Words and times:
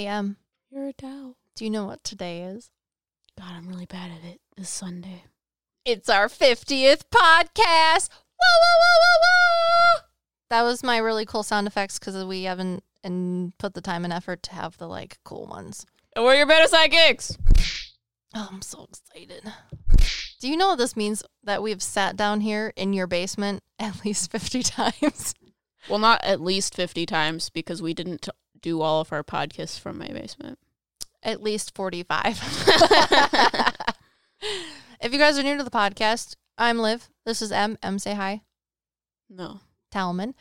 Hey, 0.00 0.06
Em, 0.06 0.38
You're 0.70 0.88
a 0.88 0.92
Dow. 0.94 1.34
do 1.54 1.62
you 1.62 1.70
know 1.70 1.84
what 1.84 2.02
today 2.02 2.40
is? 2.44 2.70
God, 3.38 3.50
I'm 3.52 3.68
really 3.68 3.84
bad 3.84 4.10
at 4.10 4.24
it. 4.26 4.40
This 4.56 4.70
Sunday. 4.70 5.24
It's 5.84 6.08
our 6.08 6.26
50th 6.26 7.02
podcast. 7.12 8.08
Whoa, 8.08 8.56
whoa, 8.62 8.78
whoa, 8.80 8.96
whoa, 9.02 9.18
whoa. 9.20 10.00
That 10.48 10.62
was 10.62 10.82
my 10.82 10.96
really 10.96 11.26
cool 11.26 11.42
sound 11.42 11.66
effects 11.66 11.98
because 11.98 12.24
we 12.24 12.44
haven't 12.44 12.82
and 13.04 13.52
put 13.58 13.74
the 13.74 13.82
time 13.82 14.04
and 14.04 14.10
effort 14.10 14.42
to 14.44 14.54
have 14.54 14.78
the 14.78 14.86
like 14.88 15.18
cool 15.22 15.46
ones. 15.46 15.84
And 16.16 16.24
we're 16.24 16.36
your 16.36 16.46
better 16.46 16.74
sidekicks. 16.74 17.36
Oh, 18.34 18.48
I'm 18.50 18.62
so 18.62 18.88
excited. 18.88 19.52
Do 20.40 20.48
you 20.48 20.56
know 20.56 20.68
what 20.68 20.78
this 20.78 20.96
means? 20.96 21.22
That 21.44 21.62
we've 21.62 21.82
sat 21.82 22.16
down 22.16 22.40
here 22.40 22.72
in 22.74 22.94
your 22.94 23.06
basement 23.06 23.62
at 23.78 24.02
least 24.02 24.30
50 24.32 24.62
times. 24.62 25.34
Well, 25.90 25.98
not 25.98 26.24
at 26.24 26.40
least 26.40 26.74
50 26.74 27.04
times 27.04 27.50
because 27.50 27.82
we 27.82 27.92
didn't 27.92 28.26
do 28.62 28.80
all 28.80 29.00
of 29.00 29.12
our 29.12 29.24
podcasts 29.24 29.78
from 29.78 29.98
my 29.98 30.08
basement. 30.08 30.58
At 31.22 31.42
least 31.42 31.74
45. 31.74 32.26
if 35.00 35.12
you 35.12 35.18
guys 35.18 35.38
are 35.38 35.42
new 35.42 35.56
to 35.56 35.64
the 35.64 35.70
podcast, 35.70 36.36
I'm 36.56 36.78
Liv. 36.78 37.08
This 37.24 37.42
is 37.42 37.52
M. 37.52 37.78
M, 37.82 37.98
say 37.98 38.14
hi. 38.14 38.42
No. 39.28 39.60
Talman. 39.90 40.34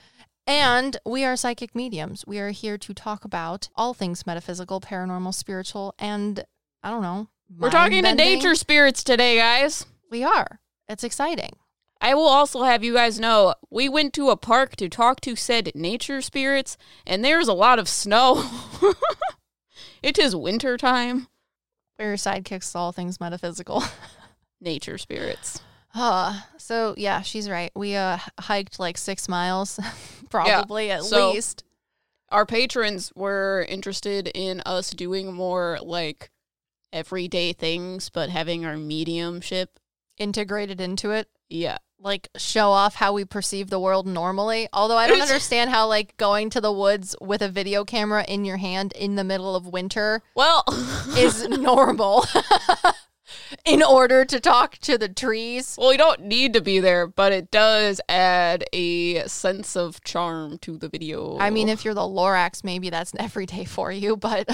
And 0.48 0.98
we 1.06 1.26
are 1.26 1.36
psychic 1.36 1.76
mediums. 1.76 2.26
We 2.26 2.40
are 2.40 2.50
here 2.50 2.78
to 2.80 2.94
talk 2.94 3.24
about 3.24 3.70
all 3.76 3.94
things 3.94 4.26
metaphysical, 4.26 4.82
paranormal, 4.82 5.34
spiritual, 5.34 5.94
and 6.00 6.44
I 6.82 6.90
don't 6.90 7.04
know. 7.04 7.28
We're 7.56 7.70
talking 7.70 8.04
to 8.04 8.16
nature 8.16 8.56
spirits 8.56 9.04
today, 9.04 9.38
guys. 9.38 9.86
We 10.10 10.24
are. 10.24 10.60
It's 10.88 11.04
exciting. 11.04 11.59
I 12.02 12.14
will 12.14 12.28
also 12.28 12.64
have 12.64 12.84
you 12.84 12.94
guys 12.94 13.20
know 13.20 13.56
we 13.70 13.90
went 13.90 14.14
to 14.14 14.30
a 14.30 14.38
park 14.38 14.76
to 14.78 14.88
talk 14.88 15.20
to 15.22 15.36
said 15.36 15.72
nature 15.76 16.22
spirits, 16.22 16.78
and 17.06 17.24
there's 17.24 17.48
a 17.48 17.54
lot 17.54 17.80
of 17.80 17.90
snow. 17.90 18.50
it 20.04 20.18
is 20.18 20.36
winter 20.36 20.78
time. 20.78 21.28
We're 21.98 22.14
sidekicks 22.14 22.74
all 22.76 22.94
things 22.94 23.20
metaphysical. 23.20 23.84
Nature 24.62 24.98
spirits. 24.98 25.62
Uh, 25.94 26.42
so 26.58 26.94
yeah, 26.98 27.22
she's 27.22 27.50
right. 27.50 27.72
We 27.76 27.96
uh 27.96 28.18
hiked 28.40 28.80
like 28.80 28.98
six 28.98 29.28
miles, 29.28 29.80
probably 30.30 30.92
at 30.92 31.04
so- 31.04 31.32
least. 31.32 31.64
Our 32.32 32.46
patrons 32.46 33.12
were 33.16 33.66
interested 33.68 34.28
in 34.28 34.62
us 34.62 34.92
doing 34.92 35.34
more 35.34 35.80
like 35.82 36.30
everyday 36.94 37.54
things, 37.54 38.10
but 38.10 38.30
having 38.30 38.66
our 38.66 38.78
mediumship. 38.78 39.80
Integrated 40.20 40.80
into 40.80 41.10
it. 41.12 41.28
Yeah. 41.50 41.78
Like 42.02 42.30
show 42.38 42.70
off 42.70 42.96
how 42.96 43.12
we 43.12 43.26
perceive 43.26 43.70
the 43.70 43.80
world 43.80 44.08
normally. 44.08 44.70
Although 44.72 44.96
I 44.98 45.08
don't 45.08 45.22
understand 45.22 45.70
how 45.70 45.88
like 45.88 46.16
going 46.16 46.50
to 46.52 46.62
the 46.62 46.72
woods 46.72 47.16
with 47.20 47.42
a 47.42 47.50
video 47.50 47.84
camera 47.84 48.24
in 48.26 48.46
your 48.46 48.58
hand 48.58 48.94
in 48.94 49.16
the 49.16 49.24
middle 49.26 49.54
of 49.56 49.68
winter 49.68 50.22
Well, 50.34 50.64
is 51.18 51.46
normal 51.50 52.26
in 53.66 53.84
order 53.84 54.24
to 54.24 54.40
talk 54.40 54.78
to 54.80 54.98
the 54.98 55.10
trees. 55.10 55.76
well, 55.78 55.90
we 55.90 55.98
don't 55.98 56.22
need 56.22 56.54
to 56.54 56.62
be 56.62 56.80
there, 56.80 57.06
but 57.06 57.34
it 57.34 57.52
does 57.52 58.00
add 58.08 58.64
a 58.72 59.28
sense 59.28 59.76
of 59.76 60.02
charm 60.04 60.58
to 60.60 60.78
the 60.78 60.88
video. 60.88 61.38
I 61.38 61.50
mean, 61.50 61.68
if 61.68 61.84
you're 61.84 61.94
the 61.94 62.02
Lorax, 62.02 62.64
maybe 62.64 62.90
that's 62.90 63.12
every 63.20 63.46
day 63.46 63.66
for 63.66 63.92
you, 63.92 64.16
but 64.16 64.48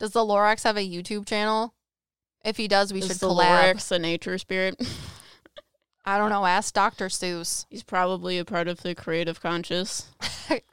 does 0.00 0.10
the 0.10 0.24
Lorax 0.24 0.64
have 0.64 0.76
a 0.76 0.80
YouTube 0.80 1.26
channel? 1.26 1.72
If 2.44 2.56
he 2.56 2.66
does, 2.66 2.92
we 2.92 2.98
Is 3.00 3.06
should 3.06 3.16
the 3.18 3.28
collab. 3.28 3.74
Lorax 3.74 3.92
a 3.92 3.98
nature 3.98 4.38
spirit? 4.38 4.74
I 6.04 6.18
don't 6.18 6.30
know. 6.30 6.46
Ask 6.46 6.74
Dr. 6.74 7.06
Seuss. 7.06 7.66
He's 7.70 7.82
probably 7.82 8.38
a 8.38 8.44
part 8.44 8.68
of 8.68 8.82
the 8.82 8.94
creative 8.94 9.40
conscious. 9.40 10.08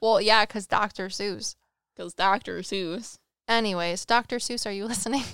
well, 0.00 0.20
yeah, 0.20 0.46
because 0.46 0.66
Dr. 0.66 1.08
Seuss. 1.08 1.56
Because 1.94 2.14
Dr. 2.14 2.60
Seuss. 2.60 3.18
Anyways, 3.46 4.04
Dr. 4.04 4.36
Seuss, 4.36 4.66
are 4.66 4.72
you 4.72 4.86
listening? 4.86 5.24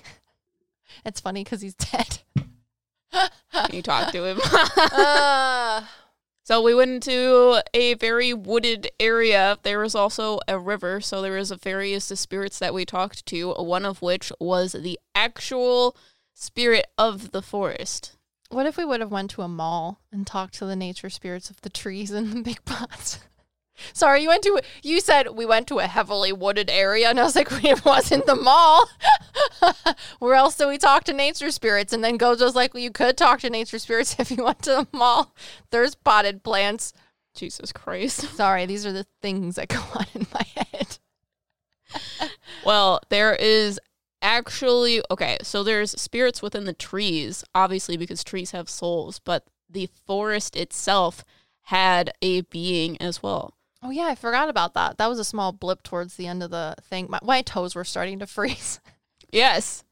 it's 1.04 1.20
funny 1.20 1.44
because 1.44 1.60
he's 1.60 1.74
dead. 1.74 2.18
Can 3.12 3.72
you 3.72 3.82
talk 3.82 4.12
to 4.12 4.24
him? 4.24 4.40
uh, 4.42 5.82
so 6.42 6.62
we 6.62 6.74
went 6.74 6.90
into 6.90 7.62
a 7.72 7.94
very 7.94 8.32
wooded 8.32 8.90
area. 8.98 9.58
There 9.62 9.80
was 9.80 9.94
also 9.94 10.40
a 10.48 10.58
river, 10.58 11.00
so 11.00 11.22
there 11.22 11.36
was 11.36 11.50
a 11.50 11.56
various 11.56 12.06
spirits 12.06 12.58
that 12.58 12.74
we 12.74 12.84
talked 12.84 13.26
to, 13.26 13.52
one 13.52 13.84
of 13.84 14.02
which 14.02 14.32
was 14.40 14.72
the 14.72 14.98
actual 15.14 15.96
spirit 16.34 16.86
of 16.98 17.30
the 17.30 17.42
forest. 17.42 18.16
What 18.50 18.66
if 18.66 18.76
we 18.76 18.84
would 18.84 19.00
have 19.00 19.10
went 19.10 19.30
to 19.32 19.42
a 19.42 19.48
mall 19.48 20.00
and 20.12 20.26
talked 20.26 20.54
to 20.54 20.66
the 20.66 20.76
nature 20.76 21.10
spirits 21.10 21.50
of 21.50 21.60
the 21.62 21.70
trees 21.70 22.10
and 22.10 22.32
the 22.32 22.42
big 22.42 22.64
pots? 22.64 23.20
Sorry, 23.92 24.22
you 24.22 24.28
went 24.28 24.44
to 24.44 24.60
you 24.82 25.00
said 25.00 25.30
we 25.30 25.44
went 25.44 25.66
to 25.66 25.80
a 25.80 25.88
heavily 25.88 26.32
wooded 26.32 26.70
area, 26.70 27.10
and 27.10 27.18
I 27.18 27.24
was 27.24 27.34
like, 27.34 27.48
it 27.64 27.84
wasn't 27.84 28.26
the 28.26 28.36
mall. 28.36 28.88
Where 30.20 30.34
else 30.34 30.56
do 30.56 30.68
we 30.68 30.78
talk 30.78 31.04
to 31.04 31.12
nature 31.12 31.50
spirits? 31.50 31.92
And 31.92 32.04
then 32.04 32.18
Gojo's 32.18 32.54
like, 32.54 32.72
well, 32.72 32.82
you 32.82 32.92
could 32.92 33.16
talk 33.16 33.40
to 33.40 33.50
nature 33.50 33.78
spirits 33.80 34.16
if 34.18 34.30
you 34.30 34.44
went 34.44 34.62
to 34.62 34.70
the 34.70 34.86
mall. 34.96 35.34
There's 35.70 35.94
potted 35.94 36.44
plants. 36.44 36.92
Jesus 37.34 37.72
Christ. 37.72 38.20
Sorry, 38.36 38.64
these 38.64 38.86
are 38.86 38.92
the 38.92 39.06
things 39.20 39.56
that 39.56 39.66
go 39.68 39.82
on 39.94 40.06
in 40.14 40.26
my 40.32 40.46
head. 40.54 40.98
Well, 42.64 43.00
there 43.08 43.34
is 43.34 43.80
actually 44.24 45.02
okay, 45.10 45.36
so 45.42 45.62
there's 45.62 45.92
spirits 45.92 46.42
within 46.42 46.64
the 46.64 46.72
trees, 46.72 47.44
obviously 47.54 47.96
because 47.96 48.24
trees 48.24 48.50
have 48.50 48.68
souls, 48.68 49.20
but 49.20 49.46
the 49.70 49.88
forest 50.06 50.56
itself 50.56 51.24
had 51.62 52.12
a 52.22 52.40
being 52.42 53.00
as 53.00 53.22
well. 53.22 53.54
Oh 53.82 53.90
yeah, 53.90 54.06
I 54.06 54.14
forgot 54.14 54.48
about 54.48 54.74
that. 54.74 54.96
That 54.98 55.08
was 55.08 55.18
a 55.18 55.24
small 55.24 55.52
blip 55.52 55.82
towards 55.82 56.16
the 56.16 56.26
end 56.26 56.42
of 56.42 56.50
the 56.50 56.74
thing. 56.82 57.06
My, 57.10 57.18
my 57.22 57.42
toes 57.42 57.74
were 57.74 57.84
starting 57.84 58.18
to 58.20 58.26
freeze. 58.26 58.80
Yes. 59.30 59.84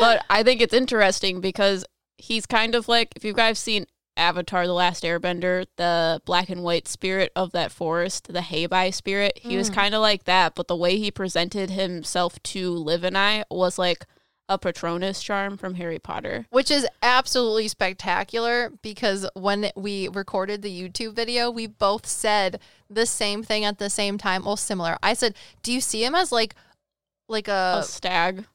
But 0.00 0.24
I 0.28 0.42
think 0.42 0.60
it's 0.60 0.74
interesting 0.74 1.40
because 1.40 1.84
he's 2.18 2.46
kind 2.46 2.74
of 2.74 2.88
like 2.88 3.12
if 3.16 3.24
you 3.24 3.32
guys 3.32 3.58
seen 3.58 3.86
Avatar 4.18 4.66
the 4.66 4.72
Last 4.74 5.04
Airbender, 5.04 5.64
the 5.76 6.20
black 6.26 6.48
and 6.50 6.62
white 6.62 6.88
spirit 6.88 7.30
of 7.36 7.52
that 7.52 7.70
forest, 7.72 8.28
the 8.32 8.40
Heibai 8.40 8.92
spirit, 8.92 9.38
he 9.42 9.56
was 9.56 9.70
Mm. 9.70 9.74
kind 9.74 9.94
of 9.94 10.00
like 10.02 10.24
that, 10.24 10.54
but 10.54 10.66
the 10.68 10.76
way 10.76 10.98
he 10.98 11.10
presented 11.10 11.70
himself 11.70 12.42
to 12.42 12.70
Liv 12.72 13.04
and 13.04 13.16
I 13.16 13.44
was 13.50 13.78
like 13.78 14.04
a 14.50 14.58
Patronus 14.58 15.22
charm 15.22 15.56
from 15.58 15.74
Harry 15.74 15.98
Potter. 15.98 16.46
which 16.50 16.70
is 16.70 16.86
absolutely 17.02 17.68
spectacular 17.68 18.72
because 18.82 19.28
when 19.34 19.70
we 19.76 20.08
recorded 20.08 20.62
the 20.62 20.70
YouTube 20.88 21.14
video, 21.14 21.50
we 21.50 21.66
both 21.66 22.06
said 22.06 22.58
the 22.88 23.04
same 23.06 23.42
thing 23.42 23.64
at 23.64 23.78
the 23.78 23.90
same 23.90 24.16
time. 24.16 24.44
Well, 24.44 24.56
similar. 24.56 24.96
I 25.02 25.12
said, 25.12 25.34
"Do 25.62 25.70
you 25.72 25.80
see 25.82 26.02
him 26.02 26.14
as 26.14 26.32
like, 26.32 26.54
like 27.28 27.46
a, 27.48 27.76
a 27.80 27.82
stag. 27.82 28.46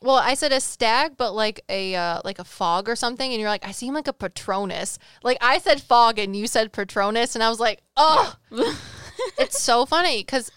Well?" 0.00 0.16
I 0.16 0.34
said 0.34 0.52
a 0.52 0.60
stag, 0.60 1.16
but 1.16 1.32
like 1.34 1.60
a 1.68 1.94
uh, 1.94 2.20
like 2.24 2.38
a 2.38 2.44
fog 2.44 2.88
or 2.88 2.96
something, 2.96 3.30
and 3.30 3.40
you're 3.40 3.50
like, 3.50 3.66
"I 3.66 3.72
see 3.72 3.86
him 3.86 3.94
like 3.94 4.08
a 4.08 4.12
Patronus." 4.12 4.98
Like 5.22 5.38
I 5.40 5.58
said 5.58 5.82
fog, 5.82 6.18
and 6.18 6.36
you 6.36 6.46
said 6.46 6.72
Patronus, 6.72 7.34
and 7.34 7.42
I 7.44 7.48
was 7.48 7.60
like, 7.60 7.80
"Oh, 7.96 8.34
it's 9.38 9.60
so 9.60 9.86
funny 9.86 10.20
because 10.22 10.50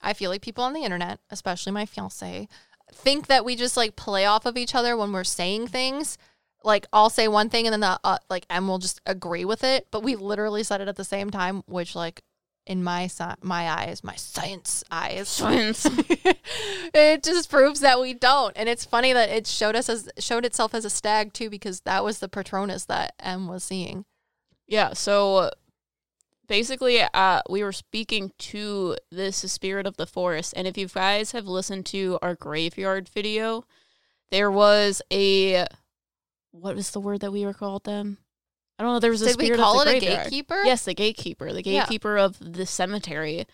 I 0.00 0.12
feel 0.12 0.30
like 0.30 0.42
people 0.42 0.64
on 0.64 0.72
the 0.72 0.84
internet, 0.84 1.20
especially 1.30 1.72
my 1.72 1.86
fiance, 1.86 2.48
think 2.92 3.28
that 3.28 3.44
we 3.44 3.56
just 3.56 3.76
like 3.76 3.96
play 3.96 4.26
off 4.26 4.46
of 4.46 4.56
each 4.56 4.74
other 4.74 4.96
when 4.96 5.12
we're 5.12 5.24
saying 5.24 5.68
things. 5.68 6.18
Like 6.64 6.86
I'll 6.92 7.10
say 7.10 7.28
one 7.28 7.48
thing 7.48 7.66
and 7.66 7.72
then 7.72 7.80
the 7.80 7.98
uh, 8.04 8.18
like 8.28 8.46
M 8.50 8.68
will 8.68 8.78
just 8.78 9.00
agree 9.06 9.44
with 9.44 9.64
it, 9.64 9.88
but 9.90 10.02
we 10.02 10.16
literally 10.16 10.62
said 10.62 10.80
it 10.80 10.88
at 10.88 10.96
the 10.96 11.04
same 11.04 11.30
time, 11.30 11.62
which 11.66 11.94
like 11.94 12.22
in 12.66 12.82
my 12.82 13.04
sci- 13.04 13.34
my 13.42 13.68
eyes, 13.68 14.04
my 14.04 14.14
science 14.14 14.84
eyes, 14.90 15.28
Science. 15.28 15.86
it 16.94 17.22
just 17.22 17.50
proves 17.50 17.80
that 17.80 18.00
we 18.00 18.14
don't. 18.14 18.56
And 18.56 18.68
it's 18.68 18.84
funny 18.84 19.12
that 19.12 19.30
it 19.30 19.46
showed 19.46 19.74
us 19.74 19.88
as 19.88 20.08
showed 20.18 20.44
itself 20.44 20.74
as 20.74 20.84
a 20.84 20.90
stag 20.90 21.32
too, 21.32 21.50
because 21.50 21.80
that 21.80 22.04
was 22.04 22.18
the 22.18 22.28
Patronus 22.28 22.84
that 22.86 23.14
M 23.18 23.48
was 23.48 23.64
seeing. 23.64 24.04
Yeah, 24.66 24.92
so 24.92 25.50
basically 26.48 27.00
uh 27.14 27.40
we 27.48 27.62
were 27.62 27.72
speaking 27.72 28.32
to 28.36 28.96
this 29.10 29.36
spirit 29.36 29.86
of 29.86 29.96
the 29.96 30.06
forest 30.06 30.52
and 30.56 30.66
if 30.66 30.76
you 30.76 30.86
guys 30.88 31.30
have 31.32 31.46
listened 31.46 31.86
to 31.86 32.18
our 32.20 32.34
graveyard 32.34 33.08
video, 33.08 33.64
there 34.30 34.50
was 34.50 35.00
a 35.12 35.66
what 36.50 36.76
was 36.76 36.90
the 36.90 37.00
word 37.00 37.20
that 37.20 37.32
we 37.32 37.44
were 37.44 37.54
called 37.54 37.84
them? 37.84 38.18
I 38.82 38.84
don't 38.84 38.94
know, 38.94 38.98
there 38.98 39.12
was 39.12 39.22
a 39.22 39.26
Did 39.26 39.38
we 39.38 39.44
spirit 39.44 39.60
call 39.60 39.80
of 39.80 39.86
it 39.86 40.00
the 40.00 40.06
a 40.08 40.16
gatekeeper? 40.16 40.60
Yes, 40.64 40.84
the 40.84 40.92
gatekeeper, 40.92 41.52
the 41.52 41.62
Yeah. 41.62 41.82
gatekeeper 41.82 42.18
of 42.18 42.36
the 42.40 42.66
cemetery. 42.66 43.46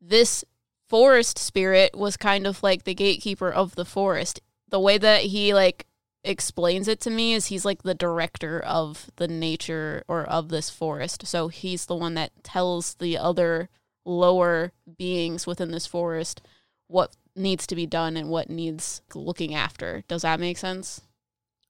This 0.00 0.44
forest 0.88 1.38
spirit 1.38 1.96
was 1.96 2.16
kind 2.16 2.44
of 2.44 2.60
like 2.60 2.82
the 2.82 2.94
gatekeeper 2.94 3.52
of 3.52 3.76
the 3.76 3.84
forest. 3.84 4.40
The 4.68 4.80
way 4.80 4.98
that 4.98 5.22
he 5.22 5.54
like 5.54 5.86
explains 6.24 6.88
it 6.88 6.98
to 7.02 7.10
me 7.10 7.34
is 7.34 7.46
he's 7.46 7.64
like 7.64 7.84
the 7.84 7.94
director 7.94 8.58
of 8.58 9.12
the 9.14 9.28
nature 9.28 10.02
or 10.08 10.24
of 10.24 10.48
this 10.48 10.70
forest. 10.70 11.24
So 11.28 11.46
he's 11.46 11.86
the 11.86 11.94
one 11.94 12.14
that 12.14 12.32
tells 12.42 12.94
the 12.94 13.16
other 13.16 13.68
lower 14.04 14.72
beings 14.96 15.46
within 15.46 15.70
this 15.70 15.86
forest 15.86 16.42
what 16.88 17.14
needs 17.36 17.64
to 17.68 17.76
be 17.76 17.86
done 17.86 18.16
and 18.16 18.28
what 18.28 18.50
needs 18.50 19.02
looking 19.14 19.54
after. 19.54 20.02
Does 20.08 20.22
that 20.22 20.40
make 20.40 20.58
sense? 20.58 21.02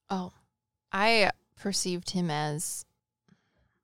Oh, 0.09 0.31
I 0.91 1.29
perceived 1.59 2.11
him 2.11 2.31
as. 2.31 2.85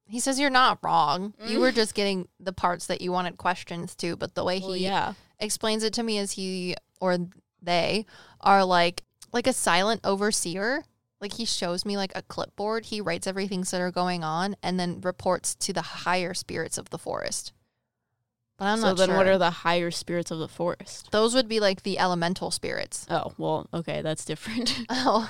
He 0.08 0.20
says 0.20 0.40
you're 0.40 0.50
not 0.52 0.80
wrong. 0.84 1.34
You 1.48 1.60
were 1.60 1.72
mm. 1.72 1.76
just 1.76 1.96
getting 1.96 2.28
the 2.40 2.54
parts 2.54 2.88
that 2.88 3.02
you 3.02 3.12
wanted 3.12 3.38
questions 3.38 3.96
to, 3.96 4.16
but 4.16 4.36
the 4.36 4.44
way 4.44 4.60
he 4.60 4.68
Well, 4.68 4.76
yeah. 4.76 5.14
explains 5.40 5.84
it 5.84 5.94
to 5.94 6.04
me 6.04 6.20
is 6.20 6.34
he 6.34 6.76
or 7.02 7.18
they 7.62 8.06
are 8.42 8.64
like 8.64 9.04
like 9.32 9.48
a 9.48 9.54
silent 9.54 10.02
overseer. 10.04 10.84
Like 11.20 11.34
he 11.34 11.46
shows 11.46 11.86
me 11.86 11.98
like 11.98 12.12
a 12.14 12.22
clipboard. 12.22 12.86
He 12.86 13.02
writes 13.02 13.26
everything 13.26 13.62
that 13.62 13.82
are 13.82 13.92
going 13.92 14.24
on 14.24 14.56
and 14.62 14.80
then 14.80 15.02
reports 15.02 15.56
to 15.56 15.74
the 15.74 15.82
higher 15.82 16.34
spirits 16.34 16.78
of 16.78 16.92
the 16.92 17.00
forest. 17.00 17.52
But 18.58 18.66
I'm 18.66 18.80
so 18.80 18.88
not 18.88 18.98
then, 18.98 19.10
sure. 19.10 19.18
what 19.18 19.28
are 19.28 19.38
the 19.38 19.50
higher 19.50 19.92
spirits 19.92 20.32
of 20.32 20.40
the 20.40 20.48
forest? 20.48 21.10
Those 21.12 21.34
would 21.34 21.50
be 21.50 21.60
like 21.60 21.84
the 21.84 22.00
elemental 22.00 22.52
spirits. 22.52 23.06
Oh, 23.10 23.34
well, 23.38 23.68
okay, 23.74 24.02
that's 24.02 24.24
different. 24.26 24.80
Oh. 24.90 25.30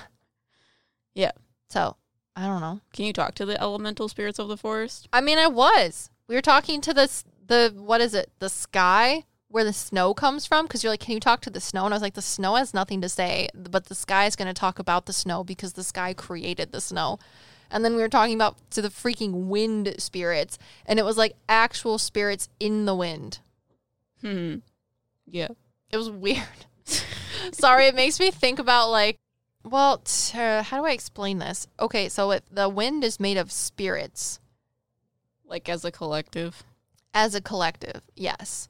Yeah. 1.16 1.32
So, 1.70 1.96
I 2.36 2.48
don't 2.48 2.62
know. 2.62 2.82
Can 2.94 3.06
you 3.06 3.14
talk 3.14 3.36
to 3.36 3.46
the 3.46 3.60
elemental 3.62 4.10
spirits 4.10 4.40
of 4.40 4.48
the 4.48 4.58
forest? 4.58 5.08
I 5.14 5.22
mean, 5.22 5.38
I 5.38 5.48
was. 5.48 6.10
We 6.28 6.36
were 6.36 6.42
talking 6.42 6.82
to 6.82 6.94
this 6.94 7.24
the 7.48 7.74
what 7.76 8.02
is 8.02 8.14
it? 8.14 8.32
The 8.40 8.50
sky 8.50 9.24
where 9.48 9.64
the 9.64 9.74
snow 9.74 10.14
comes 10.14 10.46
from 10.46 10.66
because 10.66 10.84
you're 10.84 10.92
like, 10.92 11.00
"Can 11.00 11.14
you 11.14 11.20
talk 11.20 11.42
to 11.42 11.50
the 11.50 11.62
snow?" 11.62 11.86
And 11.86 11.94
I 11.94 11.96
was 11.96 12.02
like, 12.02 12.16
"The 12.16 12.22
snow 12.22 12.56
has 12.56 12.74
nothing 12.74 13.00
to 13.02 13.10
say, 13.10 13.48
but 13.54 13.86
the 13.86 13.96
sky 13.96 14.26
is 14.26 14.36
going 14.36 14.48
to 14.48 14.54
talk 14.54 14.80
about 14.80 15.06
the 15.06 15.14
snow 15.14 15.44
because 15.44 15.74
the 15.74 15.84
sky 15.84 16.14
created 16.14 16.72
the 16.72 16.82
snow." 16.82 17.20
And 17.72 17.84
then 17.84 17.96
we 17.96 18.02
were 18.02 18.10
talking 18.10 18.36
about 18.36 18.58
to 18.72 18.82
the 18.82 18.90
freaking 18.90 19.48
wind 19.48 19.96
spirits, 19.98 20.58
and 20.86 21.00
it 21.00 21.06
was 21.06 21.18
like 21.18 21.36
actual 21.48 21.98
spirits 21.98 22.50
in 22.60 22.86
the 22.86 22.96
wind. 22.96 23.40
Hmm. 24.22 24.58
Yeah. 25.26 25.50
It 25.92 25.98
was 25.98 26.10
weird. 26.10 26.66
Sorry, 27.52 27.88
it 27.88 27.96
makes 27.96 28.20
me 28.20 28.32
think 28.32 28.60
about 28.60 28.90
like, 28.90 29.18
well, 29.66 29.98
t- 30.00 30.38
uh, 30.40 30.64
how 30.64 30.78
do 30.80 30.86
I 30.86 30.92
explain 30.92 31.40
this? 31.40 31.68
Okay, 31.80 32.08
so 32.10 32.32
it, 32.32 32.44
the 32.52 32.70
wind 32.70 33.04
is 33.04 33.20
made 33.20 33.38
of 33.38 33.52
spirits 33.52 34.40
Like 35.46 35.68
as 35.70 35.84
a 35.84 35.92
collective. 35.92 36.64
as 37.14 37.36
a 37.36 37.42
collective, 37.42 38.02
yes, 38.16 38.70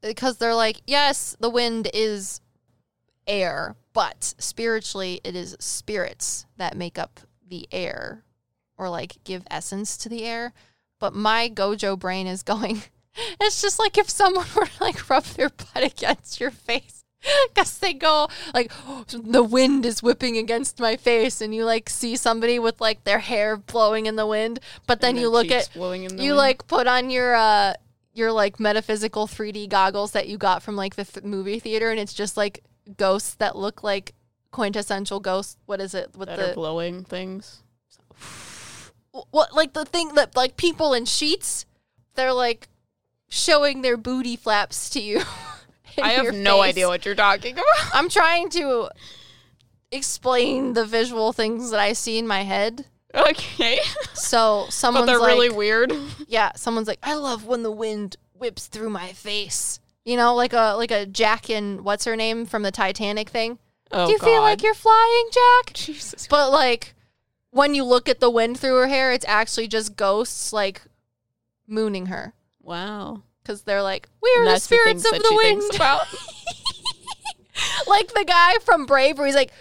because 0.00 0.38
they're 0.38 0.54
like, 0.54 0.80
yes, 0.86 1.36
the 1.40 1.50
wind 1.50 1.88
is 1.92 2.40
air, 3.26 3.76
but 3.92 4.34
spiritually, 4.38 5.20
it 5.24 5.36
is 5.36 5.56
spirits 5.60 6.46
that 6.56 6.76
make 6.76 6.98
up 6.98 7.20
the 7.46 7.68
air, 7.70 8.24
or 8.78 8.88
like 8.88 9.22
give 9.24 9.44
essence 9.50 9.96
to 9.98 10.08
the 10.08 10.24
air. 10.24 10.52
But 10.98 11.14
my 11.14 11.48
Gojo 11.48 11.98
brain 11.98 12.26
is 12.26 12.42
going. 12.42 12.82
It's 13.38 13.60
just 13.60 13.78
like 13.78 13.98
if 13.98 14.08
someone 14.08 14.46
were 14.56 14.64
to 14.64 14.82
like 14.84 15.10
rub 15.10 15.24
their 15.24 15.50
butt 15.50 15.84
against 15.84 16.40
your 16.40 16.50
face. 16.50 17.01
Because 17.54 17.78
they 17.78 17.92
go 17.92 18.28
like 18.52 18.72
the 19.08 19.42
wind 19.42 19.86
is 19.86 20.02
whipping 20.02 20.36
against 20.36 20.80
my 20.80 20.96
face, 20.96 21.40
and 21.40 21.54
you 21.54 21.64
like 21.64 21.88
see 21.88 22.16
somebody 22.16 22.58
with 22.58 22.80
like 22.80 23.04
their 23.04 23.20
hair 23.20 23.56
blowing 23.56 24.06
in 24.06 24.16
the 24.16 24.26
wind, 24.26 24.58
but 24.86 25.00
then 25.00 25.16
you 25.16 25.28
look 25.28 25.50
at 25.50 25.70
blowing 25.74 26.04
in 26.04 26.16
the 26.16 26.22
you 26.22 26.32
wind. 26.32 26.38
like 26.38 26.66
put 26.66 26.86
on 26.86 27.10
your 27.10 27.34
uh 27.34 27.74
your 28.14 28.32
like 28.32 28.60
metaphysical 28.60 29.26
3D 29.26 29.68
goggles 29.68 30.12
that 30.12 30.28
you 30.28 30.36
got 30.36 30.62
from 30.62 30.76
like 30.76 30.96
the 30.96 31.04
th- 31.04 31.24
movie 31.24 31.58
theater, 31.58 31.90
and 31.90 32.00
it's 32.00 32.14
just 32.14 32.36
like 32.36 32.62
ghosts 32.96 33.34
that 33.34 33.56
look 33.56 33.82
like 33.82 34.14
quintessential 34.50 35.20
ghosts. 35.20 35.56
What 35.66 35.80
is 35.80 35.94
it 35.94 36.16
with 36.16 36.28
that 36.28 36.38
the 36.38 36.54
blowing 36.54 37.04
things. 37.04 37.62
what 39.30 39.54
like 39.54 39.72
the 39.72 39.84
thing 39.84 40.14
that 40.14 40.36
like 40.36 40.56
people 40.56 40.92
in 40.92 41.04
sheets? 41.04 41.66
They're 42.14 42.32
like 42.32 42.68
showing 43.28 43.82
their 43.82 43.96
booty 43.96 44.36
flaps 44.36 44.90
to 44.90 45.00
you. 45.00 45.22
I 46.00 46.10
have 46.10 46.34
no 46.34 46.62
face. 46.62 46.70
idea 46.70 46.88
what 46.88 47.04
you're 47.04 47.14
talking 47.14 47.54
about. 47.54 47.64
I'm 47.94 48.08
trying 48.08 48.50
to 48.50 48.88
explain 49.90 50.72
the 50.74 50.86
visual 50.86 51.32
things 51.32 51.70
that 51.70 51.80
I 51.80 51.92
see 51.92 52.18
in 52.18 52.26
my 52.26 52.42
head. 52.42 52.86
okay. 53.14 53.80
So 54.14 54.62
but 54.66 54.72
someone's 54.72 55.06
they're 55.06 55.18
like, 55.18 55.28
really 55.32 55.50
weird. 55.50 55.92
yeah, 56.28 56.52
someone's 56.56 56.88
like, 56.88 56.98
I 57.02 57.14
love 57.14 57.46
when 57.46 57.62
the 57.62 57.70
wind 57.70 58.16
whips 58.34 58.66
through 58.66 58.90
my 58.90 59.12
face. 59.12 59.80
You 60.04 60.16
know, 60.16 60.34
like 60.34 60.52
a 60.52 60.74
like 60.76 60.90
a 60.90 61.06
Jack 61.06 61.48
and 61.48 61.82
what's 61.82 62.04
her 62.06 62.16
name 62.16 62.46
from 62.46 62.62
the 62.62 62.72
Titanic 62.72 63.28
thing. 63.28 63.58
Oh, 63.92 64.06
Do 64.06 64.12
you 64.12 64.18
feel 64.18 64.40
like 64.40 64.62
you're 64.62 64.74
flying, 64.74 65.28
Jack? 65.30 65.74
Jesus. 65.74 66.26
But 66.26 66.50
like 66.50 66.94
when 67.50 67.74
you 67.74 67.84
look 67.84 68.08
at 68.08 68.18
the 68.18 68.30
wind 68.30 68.58
through 68.58 68.76
her 68.76 68.88
hair, 68.88 69.12
it's 69.12 69.26
actually 69.28 69.68
just 69.68 69.94
ghosts 69.94 70.52
like 70.52 70.82
mooning 71.68 72.06
her 72.06 72.32
Wow. 72.60 73.22
Because 73.42 73.62
they're 73.62 73.82
like, 73.82 74.08
we 74.22 74.30
are 74.38 74.44
the 74.44 74.50
that's 74.50 74.66
the 74.66 74.76
spirits 74.76 75.04
of 75.04 75.12
the 75.22 75.34
wind. 75.42 75.62
about. 75.74 76.06
like 77.86 78.12
the 78.14 78.24
guy 78.24 78.54
from 78.64 78.86
Brave, 78.86 79.18
where 79.18 79.26
he's 79.26 79.36
like, 79.36 79.52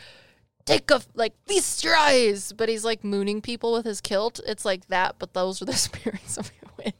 take 0.65 0.89
a 0.91 1.01
like 1.15 1.33
feast 1.45 1.83
your 1.83 1.95
eyes, 1.95 2.53
but 2.53 2.69
he's 2.69 2.85
like 2.85 3.03
mooning 3.03 3.41
people 3.41 3.73
with 3.73 3.85
his 3.85 4.01
kilt. 4.01 4.39
It's 4.45 4.65
like 4.65 4.87
that, 4.87 5.15
but 5.19 5.33
those 5.33 5.61
are 5.61 5.65
the 5.65 5.73
spirits 5.87 6.37
of 6.37 6.47
the 6.61 6.69
wind. 6.83 6.93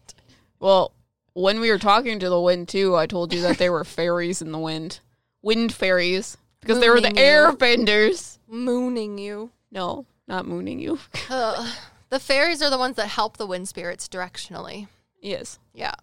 Well, 0.59 0.91
when 1.33 1.59
we 1.59 1.69
were 1.71 1.79
talking 1.79 2.19
to 2.19 2.29
the 2.29 2.41
wind 2.41 2.67
too, 2.67 2.95
I 2.95 3.05
told 3.07 3.33
you 3.33 3.41
that 3.41 3.57
they 3.57 3.69
were 3.69 3.83
fairies 3.85 4.41
in 4.41 4.51
the 4.51 4.59
wind. 4.59 4.99
Wind 5.41 5.73
fairies. 5.73 6.37
Because 6.59 6.79
they 6.79 6.89
were 6.89 7.01
the 7.01 7.07
Mooning 7.09 7.17
you. 7.17 7.23
airbenders. 7.23 8.37
Mooning 8.47 9.17
you. 9.17 9.49
No, 9.71 10.05
not 10.27 10.45
mooning 10.45 10.79
you. 10.79 10.99
Uh, 11.27 11.73
the 12.09 12.19
fairies 12.19 12.61
are 12.61 12.69
the 12.69 12.77
ones 12.77 12.97
that 12.97 13.07
help 13.07 13.37
the 13.37 13.47
wind 13.47 13.67
spirits 13.67 14.07
directionally. 14.07 14.87
yes. 15.21 15.57
Yeah. 15.73 15.95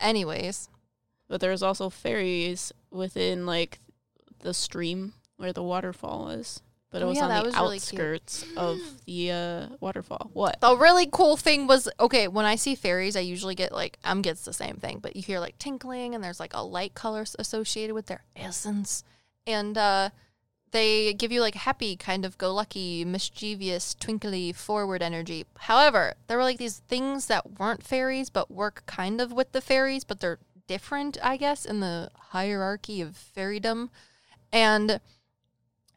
Anyways, 0.00 0.68
But 1.28 1.40
there's 1.40 1.62
also 1.62 1.90
fairies 1.90 2.72
within 2.90 3.44
like 3.46 3.78
the 4.40 4.54
stream 4.54 5.12
where 5.36 5.52
the 5.52 5.62
waterfall 5.62 6.30
is. 6.30 6.60
But 6.90 7.02
it 7.02 7.04
Oh, 7.04 7.08
was 7.08 7.18
yeah, 7.18 7.24
on 7.24 7.28
the 7.42 7.46
was 7.48 7.54
really 7.54 7.76
outskirts 7.76 8.46
of 8.56 8.78
the 9.06 9.30
uh, 9.30 9.66
waterfall. 9.80 10.30
What? 10.32 10.58
the 10.60 10.74
really 10.76 11.06
cool 11.12 11.36
thing 11.36 11.66
was 11.66 11.86
okay. 12.00 12.28
When 12.28 12.46
I 12.46 12.54
see 12.56 12.74
fairies, 12.74 13.14
I 13.14 13.20
usually 13.20 13.54
get 13.54 13.72
like 13.72 13.98
um 14.04 14.22
gets 14.22 14.44
the 14.46 14.54
same 14.54 14.76
thing, 14.76 15.00
but 15.00 15.14
you 15.14 15.20
hear 15.22 15.38
like 15.38 15.58
tinkling, 15.58 16.14
and 16.14 16.24
there's 16.24 16.40
like 16.40 16.54
a 16.54 16.62
light 16.64 16.94
color 16.94 17.26
associated 17.38 17.92
with 17.94 18.06
their 18.06 18.24
essence, 18.34 19.04
and 19.46 19.76
uh, 19.76 20.08
they 20.70 21.14
give 21.14 21.32
you 21.32 21.40
like 21.40 21.54
happy, 21.54 21.96
kind 21.96 22.24
of 22.24 22.38
go 22.38 22.52
lucky, 22.52 23.04
mischievous, 23.04 23.94
twinkly, 23.94 24.52
forward 24.52 25.02
energy. 25.02 25.46
However, 25.58 26.14
there 26.26 26.36
were 26.36 26.44
like 26.44 26.58
these 26.58 26.82
things 26.88 27.26
that 27.26 27.58
weren't 27.58 27.82
fairies 27.82 28.30
but 28.30 28.50
work 28.50 28.82
kind 28.86 29.20
of 29.20 29.32
with 29.32 29.52
the 29.52 29.60
fairies, 29.60 30.04
but 30.04 30.20
they're 30.20 30.38
different, 30.66 31.18
I 31.22 31.36
guess, 31.36 31.64
in 31.64 31.80
the 31.80 32.10
hierarchy 32.30 33.00
of 33.00 33.18
fairydom. 33.36 33.88
And 34.52 35.00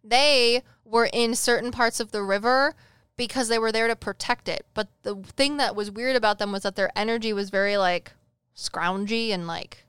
they 0.04 0.64
were 0.84 1.10
in 1.12 1.36
certain 1.36 1.72
parts 1.72 2.00
of 2.00 2.12
the 2.12 2.24
river 2.24 2.76
because 3.16 3.50
they 3.50 3.60
were 3.60 3.72
there 3.72 3.88
to 3.88 3.96
protect 3.96 4.50
it. 4.50 4.66
But 4.74 4.88
the 5.04 5.16
thing 5.16 5.58
that 5.58 5.76
was 5.76 5.92
weird 5.92 6.16
about 6.16 6.40
them 6.40 6.52
was 6.52 6.64
that 6.64 6.76
their 6.76 6.92
energy 6.96 7.34
was 7.34 7.50
very 7.50 7.78
like 7.78 8.14
scroungy 8.56 9.30
and 9.30 9.48
like 9.48 9.86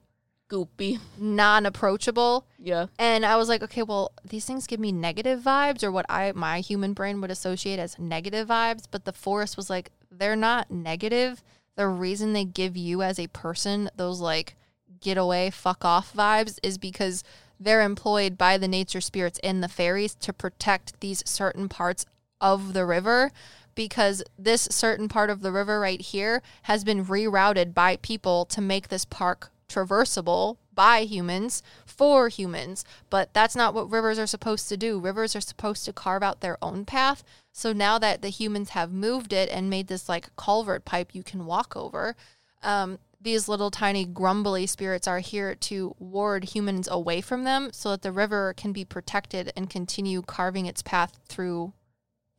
Goopy. 0.52 0.98
non 1.18 1.64
approachable. 1.64 2.46
Yeah. 2.58 2.86
And 2.98 3.24
I 3.24 3.36
was 3.36 3.48
like, 3.48 3.62
okay, 3.62 3.82
well, 3.82 4.12
these 4.28 4.44
things 4.44 4.66
give 4.66 4.78
me 4.78 4.92
negative 4.92 5.40
vibes 5.40 5.82
or 5.82 5.90
what 5.90 6.04
I 6.10 6.32
my 6.32 6.60
human 6.60 6.92
brain 6.92 7.20
would 7.22 7.30
associate 7.30 7.78
as 7.78 7.98
negative 7.98 8.48
vibes, 8.48 8.84
but 8.90 9.04
the 9.06 9.12
forest 9.12 9.56
was 9.56 9.70
like 9.70 9.90
they're 10.10 10.36
not 10.36 10.70
negative. 10.70 11.42
The 11.76 11.88
reason 11.88 12.34
they 12.34 12.44
give 12.44 12.76
you 12.76 13.02
as 13.02 13.18
a 13.18 13.28
person 13.28 13.88
those 13.96 14.20
like 14.20 14.56
get 15.00 15.16
away, 15.16 15.48
fuck 15.50 15.84
off 15.86 16.12
vibes 16.12 16.58
is 16.62 16.76
because 16.76 17.24
they're 17.58 17.82
employed 17.82 18.36
by 18.36 18.58
the 18.58 18.68
nature 18.68 19.00
spirits 19.00 19.40
and 19.42 19.62
the 19.62 19.68
fairies 19.68 20.14
to 20.16 20.32
protect 20.32 21.00
these 21.00 21.22
certain 21.26 21.68
parts 21.68 22.04
of 22.40 22.74
the 22.74 22.84
river 22.84 23.32
because 23.74 24.22
this 24.38 24.68
certain 24.70 25.08
part 25.08 25.30
of 25.30 25.40
the 25.40 25.52
river 25.52 25.80
right 25.80 26.00
here 26.00 26.42
has 26.62 26.84
been 26.84 27.06
rerouted 27.06 27.72
by 27.72 27.96
people 27.96 28.44
to 28.44 28.60
make 28.60 28.88
this 28.88 29.06
park 29.06 29.50
traversable 29.72 30.56
by 30.74 31.00
humans 31.00 31.62
for 31.86 32.28
humans. 32.28 32.84
But 33.10 33.32
that's 33.34 33.56
not 33.56 33.74
what 33.74 33.90
rivers 33.90 34.18
are 34.18 34.26
supposed 34.26 34.68
to 34.68 34.76
do. 34.76 34.98
Rivers 34.98 35.36
are 35.36 35.40
supposed 35.40 35.84
to 35.84 35.92
carve 35.92 36.22
out 36.22 36.40
their 36.40 36.58
own 36.62 36.84
path. 36.84 37.24
So 37.52 37.72
now 37.72 37.98
that 37.98 38.22
the 38.22 38.28
humans 38.28 38.70
have 38.70 38.92
moved 38.92 39.32
it 39.32 39.48
and 39.50 39.70
made 39.70 39.88
this 39.88 40.08
like 40.08 40.34
culvert 40.36 40.84
pipe 40.84 41.14
you 41.14 41.22
can 41.22 41.46
walk 41.46 41.76
over, 41.76 42.16
um, 42.62 42.98
these 43.20 43.48
little 43.48 43.70
tiny 43.70 44.04
grumbly 44.04 44.66
spirits 44.66 45.06
are 45.06 45.20
here 45.20 45.54
to 45.54 45.94
ward 45.98 46.44
humans 46.44 46.88
away 46.88 47.20
from 47.20 47.44
them 47.44 47.70
so 47.72 47.90
that 47.90 48.02
the 48.02 48.12
river 48.12 48.52
can 48.56 48.72
be 48.72 48.84
protected 48.84 49.52
and 49.56 49.70
continue 49.70 50.22
carving 50.22 50.66
its 50.66 50.82
path 50.82 51.20
through 51.28 51.72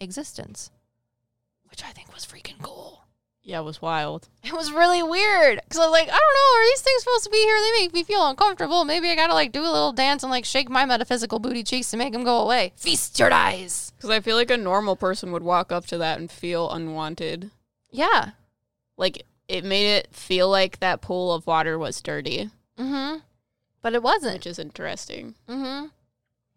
existence, 0.02 0.72
which 1.70 1.84
I 1.84 1.92
think 1.92 2.14
was 2.14 2.26
freaking 2.26 2.62
cool. 2.62 3.03
Yeah, 3.46 3.60
it 3.60 3.64
was 3.64 3.82
wild. 3.82 4.30
It 4.42 4.54
was 4.54 4.72
really 4.72 5.04
weird 5.04 5.60
because 5.64 5.78
I 5.80 5.84
was 5.84 5.92
like, 5.92 6.08
I 6.08 6.12
don't 6.12 6.14
know, 6.14 6.60
are 6.62 6.66
these 6.66 6.82
things 6.82 7.04
supposed 7.04 7.24
to 7.26 7.30
be 7.30 7.38
here? 7.44 7.58
They 7.60 7.82
make 7.82 7.94
me 7.94 8.04
feel 8.06 8.26
uncomfortable. 8.26 8.86
Maybe 8.86 9.10
I 9.10 9.16
gotta 9.16 9.34
like 9.34 9.52
do 9.52 9.62
a 9.62 9.68
little 9.70 9.92
dance 9.92 10.24
and 10.24 10.32
like 10.32 10.46
shake 10.46 10.70
my 10.70 10.86
metaphysical 10.86 11.40
booty 11.40 11.62
cheeks 11.64 11.92
to 11.92 11.98
make 11.98 12.14
them 12.14 12.24
go 12.24 12.40
away. 12.40 12.72
Feast 12.78 13.20
your 13.20 13.34
eyes. 13.34 13.92
Because 13.98 14.10
I 14.10 14.22
feel 14.22 14.38
like 14.38 14.50
a 14.50 14.56
normal 14.58 14.96
person 14.96 15.34
would 15.34 15.44
walk 15.44 15.74
up 15.74 15.86
to 15.88 15.98
that 15.98 16.20
and 16.20 16.32
feel 16.32 16.72
unwanted. 16.72 17.52
Yeah. 17.92 18.32
Like 18.96 19.26
it 19.50 19.66
made 19.66 19.94
it 19.98 20.08
feel 20.16 20.50
like 20.50 20.80
that 20.80 21.02
pool 21.02 21.34
of 21.34 21.46
water 21.46 21.78
was 21.78 22.02
dirty, 22.02 22.50
Mm-hmm. 22.80 23.18
But 23.82 23.94
it 23.94 24.02
wasn't. 24.02 24.36
which 24.36 24.48
is 24.48 24.58
interesting. 24.58 25.36
Mm-hmm. 25.50 25.88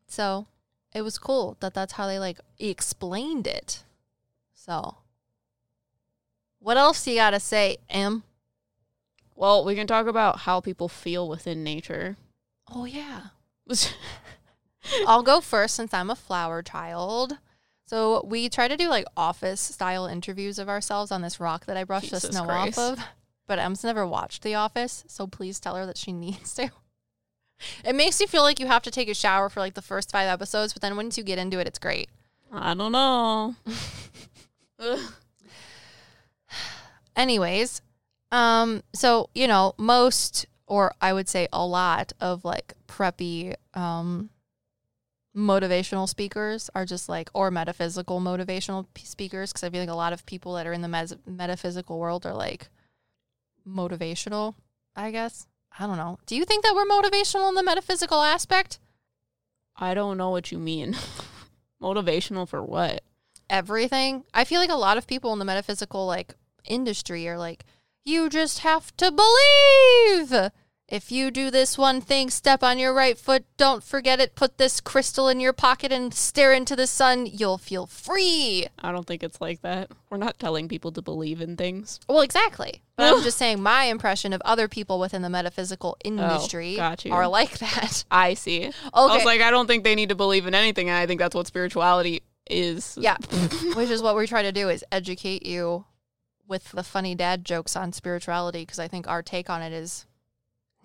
So 0.07 0.47
it 0.95 1.03
was 1.03 1.19
cool 1.19 1.57
that 1.59 1.75
that's 1.75 1.95
how 1.95 2.07
they 2.07 2.21
like 2.21 2.39
explained 2.61 3.49
it. 3.49 3.83
So 4.55 4.99
what 6.67 6.77
else 6.77 7.07
you 7.07 7.15
gotta 7.15 7.39
say, 7.39 7.77
M? 7.89 8.25
Well, 9.37 9.65
we 9.65 9.77
can 9.77 9.87
talk 9.87 10.09
about 10.09 10.41
how 10.41 10.61
people 10.61 10.89
feel 10.89 11.29
within 11.29 11.63
nature. 11.63 12.17
Oh 12.69 12.87
yeah. 12.87 13.27
I'll 15.07 15.23
go 15.23 15.41
first 15.41 15.77
since 15.77 15.95
I'm 15.95 16.11
a 16.11 16.17
flower 16.17 16.63
child. 16.63 17.39
So 17.87 18.25
we 18.27 18.49
try 18.49 18.67
to 18.67 18.77
do 18.77 18.89
like 18.89 19.05
office 19.17 19.61
style 19.61 20.07
interviews 20.07 20.59
of 20.59 20.69
ourselves 20.69 21.13
on 21.13 21.23
this 21.23 21.39
rock 21.39 21.67
that 21.67 21.77
I 21.77 21.85
brushed 21.85 22.11
the 22.11 22.19
snow 22.19 22.47
Christ. 22.47 22.77
off 22.77 22.99
of. 22.99 23.05
But 23.47 23.61
Em's 23.61 23.85
never 23.85 24.05
watched 24.05 24.43
The 24.43 24.57
Office, 24.57 25.05
so 25.07 25.29
please 25.29 25.61
tell 25.61 25.77
her 25.77 25.87
that 25.87 25.97
she 25.97 26.13
needs 26.13 26.53
to. 26.57 26.73
It 27.85 27.95
makes 27.95 28.21
you 28.21 28.27
feel 28.27 28.43
like 28.43 28.59
you 28.59 28.67
have 28.67 28.83
to 28.83 28.91
take 28.91 29.09
a 29.09 29.15
shower 29.15 29.49
for 29.49 29.61
like 29.61 29.75
the 29.75 29.83
first 29.83 30.11
five 30.11 30.27
episodes, 30.29 30.73
but 30.73 30.83
then 30.83 30.97
once 30.97 31.17
you 31.17 31.23
get 31.23 31.39
into 31.39 31.61
it, 31.61 31.69
it's 31.69 31.79
great. 31.79 32.09
I 32.51 32.75
don't 32.75 32.91
know. 32.91 33.55
Anyways, 37.17 37.81
um, 38.31 38.83
so 38.95 39.31
you 39.35 39.49
know, 39.49 39.75
most 39.79 40.47
or 40.67 40.95
I 41.01 41.13
would 41.13 41.29
say 41.29 41.49
a 41.53 41.65
lot 41.65 42.13
of 42.21 42.45
like 42.45 42.75
preppy 42.87 43.55
um 43.75 44.31
motivational 45.37 46.09
speakers 46.09 46.71
are 46.75 46.85
just 46.87 47.09
like 47.09 47.29
or 47.35 47.51
metaphysical 47.51 48.21
motivational 48.21 48.87
p- 48.95 49.05
speakers 49.05 49.53
because 49.53 49.65
I 49.65 49.71
feel 49.71 49.81
like 49.81 49.89
a 49.89 49.95
lot 49.95 50.13
of 50.13 50.25
people 50.25 50.55
that 50.55 50.67
are 50.67 50.73
in 50.73 50.81
the 50.81 50.89
mes- 50.89 51.17
metaphysical 51.27 51.99
world 51.99 52.25
are 52.25 52.35
like 52.35 52.69
motivational, 53.69 54.55
I 54.95 55.11
guess. 55.11 55.47
I 55.79 55.87
don't 55.87 55.99
know. 55.99 56.19
Do 56.25 56.37
you 56.37 56.47
think 56.47 56.65
that 56.65 56.75
we're 56.75 56.87
motivational 56.87 57.51
in 57.51 57.55
the 57.55 57.63
metaphysical 57.63 58.23
aspect? 58.23 58.79
I 59.77 59.93
don't 59.93 60.17
know 60.17 60.31
what 60.31 60.51
you 60.51 60.59
mean. 60.59 60.97
Motivational 61.83 62.49
for 62.49 62.63
what? 62.63 63.03
everything. 63.49 64.25
I 64.35 64.45
feel 64.45 64.61
like 64.61 64.71
a 64.71 64.75
lot 64.77 64.99
of 64.99 65.07
people 65.07 65.33
in 65.33 65.39
the 65.39 65.45
metaphysical 65.45 66.07
like 66.07 66.35
industry 66.67 67.29
are 67.29 67.39
like, 67.39 67.65
you 68.05 68.29
just 68.29 68.61
have 68.61 68.97
to 68.97 69.11
believe. 69.11 70.53
If 70.89 71.11
you 71.11 71.33
do 71.33 71.51
this 71.51 71.77
one 71.77 72.01
thing, 72.01 72.31
step 72.31 72.63
on 72.63 72.79
your 72.79 72.95
right 72.95 73.19
foot, 73.19 73.45
don't 73.57 73.83
forget 73.83 74.21
it, 74.21 74.37
put 74.37 74.57
this 74.57 74.81
crystal 74.81 75.27
in 75.27 75.41
your 75.41 75.53
pocket 75.53 75.91
and 75.91 76.15
stare 76.15 76.53
into 76.53 76.77
the 76.77 76.87
sun, 76.87 77.27
you'll 77.27 77.59
feel 77.59 77.87
free. 77.87 78.69
I 78.79 78.93
don't 78.93 79.05
think 79.05 79.25
it's 79.25 79.41
like 79.41 79.63
that. 79.63 79.91
We're 80.11 80.19
not 80.19 80.39
telling 80.39 80.69
people 80.69 80.93
to 80.93 81.03
believe 81.03 81.41
in 81.41 81.57
things. 81.57 81.99
Well, 82.09 82.21
exactly. 82.21 82.83
But 82.97 83.13
I'm 83.13 83.23
just 83.25 83.37
saying 83.37 83.61
my 83.61 83.85
impression 83.85 84.33
of 84.33 84.41
other 84.45 84.69
people 84.69 85.01
within 85.01 85.23
the 85.23 85.29
metaphysical 85.29 85.97
oh, 85.99 86.09
industry 86.09 86.77
got 86.77 87.05
you. 87.05 87.13
are 87.13 87.27
like 87.27 87.59
that. 87.59 88.05
I 88.13 88.35
see. 88.35 88.67
Okay. 88.67 88.77
I 88.95 89.17
was 89.17 89.25
like, 89.25 89.41
I 89.41 89.51
don't 89.51 89.67
think 89.67 89.83
they 89.83 89.97
need 89.97 90.11
to 90.11 90.15
believe 90.15 90.47
in 90.47 90.55
anything, 90.55 90.89
and 90.89 90.97
I 90.97 91.07
think 91.07 91.19
that's 91.19 91.35
what 91.35 91.49
spirituality 91.49 92.23
is. 92.49 92.97
Yeah. 93.01 93.17
Which 93.75 93.91
is 93.91 94.03
what 94.03 94.15
we 94.15 94.29
try 94.29 94.43
to 94.43 94.53
do 94.53 94.69
is 94.69 94.85
educate 94.93 95.45
you 95.45 95.85
with 96.49 96.73
the 96.73 96.83
funny 96.83 97.15
dad 97.15 97.45
jokes 97.45 97.77
on 97.77 97.93
spirituality 97.93 98.63
because 98.63 98.79
I 98.79 98.89
think 98.89 99.09
our 99.09 99.23
take 99.23 99.51
on 99.51 99.63
it 99.63 99.73
is 99.73 100.07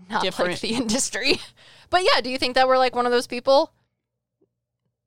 not 0.10 0.24
like 0.40 0.60
the 0.60 0.70
industry. 0.76 1.40
But 1.90 2.04
yeah, 2.04 2.22
do 2.22 2.30
you 2.30 2.38
think 2.38 2.56
that 2.56 2.68
we're 2.68 2.78
like 2.78 2.96
one 2.96 3.06
of 3.06 3.12
those 3.12 3.28
people? 3.28 3.72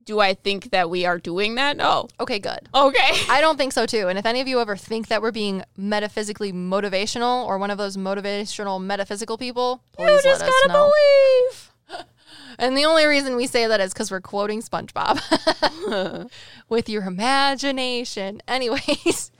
Do 0.05 0.21
I 0.21 0.35
think 0.35 0.71
that 0.71 0.91
we 0.91 1.07
are 1.07 1.19
doing 1.19 1.55
that? 1.55 1.79
No. 1.79 2.09
Okay, 2.21 2.39
good. 2.39 2.69
Okay. 2.75 3.11
I 3.31 3.41
don't 3.41 3.57
think 3.57 3.73
so 3.73 3.87
too. 3.87 4.09
And 4.09 4.19
if 4.19 4.27
any 4.27 4.43
of 4.43 4.47
you 4.47 4.61
ever 4.61 4.77
think 4.77 5.09
that 5.09 5.23
we're 5.23 5.33
being 5.33 5.63
metaphysically 5.79 6.53
motivational 6.53 7.47
or 7.47 7.57
one 7.57 7.71
of 7.71 7.79
those 7.79 7.97
motivational 7.97 8.83
metaphysical 8.83 9.39
people, 9.39 9.83
please 9.93 10.23
just 10.23 10.43
let 10.43 10.51
us 10.51 10.57
gotta 10.67 10.73
know. 10.73 10.93
And 12.59 12.77
the 12.77 12.85
only 12.85 13.05
reason 13.07 13.35
we 13.35 13.47
say 13.49 13.67
that 13.67 13.81
is 13.81 13.93
because 13.93 14.13
we're 14.13 14.21
quoting 14.21 14.63
SpongeBob 14.63 16.31
with 16.69 16.89
your 16.89 17.03
imagination. 17.03 18.41
Anyways, 18.47 19.33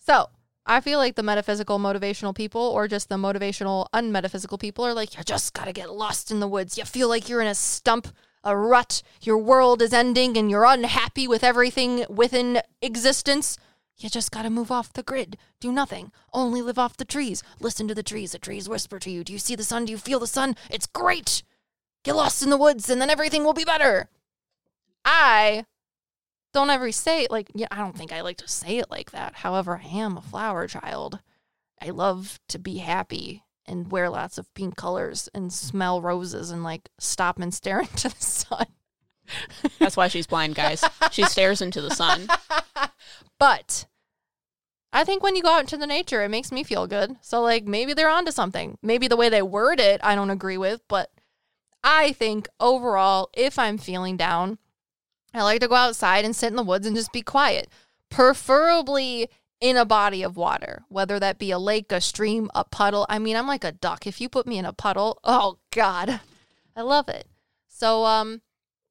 so 0.00 0.30
I 0.66 0.80
feel 0.80 0.98
like 0.98 1.14
the 1.14 1.22
metaphysical 1.22 1.78
motivational 1.78 2.34
people 2.34 2.60
or 2.60 2.88
just 2.88 3.08
the 3.08 3.16
motivational 3.16 3.86
unmetaphysical 3.94 4.58
people 4.58 4.84
are 4.84 4.94
like, 4.94 5.16
you 5.16 5.24
just 5.24 5.52
got 5.52 5.64
to 5.66 5.72
get 5.72 5.94
lost 5.94 6.30
in 6.30 6.40
the 6.40 6.48
woods. 6.48 6.76
You 6.78 6.84
feel 6.84 7.08
like 7.08 7.28
you're 7.28 7.40
in 7.40 7.46
a 7.46 7.54
stump, 7.54 8.08
a 8.44 8.56
rut. 8.56 9.02
Your 9.20 9.38
world 9.38 9.82
is 9.82 9.92
ending 9.92 10.36
and 10.36 10.50
you're 10.50 10.64
unhappy 10.64 11.26
with 11.26 11.42
everything 11.42 12.04
within 12.08 12.60
existence. 12.80 13.58
You 13.96 14.08
just 14.08 14.30
got 14.30 14.42
to 14.42 14.50
move 14.50 14.70
off 14.70 14.92
the 14.92 15.02
grid. 15.02 15.36
Do 15.60 15.72
nothing. 15.72 16.12
Only 16.32 16.62
live 16.62 16.78
off 16.78 16.96
the 16.96 17.04
trees. 17.04 17.42
Listen 17.58 17.88
to 17.88 17.94
the 17.94 18.02
trees. 18.02 18.32
The 18.32 18.38
trees 18.38 18.68
whisper 18.68 18.98
to 18.98 19.10
you. 19.10 19.24
Do 19.24 19.32
you 19.32 19.38
see 19.38 19.56
the 19.56 19.64
sun? 19.64 19.84
Do 19.84 19.92
you 19.92 19.98
feel 19.98 20.20
the 20.20 20.26
sun? 20.26 20.56
It's 20.70 20.86
great. 20.86 21.42
Get 22.04 22.16
lost 22.16 22.42
in 22.42 22.50
the 22.50 22.56
woods 22.56 22.88
and 22.88 23.00
then 23.00 23.10
everything 23.10 23.44
will 23.44 23.52
be 23.52 23.64
better. 23.64 24.08
I 25.04 25.64
don't 26.52 26.70
ever 26.70 26.90
say 26.92 27.24
it 27.24 27.30
like, 27.30 27.50
yeah, 27.54 27.68
I 27.70 27.78
don't 27.78 27.96
think 27.96 28.12
I 28.12 28.22
like 28.22 28.38
to 28.38 28.48
say 28.48 28.78
it 28.78 28.90
like 28.90 29.12
that. 29.12 29.36
However, 29.36 29.80
I 29.84 29.88
am 29.88 30.16
a 30.16 30.22
flower 30.22 30.66
child. 30.66 31.20
I 31.80 31.90
love 31.90 32.40
to 32.48 32.58
be 32.58 32.78
happy 32.78 33.44
and 33.66 33.90
wear 33.90 34.10
lots 34.10 34.36
of 34.36 34.52
pink 34.54 34.76
colors 34.76 35.28
and 35.32 35.52
smell 35.52 36.02
roses 36.02 36.50
and 36.50 36.64
like 36.64 36.90
stop 36.98 37.38
and 37.38 37.54
stare 37.54 37.80
into 37.92 38.08
the 38.08 38.16
sun. 38.16 38.66
That's 39.78 39.96
why 39.96 40.08
she's 40.08 40.26
blind, 40.26 40.56
guys. 40.56 40.82
She 41.12 41.22
stares 41.26 41.62
into 41.62 41.80
the 41.80 41.94
sun. 41.94 42.26
but 43.38 43.86
I 44.92 45.04
think 45.04 45.22
when 45.22 45.36
you 45.36 45.42
go 45.42 45.52
out 45.52 45.60
into 45.60 45.76
the 45.76 45.86
nature, 45.86 46.22
it 46.22 46.30
makes 46.30 46.50
me 46.50 46.64
feel 46.64 46.86
good. 46.86 47.16
So 47.20 47.40
like 47.40 47.64
maybe 47.64 47.94
they're 47.94 48.10
onto 48.10 48.32
something. 48.32 48.76
Maybe 48.82 49.06
the 49.06 49.16
way 49.16 49.28
they 49.28 49.42
word 49.42 49.78
it, 49.78 50.00
I 50.02 50.16
don't 50.16 50.30
agree 50.30 50.58
with, 50.58 50.82
but 50.88 51.10
I 51.84 52.12
think 52.12 52.48
overall, 52.58 53.30
if 53.34 53.58
I'm 53.58 53.78
feeling 53.78 54.16
down, 54.16 54.58
I 55.32 55.42
like 55.42 55.60
to 55.60 55.68
go 55.68 55.74
outside 55.74 56.24
and 56.24 56.34
sit 56.34 56.48
in 56.48 56.56
the 56.56 56.62
woods 56.62 56.86
and 56.86 56.96
just 56.96 57.12
be 57.12 57.22
quiet, 57.22 57.68
preferably 58.08 59.28
in 59.60 59.76
a 59.76 59.84
body 59.84 60.22
of 60.22 60.36
water, 60.36 60.84
whether 60.88 61.18
that 61.20 61.38
be 61.38 61.50
a 61.50 61.58
lake, 61.58 61.92
a 61.92 62.00
stream, 62.00 62.50
a 62.54 62.64
puddle. 62.64 63.06
I 63.08 63.18
mean, 63.18 63.36
I'm 63.36 63.46
like 63.46 63.64
a 63.64 63.72
duck. 63.72 64.06
If 64.06 64.20
you 64.20 64.28
put 64.28 64.46
me 64.46 64.58
in 64.58 64.64
a 64.64 64.72
puddle, 64.72 65.18
oh 65.24 65.58
God, 65.70 66.20
I 66.74 66.82
love 66.82 67.08
it. 67.08 67.26
So, 67.68 68.04
um, 68.04 68.42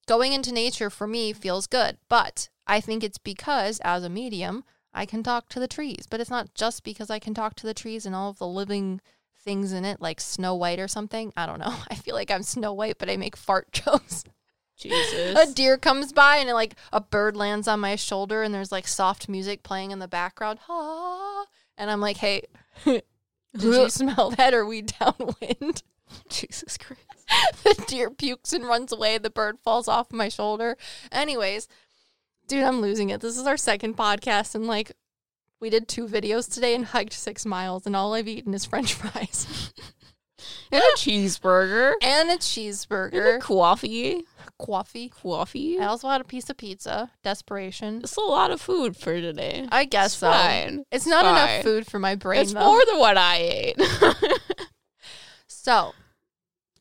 going 0.07 0.33
into 0.33 0.53
nature 0.53 0.89
for 0.89 1.07
me 1.07 1.33
feels 1.33 1.67
good, 1.67 1.97
but 2.07 2.49
I 2.65 2.81
think 2.81 3.03
it's 3.03 3.17
because 3.17 3.79
as 3.83 4.03
a 4.03 4.09
medium, 4.09 4.63
I 4.93 5.05
can 5.05 5.23
talk 5.23 5.49
to 5.49 5.59
the 5.59 5.67
trees, 5.67 6.07
but 6.09 6.19
it's 6.19 6.29
not 6.29 6.53
just 6.55 6.83
because 6.83 7.09
I 7.09 7.19
can 7.19 7.33
talk 7.33 7.55
to 7.55 7.67
the 7.67 7.73
trees 7.73 8.05
and 8.05 8.15
all 8.15 8.29
of 8.29 8.39
the 8.39 8.47
living 8.47 9.01
things 9.39 9.71
in 9.71 9.85
it, 9.85 10.01
like 10.01 10.19
Snow 10.19 10.55
White 10.55 10.79
or 10.79 10.87
something. 10.87 11.31
I 11.35 11.45
don't 11.45 11.59
know. 11.59 11.75
I 11.89 11.95
feel 11.95 12.15
like 12.15 12.31
I'm 12.31 12.43
Snow 12.43 12.73
White, 12.73 12.97
but 12.99 13.09
I 13.09 13.17
make 13.17 13.35
fart 13.35 13.71
jokes. 13.71 14.23
A 14.85 15.45
deer 15.53 15.77
comes 15.77 16.13
by 16.13 16.37
and 16.37 16.49
it, 16.49 16.53
like 16.53 16.75
a 16.93 17.01
bird 17.01 17.35
lands 17.35 17.67
on 17.67 17.79
my 17.79 17.95
shoulder 17.95 18.43
and 18.43 18.53
there's 18.53 18.71
like 18.71 18.87
soft 18.87 19.27
music 19.29 19.63
playing 19.63 19.91
in 19.91 19.99
the 19.99 20.07
background. 20.07 20.59
Ah, 20.69 21.45
and 21.77 21.89
I'm 21.91 22.01
like, 22.01 22.17
hey, 22.17 22.43
did 22.85 23.03
you 23.53 23.89
smell 23.89 24.31
that? 24.31 24.53
Are 24.53 24.65
we 24.65 24.81
downwind? 24.81 25.83
Jesus 26.29 26.77
Christ. 26.77 27.01
the 27.63 27.83
deer 27.87 28.09
pukes 28.09 28.53
and 28.53 28.65
runs 28.65 28.91
away. 28.91 29.17
The 29.17 29.29
bird 29.29 29.59
falls 29.59 29.87
off 29.87 30.11
my 30.11 30.29
shoulder. 30.29 30.77
Anyways, 31.11 31.67
dude, 32.47 32.63
I'm 32.63 32.81
losing 32.81 33.09
it. 33.09 33.21
This 33.21 33.37
is 33.37 33.45
our 33.45 33.57
second 33.57 33.97
podcast, 33.97 34.55
and 34.55 34.65
like, 34.65 34.93
we 35.59 35.69
did 35.69 35.87
two 35.87 36.07
videos 36.07 36.51
today 36.51 36.73
and 36.73 36.85
hiked 36.85 37.13
six 37.13 37.45
miles, 37.45 37.85
and 37.85 37.95
all 37.95 38.13
I've 38.13 38.27
eaten 38.27 38.53
is 38.53 38.65
French 38.65 38.93
fries 38.93 39.71
And 40.71 40.81
a 40.81 40.97
cheeseburger. 40.97 41.93
and 42.01 42.29
a 42.29 42.31
And 42.31 42.31
a 42.31 42.37
cheeseburger, 42.37 43.39
coffee. 43.41 44.23
Coffee. 44.59 45.09
Coffee. 45.09 45.79
I 45.79 45.85
also 45.85 46.07
had 46.09 46.21
a 46.21 46.25
piece 46.25 46.49
of 46.49 46.57
pizza. 46.57 47.09
Desperation. 47.23 48.01
It's 48.03 48.15
a 48.17 48.21
lot 48.21 48.51
of 48.51 48.61
food 48.61 48.95
for 48.97 49.19
today. 49.19 49.67
I 49.71 49.85
guess 49.85 50.07
It's 50.07 50.15
so. 50.17 50.31
fine. 50.31 50.83
It's 50.91 51.07
not 51.07 51.25
enough 51.25 51.63
food 51.63 51.87
for 51.87 51.97
my 51.99 52.15
brain, 52.15 52.41
It's 52.41 52.53
though. 52.53 52.59
more 52.65 52.81
than 52.85 52.99
what 52.99 53.17
I 53.17 53.37
ate. 53.37 53.81
So, 55.47 55.91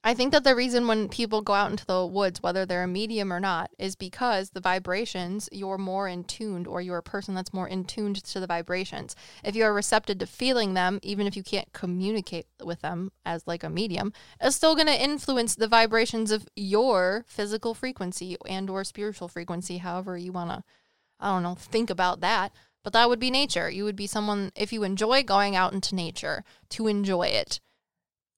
I 0.04 0.14
think 0.14 0.32
that 0.32 0.44
the 0.44 0.54
reason 0.54 0.86
when 0.86 1.08
people 1.08 1.42
go 1.42 1.54
out 1.54 1.70
into 1.70 1.84
the 1.84 2.06
woods, 2.06 2.40
whether 2.40 2.64
they're 2.64 2.84
a 2.84 2.88
medium 2.88 3.32
or 3.32 3.40
not, 3.40 3.70
is 3.78 3.96
because 3.96 4.50
the 4.50 4.60
vibrations, 4.60 5.48
you're 5.50 5.76
more 5.76 6.06
in 6.06 6.22
tuned 6.24 6.68
or 6.68 6.80
you're 6.80 6.98
a 6.98 7.02
person 7.02 7.34
that's 7.34 7.52
more 7.52 7.66
in 7.66 7.84
tuned 7.84 8.22
to 8.22 8.38
the 8.38 8.46
vibrations. 8.46 9.16
If 9.42 9.56
you're 9.56 9.74
receptive 9.74 10.18
to 10.18 10.26
feeling 10.26 10.74
them, 10.74 11.00
even 11.02 11.26
if 11.26 11.36
you 11.36 11.42
can't 11.42 11.72
communicate 11.72 12.46
with 12.64 12.80
them 12.80 13.10
as 13.26 13.46
like 13.46 13.64
a 13.64 13.70
medium, 13.70 14.12
it's 14.40 14.54
still 14.54 14.76
going 14.76 14.86
to 14.86 15.02
influence 15.02 15.56
the 15.56 15.68
vibrations 15.68 16.30
of 16.30 16.46
your 16.54 17.24
physical 17.26 17.74
frequency 17.74 18.36
and 18.48 18.70
or 18.70 18.84
spiritual 18.84 19.26
frequency, 19.26 19.78
however 19.78 20.16
you 20.16 20.30
want 20.30 20.50
to, 20.50 20.62
I 21.18 21.32
don't 21.32 21.42
know, 21.42 21.56
think 21.56 21.90
about 21.90 22.20
that. 22.20 22.52
But 22.84 22.92
that 22.92 23.08
would 23.08 23.18
be 23.18 23.30
nature. 23.30 23.68
You 23.68 23.84
would 23.84 23.96
be 23.96 24.06
someone, 24.06 24.52
if 24.54 24.72
you 24.72 24.84
enjoy 24.84 25.24
going 25.24 25.56
out 25.56 25.72
into 25.72 25.96
nature, 25.96 26.44
to 26.70 26.86
enjoy 26.86 27.26
it. 27.26 27.60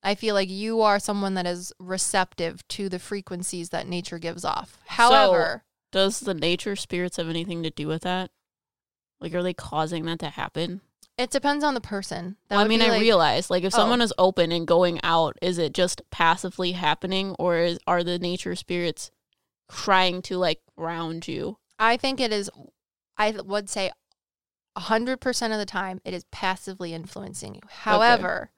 I 0.02 0.14
feel 0.14 0.34
like 0.34 0.48
you 0.48 0.80
are 0.80 0.98
someone 0.98 1.34
that 1.34 1.46
is 1.46 1.72
receptive 1.78 2.66
to 2.68 2.88
the 2.88 2.98
frequencies 2.98 3.68
that 3.70 3.86
nature 3.86 4.18
gives 4.18 4.44
off. 4.44 4.78
However, 4.86 5.64
Does 5.92 6.20
the 6.20 6.34
nature 6.34 6.76
spirits 6.76 7.16
have 7.16 7.28
anything 7.28 7.62
to 7.64 7.70
do 7.70 7.86
with 7.88 8.02
that? 8.02 8.30
Like, 9.20 9.34
are 9.34 9.42
they 9.42 9.52
causing 9.54 10.04
that 10.06 10.18
to 10.20 10.30
happen? 10.30 10.80
it 11.18 11.30
depends 11.30 11.62
on 11.62 11.74
the 11.74 11.82
person. 11.82 12.36
That 12.48 12.56
Well, 12.56 12.64
I 12.64 12.68
mean, 12.68 12.80
I 12.80 12.86
like- 12.88 13.00
realize, 13.02 13.50
like, 13.50 13.62
if 13.62 13.74
Oh. 13.74 13.76
someone 13.76 14.00
is 14.00 14.14
open 14.16 14.52
and 14.52 14.66
going 14.66 14.98
out, 15.02 15.36
is 15.42 15.58
it 15.58 15.74
just 15.74 16.00
passively 16.10 16.72
happening, 16.72 17.36
or 17.38 17.58
is 17.58 17.78
are 17.86 18.02
the 18.02 18.18
nature 18.18 18.56
spirits 18.56 19.10
trying 19.70 20.22
to 20.22 20.38
like 20.38 20.62
ground 20.78 21.28
you? 21.28 21.58
I 21.78 21.98
think 21.98 22.20
it 22.20 22.32
is. 22.32 22.48
I 23.18 23.32
would 23.32 23.68
say, 23.68 23.90
hundred 24.78 25.20
percent 25.20 25.52
of 25.52 25.58
the 25.58 25.66
time, 25.66 26.00
it 26.06 26.14
is 26.14 26.24
passively 26.30 26.94
influencing 26.94 27.56
you. 27.56 27.60
However, 27.68 28.50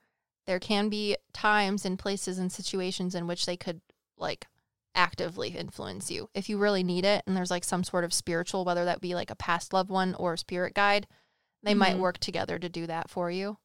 there 0.45 0.59
can 0.59 0.89
be 0.89 1.15
times 1.33 1.85
and 1.85 1.97
places 1.97 2.37
and 2.37 2.51
situations 2.51 3.15
in 3.15 3.27
which 3.27 3.45
they 3.45 3.57
could 3.57 3.81
like 4.17 4.47
actively 4.95 5.49
influence 5.49 6.11
you. 6.11 6.29
If 6.33 6.49
you 6.49 6.57
really 6.57 6.83
need 6.83 7.05
it 7.05 7.23
and 7.25 7.35
there's 7.35 7.49
like 7.51 7.63
some 7.63 7.83
sort 7.83 8.03
of 8.03 8.13
spiritual, 8.13 8.63
whether 8.65 8.85
that 8.85 9.01
be 9.01 9.15
like 9.15 9.31
a 9.31 9.35
past 9.35 9.73
loved 9.73 9.89
one 9.89 10.13
or 10.15 10.33
a 10.33 10.37
spirit 10.37 10.73
guide, 10.73 11.07
they 11.63 11.73
might 11.73 11.95
Mhm. 11.95 11.99
work 11.99 12.17
together 12.19 12.59
to 12.59 12.69
do 12.69 12.85
that 12.87 13.09
for 13.09 13.31
you. 13.31 13.57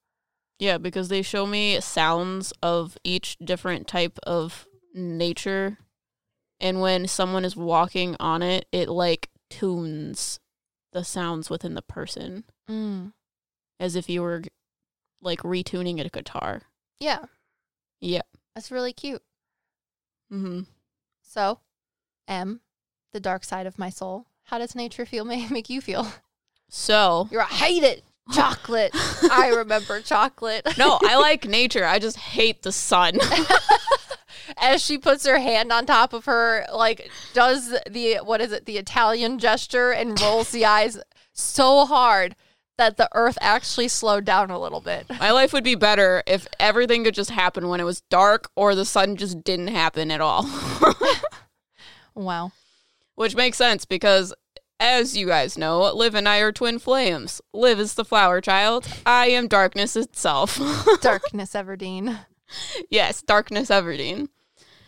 Yeah, 0.58 0.78
because 0.78 1.08
they 1.08 1.22
show 1.22 1.46
me 1.46 1.80
sounds 1.80 2.52
of 2.62 2.96
each 3.04 3.36
different 3.38 3.86
type 3.86 4.18
of 4.22 4.66
nature. 4.94 5.78
And 6.60 6.80
when 6.80 7.06
someone 7.06 7.44
is 7.44 7.54
walking 7.56 8.16
on 8.18 8.42
it, 8.42 8.66
it 8.72 8.88
like 8.88 9.30
tunes 9.50 10.40
the 10.92 11.04
sounds 11.04 11.50
within 11.50 11.74
the 11.74 11.82
person 11.82 12.44
Mm. 12.68 13.12
as 13.78 13.94
if 13.96 14.08
you 14.08 14.22
were 14.22 14.42
like 15.20 15.40
retuning 15.40 16.00
a 16.04 16.08
guitar. 16.08 16.62
Yeah, 17.00 17.24
Yeah. 18.00 18.22
that's 18.54 18.70
really 18.70 18.92
cute. 18.92 19.22
Mm-hmm. 20.32 20.60
So, 21.22 21.60
M, 22.26 22.60
the 23.12 23.20
dark 23.20 23.44
side 23.44 23.66
of 23.66 23.78
my 23.78 23.90
soul. 23.90 24.26
How 24.44 24.58
does 24.58 24.74
nature 24.74 25.06
feel 25.06 25.24
make, 25.24 25.50
make 25.52 25.70
you 25.70 25.80
feel? 25.80 26.06
So, 26.68 27.28
You're 27.30 27.42
a 27.42 27.46
hate 27.46 27.82
it. 27.82 28.04
Chocolate. 28.32 28.90
I 29.32 29.48
remember 29.56 30.02
chocolate. 30.02 30.66
no, 30.76 30.98
I 31.02 31.16
like 31.16 31.46
nature. 31.46 31.86
I 31.86 31.98
just 31.98 32.18
hate 32.18 32.62
the 32.62 32.72
sun. 32.72 33.18
As 34.58 34.82
she 34.82 34.98
puts 34.98 35.24
her 35.26 35.38
hand 35.38 35.72
on 35.72 35.86
top 35.86 36.12
of 36.12 36.24
her, 36.26 36.66
like 36.72 37.10
does 37.32 37.74
the 37.88 38.16
what 38.22 38.40
is 38.42 38.52
it, 38.52 38.66
the 38.66 38.76
Italian 38.76 39.38
gesture 39.38 39.92
and 39.92 40.20
rolls 40.20 40.50
the 40.50 40.64
eyes 40.66 40.98
so 41.32 41.86
hard 41.86 42.34
that 42.78 42.96
the 42.96 43.08
earth 43.14 43.36
actually 43.40 43.88
slowed 43.88 44.24
down 44.24 44.50
a 44.50 44.58
little 44.58 44.80
bit. 44.80 45.06
My 45.20 45.30
life 45.30 45.52
would 45.52 45.64
be 45.64 45.74
better 45.74 46.22
if 46.26 46.48
everything 46.58 47.04
could 47.04 47.14
just 47.14 47.30
happen 47.30 47.68
when 47.68 47.80
it 47.80 47.84
was 47.84 48.00
dark 48.08 48.50
or 48.56 48.74
the 48.74 48.84
sun 48.84 49.16
just 49.16 49.44
didn't 49.44 49.68
happen 49.68 50.10
at 50.10 50.20
all. 50.20 50.48
Wow. 52.14 52.50
Which 53.14 53.36
makes 53.36 53.56
sense 53.56 53.84
because, 53.84 54.34
as 54.80 55.16
you 55.16 55.26
guys 55.26 55.56
know, 55.56 55.92
Liv 55.94 56.14
and 56.14 56.28
I 56.28 56.38
are 56.38 56.52
twin 56.52 56.78
flames. 56.78 57.40
Liv 57.52 57.78
is 57.78 57.94
the 57.94 58.04
flower 58.04 58.40
child. 58.40 58.88
I 59.06 59.28
am 59.28 59.46
darkness 59.46 59.94
itself. 59.96 60.56
Darkness, 61.00 61.52
Everdeen. 61.54 62.18
yes, 62.90 63.22
darkness 63.22 63.70
Everdeen. 63.70 64.28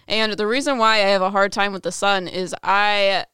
And 0.09 0.33
the 0.33 0.47
reason 0.47 0.79
why 0.79 0.95
I 0.97 1.09
have 1.11 1.23
a 1.23 1.31
hard 1.31 1.53
time 1.53 1.73
with 1.73 1.85
the 1.85 1.93
sun 1.93 2.27
is 2.27 2.53
I, 2.65 3.27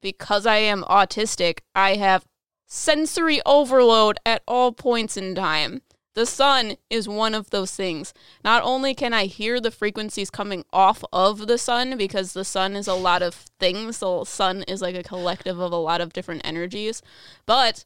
because 0.00 0.46
I 0.46 0.58
am 0.58 0.84
autistic, 0.84 1.60
I 1.74 1.96
have 1.96 2.24
sensory 2.70 3.40
overload 3.44 4.18
at 4.24 4.42
all 4.46 4.72
points 4.72 5.16
in 5.16 5.34
time. 5.34 5.82
The 6.14 6.24
sun 6.24 6.76
is 6.88 7.08
one 7.08 7.34
of 7.34 7.50
those 7.50 7.74
things. 7.74 8.14
Not 8.44 8.62
only 8.62 8.94
can 8.94 9.12
I 9.12 9.26
hear 9.26 9.60
the 9.60 9.70
frequencies 9.72 10.30
coming 10.30 10.64
off 10.72 11.04
of 11.12 11.46
the 11.46 11.58
sun, 11.58 11.96
because 11.98 12.32
the 12.32 12.44
sun 12.44 12.76
is 12.76 12.86
a 12.86 12.94
lot 12.94 13.22
of 13.22 13.34
things, 13.34 13.98
the 13.98 14.24
sun 14.24 14.62
is 14.64 14.80
like 14.80 14.94
a 14.94 15.02
collective 15.02 15.58
of 15.58 15.72
a 15.72 15.76
lot 15.76 16.00
of 16.00 16.12
different 16.12 16.42
energies, 16.44 17.02
but 17.44 17.84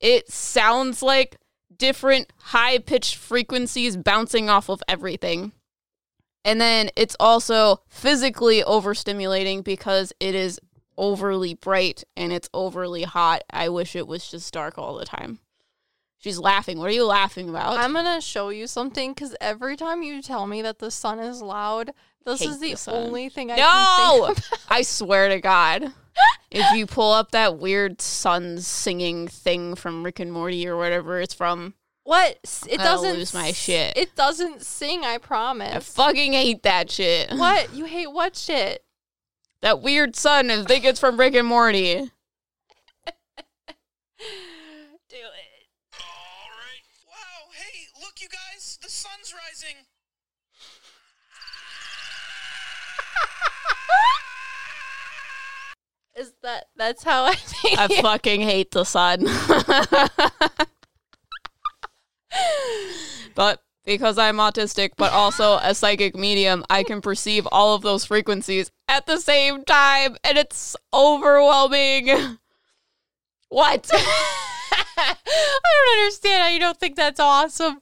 it 0.00 0.30
sounds 0.30 1.02
like 1.02 1.36
different 1.76 2.32
high 2.38 2.78
pitched 2.78 3.16
frequencies 3.16 3.96
bouncing 3.96 4.48
off 4.48 4.68
of 4.68 4.82
everything. 4.88 5.52
And 6.44 6.60
then 6.60 6.90
it's 6.96 7.16
also 7.18 7.82
physically 7.88 8.62
overstimulating 8.62 9.62
because 9.64 10.12
it 10.18 10.34
is 10.34 10.60
overly 10.96 11.54
bright 11.54 12.04
and 12.16 12.32
it's 12.32 12.48
overly 12.52 13.02
hot. 13.02 13.42
I 13.50 13.68
wish 13.68 13.96
it 13.96 14.06
was 14.06 14.30
just 14.30 14.52
dark 14.52 14.78
all 14.78 14.96
the 14.96 15.04
time. 15.04 15.38
She's 16.18 16.38
laughing. 16.38 16.78
What 16.78 16.88
are 16.88 16.94
you 16.94 17.06
laughing 17.06 17.48
about? 17.48 17.78
I'm 17.78 17.92
gonna 17.92 18.20
show 18.20 18.50
you 18.50 18.66
something 18.68 19.12
because 19.12 19.34
every 19.40 19.76
time 19.76 20.02
you 20.02 20.22
tell 20.22 20.46
me 20.46 20.62
that 20.62 20.78
the 20.78 20.90
sun 20.90 21.18
is 21.18 21.42
loud, 21.42 21.92
this 22.24 22.40
Hate 22.40 22.48
is 22.50 22.60
the, 22.60 22.74
the 22.74 22.92
only 22.96 23.28
thing 23.28 23.50
I 23.50 23.56
no! 23.56 24.26
can 24.26 24.34
think 24.36 24.52
of. 24.52 24.58
I 24.70 24.82
swear 24.82 25.28
to 25.30 25.40
God. 25.40 25.92
if 26.50 26.76
you 26.76 26.86
pull 26.86 27.12
up 27.12 27.32
that 27.32 27.58
weird 27.58 28.00
sun 28.00 28.58
singing 28.60 29.26
thing 29.26 29.74
from 29.74 30.04
Rick 30.04 30.20
and 30.20 30.32
Morty 30.32 30.68
or 30.68 30.76
whatever 30.76 31.20
it's 31.20 31.34
from, 31.34 31.74
What? 32.04 32.38
It 32.68 32.78
doesn't 32.78 33.14
lose 33.14 33.34
my 33.34 33.50
shit. 33.50 33.96
It 33.96 34.14
doesn't 34.14 34.62
sing. 34.62 35.04
I 35.04 35.18
promise. 35.18 35.74
I 35.74 35.80
fucking 35.80 36.34
hate 36.34 36.62
that 36.62 36.88
shit. 36.90 37.32
what? 37.32 37.74
You 37.74 37.86
hate 37.86 38.12
what 38.12 38.36
shit? 38.36 38.84
That 39.62 39.80
weird 39.80 40.14
sun, 40.16 40.50
I 40.50 40.64
think 40.64 40.84
it's 40.84 40.98
from 40.98 41.16
Rick 41.16 41.36
and 41.36 41.46
Morty. 41.46 41.94
Do 41.94 42.10
it. 45.14 45.68
All 45.94 46.50
right. 46.58 46.82
Wow, 47.06 47.46
hey, 47.52 47.86
look, 48.00 48.20
you 48.20 48.26
guys, 48.28 48.80
the 48.82 48.90
sun's 48.90 49.32
rising. 49.32 49.86
Is 56.20 56.32
that? 56.42 56.64
That's 56.74 57.04
how 57.04 57.24
I 57.26 57.34
think. 57.34 57.78
I 57.78 57.86
fucking 58.02 58.40
hate 58.40 58.72
the 58.72 58.82
sun. 58.82 59.28
but 63.36 63.62
because 63.84 64.18
I'm 64.18 64.36
autistic, 64.36 64.90
but 64.96 65.12
also 65.12 65.58
a 65.62 65.74
psychic 65.74 66.16
medium, 66.16 66.64
I 66.70 66.82
can 66.84 67.00
perceive 67.00 67.46
all 67.50 67.74
of 67.74 67.82
those 67.82 68.04
frequencies 68.04 68.70
at 68.88 69.06
the 69.06 69.18
same 69.18 69.64
time, 69.64 70.16
and 70.24 70.38
it's 70.38 70.76
overwhelming. 70.92 72.38
What? 73.48 73.90
I 73.92 75.14
don't 75.24 75.98
understand 76.00 76.42
how 76.42 76.48
you 76.48 76.58
don't 76.58 76.80
think 76.80 76.96
that's 76.96 77.20
awesome. 77.20 77.80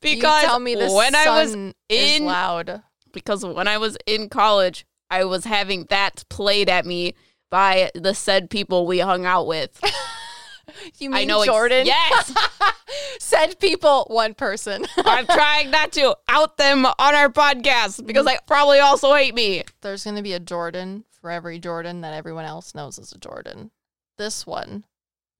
because 0.00 0.42
you 0.42 0.48
tell 0.48 0.60
me 0.60 0.76
the 0.76 0.92
when 0.92 1.16
I 1.16 1.42
was 1.42 1.56
in 1.88 2.24
loud. 2.24 2.82
because 3.12 3.44
when 3.44 3.66
I 3.66 3.78
was 3.78 3.98
in 4.06 4.28
college, 4.28 4.86
I 5.10 5.24
was 5.24 5.44
having 5.44 5.86
that 5.90 6.24
played 6.28 6.68
at 6.68 6.86
me 6.86 7.14
by 7.50 7.90
the 7.96 8.14
said 8.14 8.48
people 8.48 8.86
we 8.86 9.00
hung 9.00 9.26
out 9.26 9.48
with. 9.48 9.80
You 10.98 11.10
mean 11.10 11.18
I 11.18 11.24
know 11.24 11.38
ex- 11.40 11.46
Jordan? 11.46 11.86
yes. 11.86 12.34
Said 13.20 13.58
people, 13.60 14.06
one 14.08 14.34
person. 14.34 14.84
I'm 14.96 15.26
trying 15.26 15.70
not 15.70 15.92
to 15.92 16.16
out 16.28 16.56
them 16.56 16.86
on 16.86 17.14
our 17.14 17.28
podcast 17.28 18.06
because 18.06 18.26
they 18.26 18.36
probably 18.46 18.78
also 18.78 19.14
hate 19.14 19.34
me. 19.34 19.62
There's 19.82 20.04
going 20.04 20.16
to 20.16 20.22
be 20.22 20.32
a 20.32 20.40
Jordan 20.40 21.04
for 21.10 21.30
every 21.30 21.58
Jordan 21.58 22.00
that 22.02 22.14
everyone 22.14 22.44
else 22.44 22.74
knows 22.74 22.98
is 22.98 23.12
a 23.12 23.18
Jordan. 23.18 23.70
This 24.18 24.46
one 24.46 24.84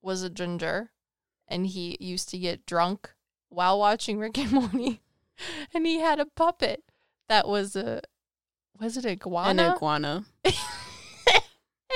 was 0.03 0.23
a 0.23 0.31
ginger, 0.31 0.91
and 1.49 1.67
he 1.67 1.97
used 2.01 2.29
to 2.31 2.39
get 2.39 2.67
drunk 2.67 3.11
while 3.49 3.79
watching 3.79 4.19
Rick 4.19 4.39
and 4.39 4.53
Morty, 4.53 5.01
and 5.75 5.87
he 5.87 6.01
had 6.01 6.21
a 6.21 6.27
puppet 6.27 6.83
that 7.29 7.49
was 7.49 7.77
a 7.77 8.01
was 8.79 8.97
it 8.97 9.05
a 9.05 9.11
iguana? 9.13 9.63
An 9.63 9.73
iguana? 9.73 10.25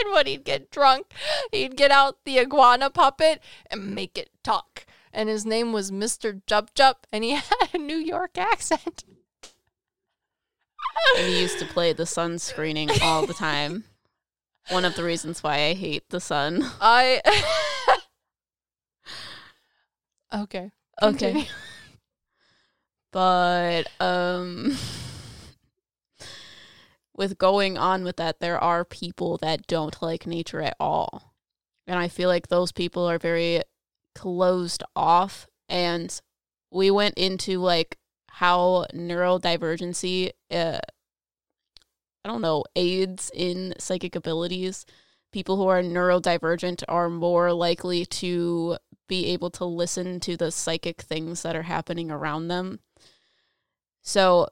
And 0.05 0.13
when 0.13 0.27
he'd 0.27 0.45
get 0.45 0.71
drunk, 0.71 1.13
he'd 1.53 1.77
get 1.77 1.91
out 1.91 2.19
the 2.25 2.39
iguana 2.39 2.91
puppet 2.91 3.43
and 3.71 3.95
make 3.95 4.17
it 4.17 4.31
talk. 4.43 4.87
And 5.13 5.29
his 5.29 5.45
name 5.45 5.73
was 5.73 5.91
Mr. 5.91 6.41
Jup 6.47 6.75
Jup, 6.75 7.07
and 7.13 7.25
he 7.25 7.31
had 7.35 7.75
a 7.75 7.79
New 7.79 7.97
York 7.97 8.39
accent. 8.39 9.05
And 11.17 11.27
he 11.27 11.41
used 11.41 11.59
to 11.59 11.67
play 11.67 11.93
the 11.93 12.07
sun 12.07 12.39
screening 12.39 12.91
all 13.03 13.27
the 13.27 13.35
time. 13.35 13.85
One 14.69 14.85
of 14.85 14.95
the 14.95 15.03
reasons 15.03 15.43
why 15.43 15.55
I 15.67 15.75
hate 15.75 16.09
the 16.11 16.21
sun. 16.21 16.65
I. 16.81 17.21
okay. 20.43 20.71
Okay. 21.03 21.33
Continue. 21.33 21.45
But 23.13 23.89
um 23.99 24.77
with 27.21 27.37
going 27.37 27.77
on 27.77 28.03
with 28.03 28.17
that, 28.17 28.41
there 28.41 28.59
are 28.59 28.83
people 28.83 29.37
that 29.43 29.67
don't 29.67 30.01
like 30.01 30.27
nature 30.27 30.63
at 30.63 30.75
all. 30.81 31.35
And 31.87 31.99
I 31.99 32.09
feel 32.09 32.31
like 32.31 32.49
those 32.49 32.73
people 32.73 33.05
are 33.05 33.19
very 33.19 33.61
closed 34.15 34.83
off 34.97 35.47
and 35.69 36.19
we 36.71 36.91
went 36.91 37.19
into 37.19 37.59
like 37.59 37.99
how 38.31 38.87
neurodivergency 38.95 40.31
uh 40.51 40.79
I 42.25 42.29
don't 42.29 42.41
know, 42.41 42.65
aids 42.75 43.31
in 43.35 43.75
psychic 43.79 44.17
abilities. 44.17 44.87
People 45.31 45.59
who 45.59 45.69
are 45.69 45.83
neurodivergent 45.83 46.85
are 46.89 47.11
more 47.11 47.53
likely 47.53 48.07
to 48.07 48.79
be 49.09 49.27
able 49.27 49.51
to 49.51 49.67
listen 49.67 50.21
to 50.21 50.39
the 50.39 50.51
psychic 50.51 51.03
things 51.03 51.43
that 51.43 51.55
are 51.55 51.63
happening 51.63 52.11
around 52.11 52.49
them. 52.49 52.81
So, 54.03 54.49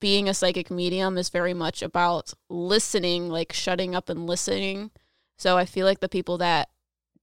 being 0.00 0.28
a 0.28 0.34
psychic 0.34 0.70
medium 0.70 1.16
is 1.16 1.28
very 1.28 1.54
much 1.54 1.82
about 1.82 2.32
listening, 2.48 3.28
like 3.28 3.52
shutting 3.52 3.94
up 3.94 4.08
and 4.08 4.26
listening. 4.26 4.90
So, 5.38 5.56
I 5.56 5.64
feel 5.64 5.86
like 5.86 6.00
the 6.00 6.08
people 6.08 6.38
that 6.38 6.68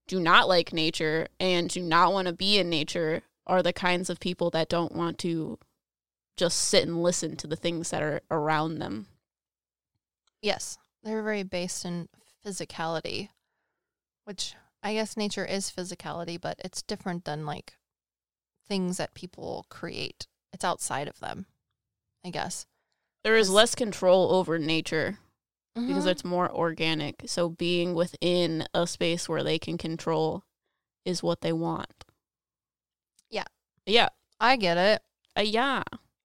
do 0.06 0.20
not 0.20 0.48
like 0.48 0.72
nature 0.72 1.28
and 1.38 1.68
do 1.68 1.80
not 1.80 2.12
want 2.12 2.28
to 2.28 2.34
be 2.34 2.58
in 2.58 2.68
nature 2.68 3.22
are 3.46 3.62
the 3.62 3.72
kinds 3.72 4.10
of 4.10 4.20
people 4.20 4.50
that 4.50 4.68
don't 4.68 4.94
want 4.94 5.18
to 5.18 5.58
just 6.36 6.58
sit 6.58 6.86
and 6.86 7.02
listen 7.02 7.36
to 7.36 7.46
the 7.46 7.56
things 7.56 7.90
that 7.90 8.02
are 8.02 8.20
around 8.30 8.78
them. 8.78 9.06
Yes, 10.40 10.78
they're 11.02 11.22
very 11.22 11.42
based 11.42 11.84
in 11.84 12.08
physicality, 12.44 13.28
which 14.24 14.54
I 14.82 14.94
guess 14.94 15.16
nature 15.16 15.44
is 15.44 15.70
physicality, 15.70 16.40
but 16.40 16.60
it's 16.64 16.82
different 16.82 17.24
than 17.24 17.46
like 17.46 17.74
things 18.66 18.96
that 18.96 19.14
people 19.14 19.66
create. 19.68 20.26
It's 20.52 20.64
outside 20.64 21.08
of 21.08 21.20
them, 21.20 21.46
I 22.24 22.30
guess. 22.30 22.66
There 23.24 23.36
is 23.36 23.50
less 23.50 23.74
control 23.74 24.32
over 24.32 24.58
nature 24.58 25.18
because 25.74 26.04
Mhm. 26.04 26.10
it's 26.10 26.24
more 26.24 26.50
organic. 26.50 27.22
So 27.26 27.48
being 27.48 27.94
within 27.94 28.66
a 28.74 28.86
space 28.86 29.28
where 29.28 29.42
they 29.42 29.58
can 29.58 29.78
control 29.78 30.44
is 31.04 31.22
what 31.22 31.40
they 31.40 31.52
want. 31.52 32.04
Yeah. 33.30 33.44
Yeah. 33.86 34.08
I 34.40 34.56
get 34.56 34.76
it. 34.76 35.02
Uh, 35.36 35.42
yeah. 35.42 35.82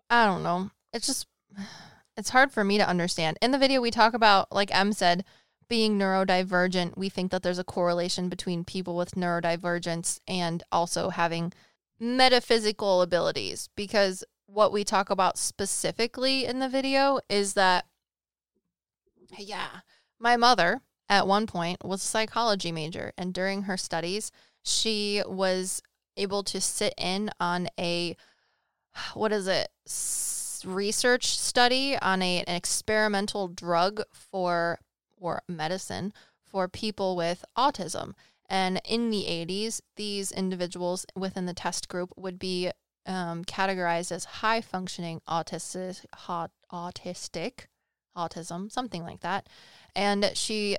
I 0.10 0.26
don't 0.26 0.44
know. 0.44 0.72
It's 0.94 1.08
just 1.08 1.28
it's 2.18 2.30
hard 2.30 2.52
for 2.52 2.64
me 2.64 2.78
to 2.78 2.88
understand. 2.88 3.38
In 3.42 3.52
the 3.52 3.58
video 3.58 3.80
we 3.82 3.92
talk 3.92 4.14
about 4.14 4.52
like 4.52 4.74
M 4.74 4.92
said 4.94 5.24
being 5.70 5.98
neurodivergent, 6.00 6.98
we 6.98 7.10
think 7.10 7.30
that 7.32 7.44
there's 7.44 7.60
a 7.60 7.64
correlation 7.64 8.30
between 8.30 8.64
people 8.64 8.96
with 8.96 9.16
neurodivergence 9.16 10.20
and 10.28 10.64
also 10.72 11.10
having 11.10 11.52
metaphysical 12.00 13.02
abilities 13.02 13.70
because 13.76 14.24
what 14.48 14.72
we 14.72 14.84
talk 14.84 15.10
about 15.10 15.38
specifically 15.38 16.46
in 16.46 16.60
the 16.60 16.70
video 16.70 17.20
is 17.30 17.54
that 17.54 17.86
yeah, 19.38 19.82
my 20.20 20.38
mother 20.38 20.82
at 21.10 21.28
one 21.28 21.46
point 21.46 21.84
was 21.84 22.02
a 22.02 22.08
psychology 22.08 22.72
major 22.72 23.14
and 23.18 23.34
during 23.34 23.64
her 23.64 23.78
studies 23.78 24.32
she 24.64 25.22
was 25.28 25.82
able 26.16 26.44
to 26.44 26.60
sit 26.60 26.94
in 26.98 27.30
on 27.40 27.68
a 27.80 28.16
what 29.14 29.32
is 29.32 29.48
it 29.48 29.70
research 30.66 31.38
study 31.38 31.98
on 32.02 32.22
a, 32.22 32.44
an 32.44 32.56
experimental 32.56 33.48
drug 33.48 34.02
for 34.12 34.80
or 35.20 35.42
medicine 35.48 36.14
for 36.44 36.68
people 36.68 37.16
with 37.16 37.44
autism. 37.58 38.14
And 38.50 38.82
in 38.86 39.10
the 39.10 39.24
80s 39.24 39.82
these 39.96 40.32
individuals 40.32 41.06
within 41.16 41.46
the 41.46 41.54
test 41.54 41.90
group 41.90 42.12
would 42.16 42.40
be 42.40 42.72
um, 43.08 43.44
categorized 43.46 44.12
as 44.12 44.26
high 44.26 44.62
functioning 44.62 45.22
autistic 45.28 46.06
hot, 46.14 46.52
autistic 46.72 47.66
autism 48.16 48.72
something 48.72 49.04
like 49.04 49.22
that 49.22 49.48
and 49.96 50.32
she 50.34 50.78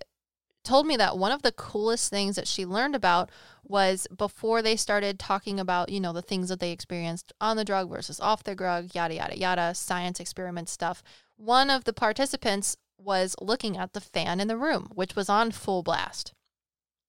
told 0.69 0.87
me 0.87 0.97
that 0.97 1.17
one 1.17 1.33
of 1.33 1.41
the 1.41 1.53
coolest 1.53 2.11
things 2.11 2.37
that 2.37 2.47
she 2.47 2.67
learned 2.67 2.95
about 2.95 3.31
was 3.65 4.07
before 4.15 4.61
they 4.61 4.77
started 4.77 5.19
talking 5.19 5.59
about, 5.59 5.89
you 5.89 5.99
know, 5.99 6.13
the 6.13 6.21
things 6.21 6.51
that 6.51 6.61
they 6.61 6.73
experienced 6.73 7.33
on 7.41 7.57
the 7.57 7.65
drug 7.65 7.89
versus 7.89 8.21
off 8.21 8.45
the 8.45 8.55
drug, 8.55 8.95
yada, 8.95 9.15
yada, 9.15 9.39
yada, 9.39 9.75
science 9.75 10.21
experiment 10.21 10.69
stuff. 10.69 11.03
One 11.37 11.71
of 11.71 11.85
the 11.85 11.95
participants 11.95 12.77
was 12.99 13.35
looking 13.41 13.79
at 13.79 13.95
the 13.95 14.01
fan 14.01 14.41
in 14.41 14.49
the 14.49 14.59
room, 14.59 14.91
which 14.95 15.17
was 15.17 15.31
on 15.31 15.53
full 15.53 15.83
blast. 15.83 16.35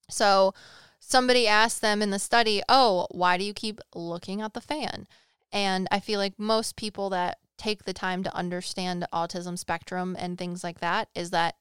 So 0.09 0.53
somebody 0.99 1.47
asked 1.47 1.81
them 1.81 2.01
in 2.01 2.11
the 2.11 2.19
study, 2.19 2.61
Oh, 2.69 3.07
why 3.11 3.37
do 3.37 3.43
you 3.43 3.53
keep 3.53 3.79
looking 3.95 4.41
at 4.41 4.53
the 4.53 4.61
fan? 4.61 5.07
And 5.51 5.87
I 5.91 5.99
feel 5.99 6.19
like 6.19 6.37
most 6.37 6.75
people 6.75 7.09
that 7.09 7.39
take 7.57 7.83
the 7.83 7.93
time 7.93 8.23
to 8.23 8.35
understand 8.35 9.05
autism 9.13 9.57
spectrum 9.57 10.15
and 10.19 10.37
things 10.37 10.63
like 10.63 10.79
that 10.79 11.09
is 11.13 11.31
that 11.31 11.55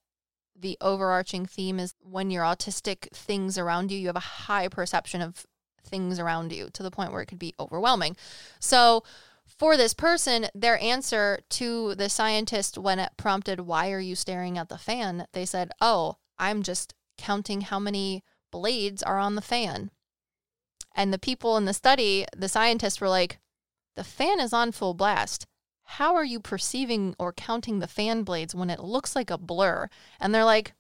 the 0.61 0.77
overarching 0.81 1.46
theme 1.46 1.79
is 1.79 1.94
when 2.01 2.31
you're 2.31 2.44
autistic, 2.44 3.11
things 3.12 3.59
around 3.59 3.90
you, 3.90 3.98
you 3.98 4.07
have 4.09 4.16
a 4.16 4.20
high 4.20 4.68
perception 4.68 5.22
of 5.22 5.46
things 5.85 6.18
around 6.18 6.53
you 6.53 6.68
to 6.72 6.83
the 6.83 6.90
point 6.90 7.12
where 7.12 7.22
it 7.22 7.27
could 7.27 7.38
be 7.38 7.55
overwhelming. 7.59 8.16
So, 8.61 9.05
for 9.46 9.77
this 9.77 9.94
person, 9.94 10.46
their 10.55 10.81
answer 10.83 11.40
to 11.51 11.94
the 11.94 12.11
scientist 12.11 12.77
when 12.77 12.98
it 12.98 13.12
prompted, 13.16 13.61
Why 13.61 13.90
are 13.92 14.01
you 14.01 14.14
staring 14.14 14.59
at 14.59 14.68
the 14.68 14.79
fan? 14.79 15.27
they 15.33 15.46
said, 15.46 15.70
Oh, 15.81 16.16
I'm 16.38 16.62
just 16.62 16.94
counting 17.16 17.62
how 17.62 17.79
many 17.79 18.22
blades 18.50 19.02
are 19.02 19.18
on 19.18 19.34
the 19.34 19.42
fan. 19.42 19.90
And 20.94 21.12
the 21.12 21.18
people 21.18 21.56
in 21.56 21.64
the 21.64 21.74
study, 21.74 22.26
the 22.37 22.48
scientists 22.48 23.00
were 23.00 23.08
like, 23.08 23.38
The 23.96 24.04
fan 24.04 24.40
is 24.40 24.52
on 24.52 24.72
full 24.72 24.94
blast 24.94 25.46
how 25.92 26.14
are 26.14 26.24
you 26.24 26.38
perceiving 26.38 27.16
or 27.18 27.32
counting 27.32 27.78
the 27.78 27.87
fan 27.87 28.22
blades 28.22 28.54
when 28.54 28.68
it 28.68 28.78
looks 28.78 29.16
like 29.16 29.30
a 29.30 29.38
blur? 29.38 29.88
And 30.20 30.34
they're 30.34 30.44
like, 30.44 30.74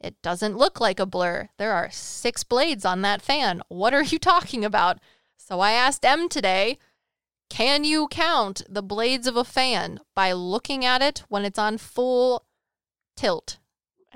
it 0.00 0.20
doesn't 0.22 0.56
look 0.56 0.80
like 0.80 0.98
a 0.98 1.04
blur. 1.04 1.50
There 1.58 1.72
are 1.72 1.90
six 1.90 2.44
blades 2.44 2.86
on 2.86 3.02
that 3.02 3.20
fan. 3.20 3.60
What 3.68 3.92
are 3.92 4.02
you 4.02 4.18
talking 4.18 4.64
about? 4.64 5.00
So 5.36 5.60
I 5.60 5.72
asked 5.72 6.04
M 6.06 6.30
today, 6.30 6.78
can 7.50 7.84
you 7.84 8.08
count 8.08 8.62
the 8.66 8.82
blades 8.82 9.26
of 9.26 9.36
a 9.36 9.44
fan 9.44 10.00
by 10.14 10.32
looking 10.32 10.82
at 10.82 11.02
it 11.02 11.24
when 11.28 11.44
it's 11.44 11.58
on 11.58 11.76
full 11.76 12.46
tilt? 13.16 13.58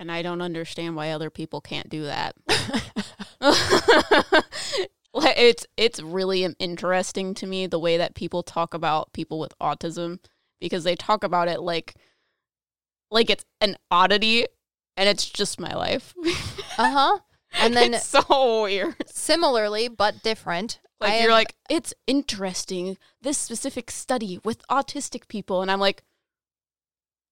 And 0.00 0.11
I 0.12 0.22
don't 0.22 0.40
understand 0.40 0.94
why 0.96 1.11
other 1.11 1.28
people 1.28 1.61
can't 1.61 1.88
do 1.90 2.04
that. 2.04 2.34
It's 5.20 5.66
it's 5.76 6.00
really 6.00 6.44
interesting 6.58 7.34
to 7.34 7.46
me 7.46 7.66
the 7.66 7.78
way 7.78 7.96
that 7.96 8.14
people 8.14 8.42
talk 8.42 8.72
about 8.74 9.12
people 9.12 9.38
with 9.40 9.52
autism 9.58 10.20
because 10.61 10.84
they 10.84 10.94
talk 10.94 11.24
about 11.24 11.48
it 11.48 11.61
like 11.61 11.94
like 13.11 13.28
it's 13.30 13.44
an 13.61 13.76
oddity 13.90 14.46
and 14.96 15.08
it's 15.08 15.28
just 15.28 15.58
my 15.61 15.74
life. 15.74 16.14
Uh 16.78 16.92
huh. 16.92 17.18
And 17.61 17.74
then 17.76 17.94
it's 17.94 18.06
so 18.06 18.62
weird. 18.62 18.94
similarly 19.06 19.88
but 19.88 20.22
different, 20.22 20.78
Like 21.00 21.11
I 21.11 21.14
you're 21.22 21.30
have- 21.30 21.38
like, 21.38 21.56
it's 21.68 21.92
interesting 22.06 22.96
this 23.20 23.37
specific 23.37 23.90
study 23.90 24.38
with 24.44 24.64
autistic 24.68 25.26
people, 25.26 25.61
and 25.62 25.68
I'm 25.72 25.80
like, 25.80 26.04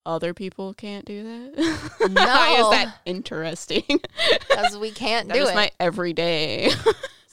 other 0.06 0.32
people 0.32 0.72
can't 0.72 1.04
do 1.04 1.22
that. 1.22 1.90
Why 1.98 2.60
is 2.60 2.70
that 2.70 2.98
interesting? 3.04 3.82
because 4.48 4.78
we 4.78 4.90
can't 4.90 5.28
that 5.28 5.34
do 5.34 5.42
is 5.42 5.50
it. 5.50 5.54
my 5.54 5.70
everyday. 5.78 6.70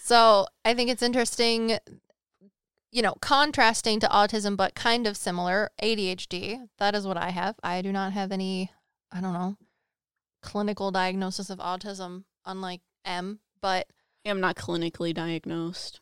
So 0.06 0.48
I 0.66 0.74
think 0.74 0.90
it's 0.90 1.02
interesting, 1.02 1.78
you 2.92 3.02
know, 3.02 3.16
contrasting 3.22 4.02
to 4.02 4.08
autism, 4.08 4.58
but 4.58 4.76
kind 4.76 5.08
of 5.08 5.16
similar. 5.16 5.72
ADHD. 5.82 6.68
That 6.78 6.94
is 6.94 7.08
what 7.08 7.16
I 7.16 7.30
have. 7.30 7.56
I 7.64 7.82
do 7.82 7.94
not 7.94 8.12
have 8.12 8.34
any, 8.34 8.70
I 9.14 9.22
don't 9.22 9.32
know, 9.32 9.56
clinical 10.42 10.92
diagnosis 10.92 11.50
of 11.50 11.60
autism, 11.60 12.26
unlike 12.46 12.82
M. 13.06 13.40
But 13.62 13.88
I'm 14.26 14.42
not 14.42 14.58
clinically 14.58 15.14
diagnosed. 15.14 16.02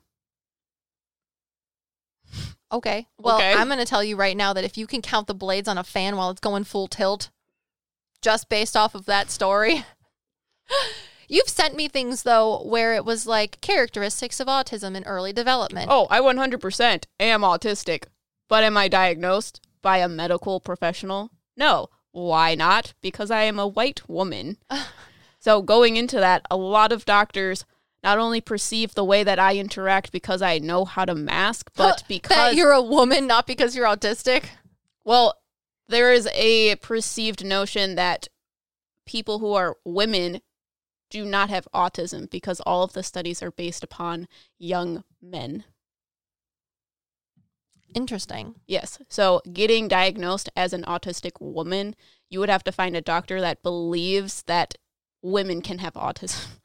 Okay. 2.72 3.08
Well, 3.18 3.38
Okay. 3.38 3.54
I'm 3.54 3.68
going 3.68 3.80
to 3.80 3.86
tell 3.86 4.04
you 4.04 4.16
right 4.16 4.38
now 4.38 4.54
that 4.54 4.64
if 4.64 4.78
you 4.78 4.88
can 4.88 5.02
count 5.02 5.28
the 5.28 5.34
blades 5.34 5.68
on 5.68 5.78
a 5.78 5.84
fan 5.84 6.16
while 6.16 6.30
it's 6.30 6.40
going 6.40 6.64
full 6.64 6.88
tilt, 6.88 7.30
just 8.22 8.50
based 8.50 8.78
off 8.78 8.96
of 8.96 9.06
that 9.06 9.30
story. 9.32 9.84
You've 11.28 11.48
sent 11.50 11.76
me 11.76 11.88
things 11.88 12.24
though 12.24 12.62
where 12.64 12.94
it 12.94 13.06
was 13.06 13.26
like 13.26 13.62
characteristics 13.62 14.40
of 14.40 14.48
autism 14.48 14.96
in 14.96 15.04
early 15.06 15.32
development. 15.32 15.88
Oh, 15.90 16.08
I 16.10 16.20
100% 16.20 17.06
am 17.20 17.42
autistic, 17.42 18.04
but 18.50 18.64
am 18.64 18.76
I 18.76 18.88
diagnosed 18.88 19.62
by 19.82 19.98
a 20.00 20.10
medical 20.10 20.60
professional? 20.60 21.32
No. 21.56 21.90
Why 22.12 22.56
not? 22.56 22.94
Because 23.02 23.32
I 23.32 23.44
am 23.44 23.58
a 23.58 23.68
white 23.68 24.10
woman. 24.10 24.58
so, 25.40 25.62
going 25.62 25.96
into 25.96 26.18
that, 26.18 26.46
a 26.52 26.58
lot 26.58 26.92
of 26.92 27.06
doctors 27.06 27.64
not 28.04 28.18
only 28.18 28.42
perceive 28.42 28.94
the 28.94 29.04
way 29.04 29.24
that 29.24 29.40
I 29.40 29.58
interact 29.58 30.12
because 30.12 30.42
I 30.42 30.58
know 30.60 30.86
how 30.86 31.06
to 31.06 31.16
mask, 31.16 31.72
but 31.76 31.98
that 31.98 32.08
because 32.08 32.56
you're 32.56 32.72
a 32.72 32.82
woman, 32.82 33.28
not 33.28 33.48
because 33.48 33.76
you're 33.76 33.86
autistic. 33.86 34.46
Well, 35.04 35.36
there 35.88 36.12
is 36.12 36.28
a 36.34 36.76
perceived 36.78 37.46
notion 37.46 37.96
that 37.96 38.28
people 39.06 39.40
who 39.40 39.54
are 39.54 39.78
women 39.84 40.42
do 41.10 41.26
not 41.26 41.50
have 41.50 41.68
autism 41.74 42.30
because 42.30 42.62
all 42.62 42.84
of 42.84 42.94
the 42.94 43.04
studies 43.04 43.44
are 43.44 43.52
based 43.52 43.84
upon 43.84 44.28
young 44.58 45.04
men. 45.22 45.66
Interesting. 47.94 48.56
Yes. 48.68 49.00
So, 49.10 49.42
getting 49.52 49.90
diagnosed 49.90 50.50
as 50.56 50.72
an 50.72 50.84
autistic 50.84 51.42
woman, 51.42 51.96
you 52.30 52.40
would 52.40 52.50
have 52.50 52.64
to 52.64 52.72
find 52.72 52.96
a 52.96 53.02
doctor 53.02 53.42
that 53.42 53.64
believes 53.64 54.44
that 54.44 54.76
women 55.22 55.62
can 55.62 55.80
have 55.80 55.94
autism. 55.94 56.48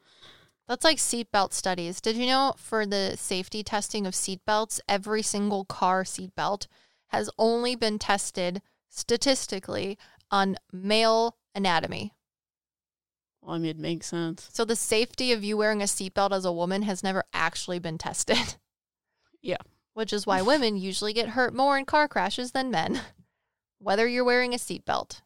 That's 0.69 0.85
like 0.85 0.99
seatbelt 0.99 1.53
studies. 1.53 2.01
Did 2.01 2.17
you 2.17 2.27
know 2.27 2.55
for 2.57 2.87
the 2.87 3.17
safety 3.17 3.63
testing 3.63 4.07
of 4.07 4.15
seatbelts, 4.15 4.81
every 4.89 5.23
single 5.23 5.65
car 5.65 6.03
seatbelt 6.03 6.67
has 7.09 7.31
only 7.39 7.77
been 7.77 7.99
tested 7.99 8.63
statistically 8.89 9.97
on 10.31 10.57
male 10.73 11.37
anatomy? 11.55 12.15
Well, 13.41 13.55
I 13.55 13.59
mean, 13.59 13.71
it 13.71 13.79
makes 13.79 14.09
sense. 14.09 14.49
So 14.53 14.65
the 14.65 14.75
safety 14.75 15.31
of 15.33 15.45
you 15.45 15.57
wearing 15.57 15.83
a 15.83 15.85
seatbelt 15.85 16.33
as 16.33 16.45
a 16.45 16.53
woman 16.53 16.83
has 16.83 17.05
never 17.05 17.25
actually 17.33 17.79
been 17.79 17.99
tested. 17.99 18.57
Yeah. 19.43 19.59
Which 19.95 20.13
is 20.13 20.27
why 20.27 20.43
women 20.43 20.77
usually 20.77 21.13
get 21.13 21.29
hurt 21.29 21.55
more 21.55 21.79
in 21.79 21.85
car 21.85 22.09
crashes 22.09 22.51
than 22.51 22.69
men, 22.69 23.01
whether 23.79 24.09
you're 24.09 24.25
wearing 24.25 24.55
a 24.55 24.57
seatbelt. 24.57 25.21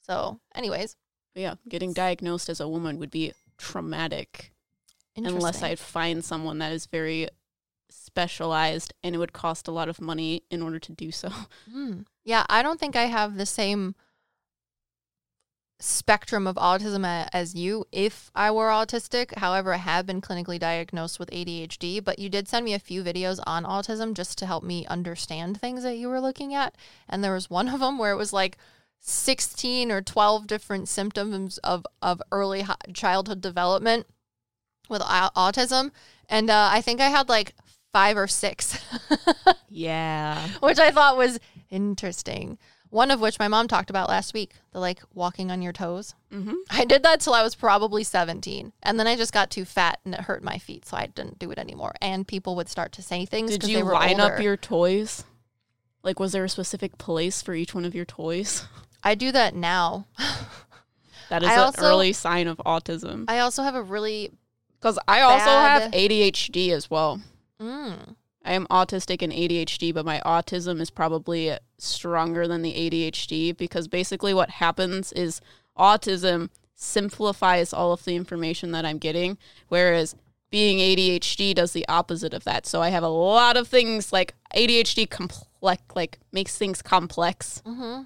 So, 0.00 0.40
anyways, 0.56 0.96
yeah, 1.36 1.54
getting 1.68 1.92
diagnosed 1.92 2.48
as 2.48 2.58
a 2.58 2.66
woman 2.66 2.98
would 2.98 3.12
be 3.12 3.32
traumatic 3.58 4.50
unless. 5.26 5.62
I'd 5.62 5.78
find 5.78 6.24
someone 6.24 6.58
that 6.58 6.72
is 6.72 6.86
very 6.86 7.28
specialized 7.90 8.94
and 9.02 9.14
it 9.14 9.18
would 9.18 9.32
cost 9.32 9.68
a 9.68 9.72
lot 9.72 9.88
of 9.88 10.00
money 10.00 10.42
in 10.50 10.62
order 10.62 10.78
to 10.78 10.92
do 10.92 11.10
so. 11.10 11.30
Hmm. 11.70 12.02
Yeah, 12.24 12.44
I 12.48 12.62
don't 12.62 12.78
think 12.78 12.96
I 12.96 13.04
have 13.04 13.36
the 13.36 13.46
same 13.46 13.94
spectrum 15.80 16.46
of 16.46 16.56
autism 16.56 17.28
as 17.32 17.54
you 17.54 17.86
if 17.90 18.30
I 18.34 18.50
were 18.50 18.68
autistic. 18.68 19.36
However, 19.38 19.72
I 19.72 19.78
have 19.78 20.06
been 20.06 20.20
clinically 20.20 20.58
diagnosed 20.58 21.18
with 21.18 21.30
ADHD, 21.30 22.04
but 22.04 22.18
you 22.18 22.28
did 22.28 22.48
send 22.48 22.64
me 22.64 22.74
a 22.74 22.78
few 22.78 23.02
videos 23.02 23.40
on 23.46 23.64
autism 23.64 24.14
just 24.14 24.38
to 24.38 24.46
help 24.46 24.62
me 24.62 24.86
understand 24.86 25.58
things 25.58 25.82
that 25.82 25.96
you 25.96 26.08
were 26.08 26.20
looking 26.20 26.54
at. 26.54 26.76
And 27.08 27.24
there 27.24 27.34
was 27.34 27.50
one 27.50 27.68
of 27.68 27.80
them 27.80 27.98
where 27.98 28.12
it 28.12 28.18
was 28.18 28.32
like 28.32 28.58
16 29.00 29.90
or 29.90 30.02
12 30.02 30.46
different 30.46 30.88
symptoms 30.88 31.58
of, 31.58 31.86
of 32.02 32.22
early 32.30 32.64
childhood 32.92 33.40
development 33.40 34.06
with 34.90 35.00
autism. 35.02 35.90
And 36.28 36.50
uh, 36.50 36.68
I 36.72 36.80
think 36.82 37.00
I 37.00 37.08
had 37.08 37.28
like 37.28 37.54
five 37.92 38.16
or 38.16 38.26
six, 38.28 38.78
Yeah. 39.68 40.48
which 40.60 40.78
I 40.78 40.90
thought 40.90 41.16
was 41.16 41.38
interesting. 41.70 42.58
One 42.90 43.12
of 43.12 43.20
which 43.20 43.38
my 43.38 43.46
mom 43.46 43.68
talked 43.68 43.88
about 43.90 44.08
last 44.08 44.34
week 44.34 44.52
the 44.72 44.80
like 44.80 45.00
walking 45.14 45.50
on 45.52 45.62
your 45.62 45.72
toes. 45.72 46.14
Mm-hmm. 46.32 46.54
I 46.70 46.84
did 46.84 47.04
that 47.04 47.20
till 47.20 47.34
I 47.34 47.42
was 47.44 47.54
probably 47.54 48.02
17. 48.02 48.72
And 48.82 48.98
then 48.98 49.06
I 49.06 49.14
just 49.16 49.32
got 49.32 49.48
too 49.50 49.64
fat 49.64 50.00
and 50.04 50.12
it 50.14 50.22
hurt 50.22 50.42
my 50.42 50.58
feet. 50.58 50.86
So 50.86 50.96
I 50.96 51.06
didn't 51.06 51.38
do 51.38 51.50
it 51.52 51.58
anymore. 51.58 51.94
And 52.00 52.26
people 52.26 52.56
would 52.56 52.68
start 52.68 52.90
to 52.92 53.02
say 53.02 53.26
things 53.26 53.52
Did 53.56 53.68
you 53.68 53.76
they 53.78 53.82
were 53.84 53.92
line 53.92 54.20
older. 54.20 54.34
up 54.34 54.42
your 54.42 54.56
toys? 54.56 55.22
Like, 56.02 56.18
was 56.18 56.32
there 56.32 56.44
a 56.44 56.48
specific 56.48 56.98
place 56.98 57.42
for 57.42 57.54
each 57.54 57.74
one 57.74 57.84
of 57.84 57.94
your 57.94 58.06
toys? 58.06 58.66
I 59.04 59.14
do 59.14 59.30
that 59.32 59.54
now. 59.54 60.06
That 61.28 61.42
is 61.44 61.48
I 61.48 61.54
an 61.54 61.58
also- 61.60 61.82
early 61.82 62.12
sign 62.12 62.48
of 62.48 62.56
autism. 62.66 63.24
I 63.28 63.38
also 63.40 63.62
have 63.62 63.74
a 63.76 63.82
really 63.82 64.32
Because 64.80 64.98
I 65.06 65.20
also 65.20 65.44
Bad- 65.46 65.82
have 65.82 65.92
ADHD 65.92 66.70
as 66.72 66.90
well. 66.90 67.20
mm, 67.60 68.16
I 68.44 68.52
am 68.54 68.66
autistic 68.68 69.20
and 69.20 69.32
ADHD, 69.32 69.92
but 69.92 70.06
my 70.06 70.20
autism 70.24 70.80
is 70.80 70.88
probably 70.90 71.56
stronger 71.76 72.48
than 72.48 72.62
the 72.62 72.72
ADHD 72.72 73.52
because 73.56 73.86
basically 73.88 74.32
what 74.32 74.48
happens 74.50 75.12
is 75.12 75.40
autism 75.78 76.48
simplifies 76.74 77.74
all 77.74 77.92
of 77.92 78.04
the 78.04 78.16
information 78.16 78.72
that 78.72 78.86
I'm 78.86 78.96
getting, 78.96 79.36
whereas 79.68 80.14
being 80.50 80.78
ADHD 80.78 81.54
does 81.54 81.72
the 81.72 81.86
opposite 81.88 82.32
of 82.32 82.44
that. 82.44 82.66
So 82.66 82.80
I 82.80 82.88
have 82.88 83.02
a 83.02 83.08
lot 83.08 83.56
of 83.58 83.68
things 83.68 84.12
like 84.12 84.34
ADHD 84.54 85.08
complex, 85.08 85.82
like 85.94 86.18
makes 86.32 86.56
things 86.56 86.80
complex. 86.80 87.62
hmm 87.66 88.02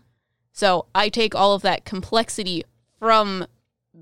So 0.52 0.86
I 0.94 1.08
take 1.08 1.34
all 1.36 1.54
of 1.54 1.62
that 1.62 1.84
complexity 1.84 2.64
from 2.98 3.46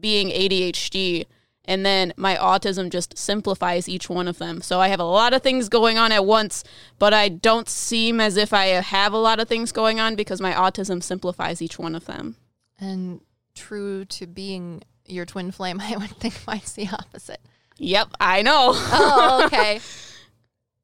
being 0.01 0.31
ADHD 0.31 1.27
and 1.64 1.87
then 1.87 2.12
my 2.16 2.37
autism 2.37 2.90
just 2.90 3.16
simplifies 3.16 3.88
each 3.88 4.09
one 4.11 4.27
of 4.27 4.38
them. 4.38 4.62
So 4.62 4.81
I 4.81 4.88
have 4.88 5.01
a 5.01 5.05
lot 5.05 5.33
of 5.33 5.42
things 5.42 5.68
going 5.68 5.96
on 5.96 6.11
at 6.11 6.25
once, 6.25 6.64
but 6.98 7.14
I 7.14 7.29
don't 7.29 7.68
seem 7.68 8.20
as 8.20 8.37
if 8.37 8.53
I 8.53 8.66
have 8.66 9.12
a 9.12 9.18
lot 9.18 9.38
of 9.38 9.48
things 9.48 9.70
going 9.70 10.01
on 10.01 10.16
because 10.16 10.40
my 10.40 10.53
autism 10.53 11.03
simplifies 11.03 11.62
each 11.62 11.79
one 11.79 11.94
of 11.94 12.07
them. 12.07 12.37
And 12.81 13.20
true 13.55 14.05
to 14.07 14.27
being 14.27 14.83
your 15.07 15.25
twin 15.25 15.53
flame, 15.53 15.81
I 15.83 15.96
would 15.96 16.11
think 16.11 16.35
mine's 16.46 16.72
the 16.72 16.88
opposite. 16.88 17.40
Yep, 17.79 18.09
I 18.20 18.42
know. 18.42 18.72
Oh, 18.75 19.42
okay. 19.46 19.81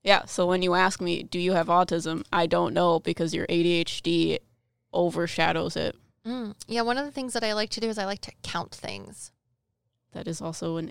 yeah, 0.02 0.24
so 0.26 0.46
when 0.46 0.62
you 0.62 0.74
ask 0.74 1.00
me, 1.00 1.24
do 1.24 1.38
you 1.38 1.52
have 1.52 1.66
autism? 1.66 2.24
I 2.32 2.46
don't 2.46 2.72
know 2.72 3.00
because 3.00 3.34
your 3.34 3.46
ADHD 3.46 4.38
overshadows 4.92 5.76
it. 5.76 5.96
Mm. 6.26 6.54
Yeah, 6.66 6.82
one 6.82 6.98
of 6.98 7.04
the 7.04 7.12
things 7.12 7.32
that 7.32 7.44
I 7.44 7.52
like 7.54 7.70
to 7.70 7.80
do 7.80 7.88
is 7.88 7.98
I 7.98 8.04
like 8.04 8.20
to 8.22 8.32
count 8.42 8.74
things. 8.74 9.32
That 10.18 10.26
is 10.26 10.40
also 10.40 10.78
an 10.78 10.90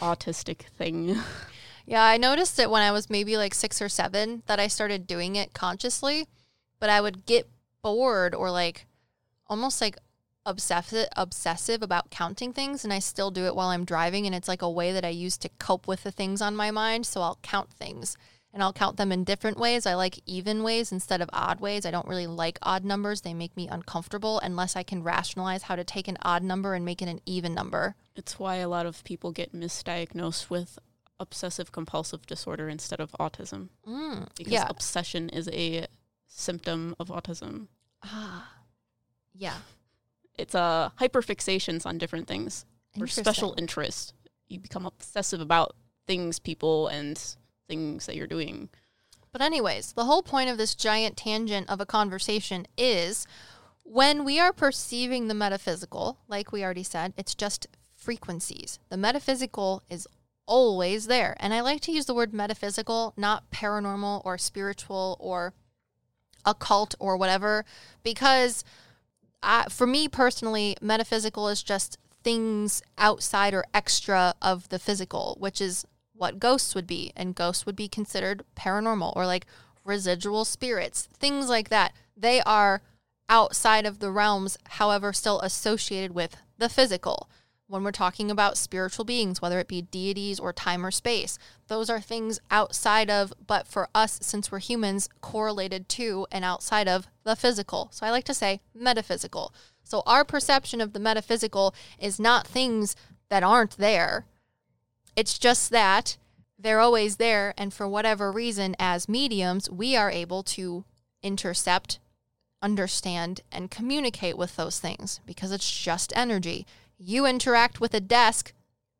autistic 0.00 0.62
thing. 0.78 1.16
Yeah, 1.86 2.04
I 2.04 2.18
noticed 2.18 2.56
it 2.60 2.70
when 2.70 2.82
I 2.82 2.92
was 2.92 3.10
maybe 3.10 3.36
like 3.36 3.52
six 3.52 3.82
or 3.82 3.88
seven 3.88 4.44
that 4.46 4.60
I 4.60 4.68
started 4.68 5.08
doing 5.08 5.34
it 5.34 5.54
consciously, 5.54 6.28
but 6.78 6.88
I 6.88 7.00
would 7.00 7.26
get 7.26 7.48
bored 7.82 8.32
or 8.32 8.48
like 8.48 8.86
almost 9.48 9.80
like 9.80 9.96
obsessive 10.46 11.08
obsessive 11.16 11.82
about 11.82 12.10
counting 12.10 12.52
things 12.52 12.84
and 12.84 12.92
I 12.92 13.00
still 13.00 13.32
do 13.32 13.46
it 13.46 13.56
while 13.56 13.70
I'm 13.70 13.84
driving 13.84 14.24
and 14.24 14.36
it's 14.36 14.46
like 14.46 14.62
a 14.62 14.70
way 14.70 14.92
that 14.92 15.04
I 15.04 15.08
use 15.08 15.36
to 15.38 15.48
cope 15.58 15.88
with 15.88 16.04
the 16.04 16.12
things 16.12 16.40
on 16.40 16.54
my 16.54 16.70
mind. 16.70 17.06
So 17.06 17.22
I'll 17.22 17.40
count 17.42 17.72
things 17.72 18.16
and 18.52 18.62
I'll 18.62 18.72
count 18.72 18.96
them 18.96 19.12
in 19.12 19.24
different 19.24 19.58
ways. 19.58 19.86
I 19.86 19.94
like 19.94 20.18
even 20.26 20.62
ways 20.62 20.90
instead 20.92 21.20
of 21.20 21.30
odd 21.32 21.60
ways. 21.60 21.86
I 21.86 21.90
don't 21.90 22.08
really 22.08 22.26
like 22.26 22.58
odd 22.62 22.84
numbers. 22.84 23.20
They 23.20 23.34
make 23.34 23.56
me 23.56 23.68
uncomfortable 23.68 24.40
unless 24.40 24.74
I 24.76 24.82
can 24.82 25.02
rationalize 25.02 25.62
how 25.64 25.76
to 25.76 25.84
take 25.84 26.08
an 26.08 26.18
odd 26.22 26.42
number 26.42 26.74
and 26.74 26.84
make 26.84 27.00
it 27.00 27.08
an 27.08 27.20
even 27.26 27.54
number. 27.54 27.94
It's 28.16 28.38
why 28.38 28.56
a 28.56 28.68
lot 28.68 28.86
of 28.86 29.04
people 29.04 29.30
get 29.32 29.54
misdiagnosed 29.54 30.50
with 30.50 30.78
obsessive 31.20 31.70
compulsive 31.70 32.26
disorder 32.26 32.68
instead 32.68 32.98
of 32.98 33.12
autism. 33.20 33.68
Mm, 33.86 34.26
Because 34.36 34.52
yeah. 34.52 34.66
obsession 34.68 35.28
is 35.28 35.48
a 35.52 35.86
symptom 36.26 36.96
of 36.98 37.08
autism. 37.08 37.68
Ah. 38.02 38.52
Yeah. 39.34 39.58
It's 40.38 40.54
a 40.54 40.92
hyperfixations 40.98 41.84
on 41.86 41.98
different 41.98 42.26
things 42.26 42.64
or 42.98 43.06
special 43.06 43.54
interest. 43.58 44.14
You 44.48 44.58
become 44.58 44.86
obsessive 44.86 45.40
about 45.40 45.76
things, 46.06 46.38
people, 46.38 46.88
and 46.88 47.22
things 47.70 48.06
that 48.06 48.16
you're 48.16 48.26
doing. 48.26 48.68
But, 49.32 49.40
anyways, 49.40 49.92
the 49.92 50.04
whole 50.04 50.22
point 50.22 50.50
of 50.50 50.58
this 50.58 50.74
giant 50.74 51.16
tangent 51.16 51.70
of 51.70 51.80
a 51.80 51.86
conversation 51.86 52.66
is 52.76 53.26
when 53.84 54.24
we 54.24 54.38
are 54.40 54.52
perceiving 54.52 55.28
the 55.28 55.34
metaphysical, 55.34 56.18
like 56.28 56.52
we 56.52 56.64
already 56.64 56.82
said, 56.82 57.14
it's 57.16 57.34
just 57.34 57.68
frequencies. 57.94 58.78
The 58.88 58.96
metaphysical 58.96 59.82
is 59.88 60.08
always 60.46 61.06
there. 61.06 61.36
And 61.38 61.54
I 61.54 61.60
like 61.60 61.80
to 61.82 61.92
use 61.92 62.06
the 62.06 62.14
word 62.14 62.34
metaphysical, 62.34 63.14
not 63.16 63.50
paranormal 63.52 64.22
or 64.24 64.36
spiritual 64.36 65.16
or 65.20 65.54
occult 66.44 66.96
or 66.98 67.16
whatever, 67.16 67.64
because 68.02 68.64
I, 69.42 69.66
for 69.70 69.86
me 69.86 70.08
personally, 70.08 70.76
metaphysical 70.82 71.48
is 71.48 71.62
just 71.62 71.98
things 72.24 72.82
outside 72.98 73.54
or 73.54 73.64
extra 73.72 74.34
of 74.42 74.68
the 74.70 74.78
physical, 74.78 75.36
which 75.38 75.60
is 75.60 75.86
what 76.20 76.38
ghosts 76.38 76.74
would 76.74 76.86
be. 76.86 77.12
And 77.16 77.34
ghosts 77.34 77.64
would 77.64 77.76
be 77.76 77.88
considered 77.88 78.44
paranormal 78.54 79.16
or 79.16 79.24
like 79.24 79.46
residual 79.84 80.44
spirits, 80.44 81.08
things 81.18 81.48
like 81.48 81.70
that. 81.70 81.94
They 82.14 82.42
are 82.42 82.82
outside 83.30 83.86
of 83.86 84.00
the 84.00 84.10
realms, 84.10 84.58
however, 84.68 85.14
still 85.14 85.40
associated 85.40 86.14
with 86.14 86.36
the 86.58 86.68
physical. 86.68 87.30
When 87.68 87.82
we're 87.82 87.92
talking 87.92 88.30
about 88.30 88.58
spiritual 88.58 89.04
beings, 89.04 89.40
whether 89.40 89.58
it 89.60 89.68
be 89.68 89.80
deities 89.80 90.38
or 90.38 90.52
time 90.52 90.84
or 90.84 90.90
space, 90.90 91.38
those 91.68 91.88
are 91.88 92.00
things 92.00 92.38
outside 92.50 93.08
of, 93.08 93.32
but 93.46 93.66
for 93.66 93.88
us, 93.94 94.18
since 94.20 94.52
we're 94.52 94.58
humans, 94.58 95.08
correlated 95.22 95.88
to 95.90 96.26
and 96.30 96.44
outside 96.44 96.88
of 96.88 97.06
the 97.24 97.36
physical. 97.36 97.88
So 97.92 98.04
I 98.04 98.10
like 98.10 98.24
to 98.24 98.34
say 98.34 98.60
metaphysical. 98.74 99.54
So 99.84 100.02
our 100.04 100.24
perception 100.24 100.80
of 100.80 100.92
the 100.92 101.00
metaphysical 101.00 101.74
is 101.98 102.20
not 102.20 102.46
things 102.46 102.94
that 103.30 103.42
aren't 103.42 103.78
there. 103.78 104.26
It's 105.16 105.38
just 105.38 105.70
that 105.70 106.16
they're 106.58 106.80
always 106.80 107.16
there. 107.16 107.54
And 107.56 107.72
for 107.72 107.88
whatever 107.88 108.30
reason, 108.30 108.76
as 108.78 109.08
mediums, 109.08 109.70
we 109.70 109.96
are 109.96 110.10
able 110.10 110.42
to 110.44 110.84
intercept, 111.22 111.98
understand, 112.62 113.40
and 113.50 113.70
communicate 113.70 114.36
with 114.36 114.56
those 114.56 114.78
things 114.78 115.20
because 115.26 115.52
it's 115.52 115.70
just 115.70 116.12
energy. 116.16 116.66
You 116.98 117.26
interact 117.26 117.80
with 117.80 117.94
a 117.94 118.00
desk. 118.00 118.52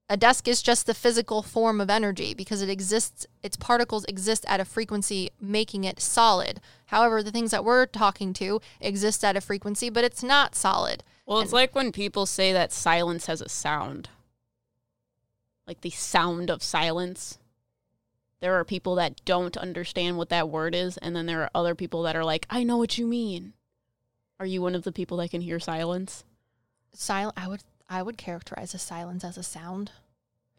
A 0.09 0.17
desk 0.17 0.49
is 0.49 0.61
just 0.61 0.87
the 0.87 0.95
physical 0.95 1.41
form 1.41 1.81
of 1.81 1.89
energy 1.89 2.35
because 2.35 2.63
it 2.63 2.69
exists, 2.69 3.27
its 3.45 3.57
particles 3.57 4.05
exist 4.07 4.45
at 4.49 4.59
a 4.59 4.65
frequency 4.65 5.31
making 5.41 5.85
it 5.85 6.01
solid. 6.01 6.61
However, 6.87 7.23
the 7.23 7.31
things 7.31 7.53
that 7.53 7.65
we're 7.65 7.87
talking 7.87 8.33
to 8.35 8.61
exist 8.81 9.23
at 9.23 9.37
a 9.37 9.41
frequency, 9.41 9.89
but 9.89 10.03
it's 10.03 10.25
not 10.25 10.57
solid. 10.57 11.05
Well, 11.27 11.41
it's 11.41 11.53
like 11.53 11.77
when 11.77 11.93
people 11.93 12.27
say 12.27 12.53
that 12.53 12.73
silence 12.73 13.27
has 13.27 13.41
a 13.41 13.49
sound. 13.49 14.09
Like 15.71 15.83
the 15.83 15.91
sound 15.91 16.51
of 16.51 16.65
silence. 16.65 17.39
There 18.41 18.59
are 18.59 18.65
people 18.65 18.97
that 18.97 19.25
don't 19.25 19.57
understand 19.57 20.19
what 20.19 20.29
that 20.31 20.49
word 20.49 20.75
is, 20.75 20.97
and 20.97 21.15
then 21.15 21.27
there 21.27 21.43
are 21.43 21.51
other 21.55 21.77
people 21.77 22.03
that 22.03 22.17
are 22.17 22.25
like, 22.25 22.45
I 22.51 22.65
know 22.65 22.77
what 22.77 22.99
you 22.99 23.07
mean. 23.07 23.53
Are 24.41 24.47
you 24.47 24.63
one 24.63 24.75
of 24.75 24.83
the 24.83 24.91
people 24.91 25.19
that 25.19 25.31
can 25.31 25.43
hear 25.43 25.61
silence? 25.61 26.25
Silent 26.93 27.39
I 27.39 27.47
would 27.47 27.63
I 27.89 28.03
would 28.03 28.19
characterize 28.19 28.75
a 28.75 28.79
silence 28.79 29.23
as 29.23 29.39
a 29.39 29.45
sound. 29.45 29.93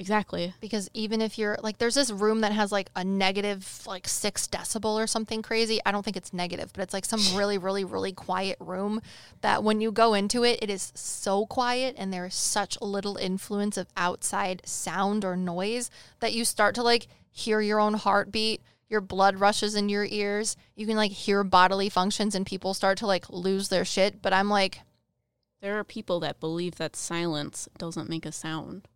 Exactly. 0.01 0.53
because 0.59 0.89
even 0.95 1.21
if 1.21 1.37
you're 1.37 1.57
like 1.61 1.77
there's 1.77 1.93
this 1.93 2.09
room 2.09 2.41
that 2.41 2.51
has 2.51 2.71
like 2.71 2.89
a 2.95 3.03
negative 3.03 3.83
like 3.85 4.07
six 4.07 4.47
decibel 4.47 4.95
or 4.95 5.05
something 5.05 5.43
crazy 5.43 5.79
i 5.85 5.91
don't 5.91 6.03
think 6.03 6.17
it's 6.17 6.33
negative 6.33 6.71
but 6.73 6.81
it's 6.81 6.93
like 6.93 7.05
some 7.05 7.21
really 7.35 7.59
really 7.59 7.83
really 7.83 8.11
quiet 8.11 8.57
room 8.59 8.99
that 9.41 9.63
when 9.63 9.79
you 9.79 9.91
go 9.91 10.15
into 10.15 10.43
it 10.43 10.57
it 10.59 10.71
is 10.71 10.91
so 10.95 11.45
quiet 11.45 11.93
and 11.99 12.11
there 12.11 12.25
is 12.25 12.33
such 12.33 12.81
little 12.81 13.15
influence 13.15 13.77
of 13.77 13.87
outside 13.95 14.63
sound 14.65 15.23
or 15.23 15.37
noise 15.37 15.91
that 16.19 16.33
you 16.33 16.43
start 16.43 16.73
to 16.73 16.81
like 16.81 17.07
hear 17.29 17.61
your 17.61 17.79
own 17.79 17.93
heartbeat 17.93 18.59
your 18.89 19.01
blood 19.01 19.39
rushes 19.39 19.75
in 19.75 19.87
your 19.87 20.05
ears 20.05 20.57
you 20.75 20.87
can 20.87 20.97
like 20.97 21.11
hear 21.11 21.43
bodily 21.43 21.89
functions 21.89 22.33
and 22.33 22.47
people 22.47 22.73
start 22.73 22.97
to 22.97 23.05
like 23.05 23.29
lose 23.29 23.69
their 23.69 23.85
shit 23.85 24.19
but 24.19 24.33
i'm 24.33 24.49
like 24.49 24.79
There 25.61 25.77
are 25.77 25.83
people 25.83 26.19
that 26.21 26.39
believe 26.39 26.75
that 26.77 26.95
silence 26.95 27.69
doesn't 27.77 28.09
make 28.09 28.25
a 28.25 28.31
sound. 28.31 28.87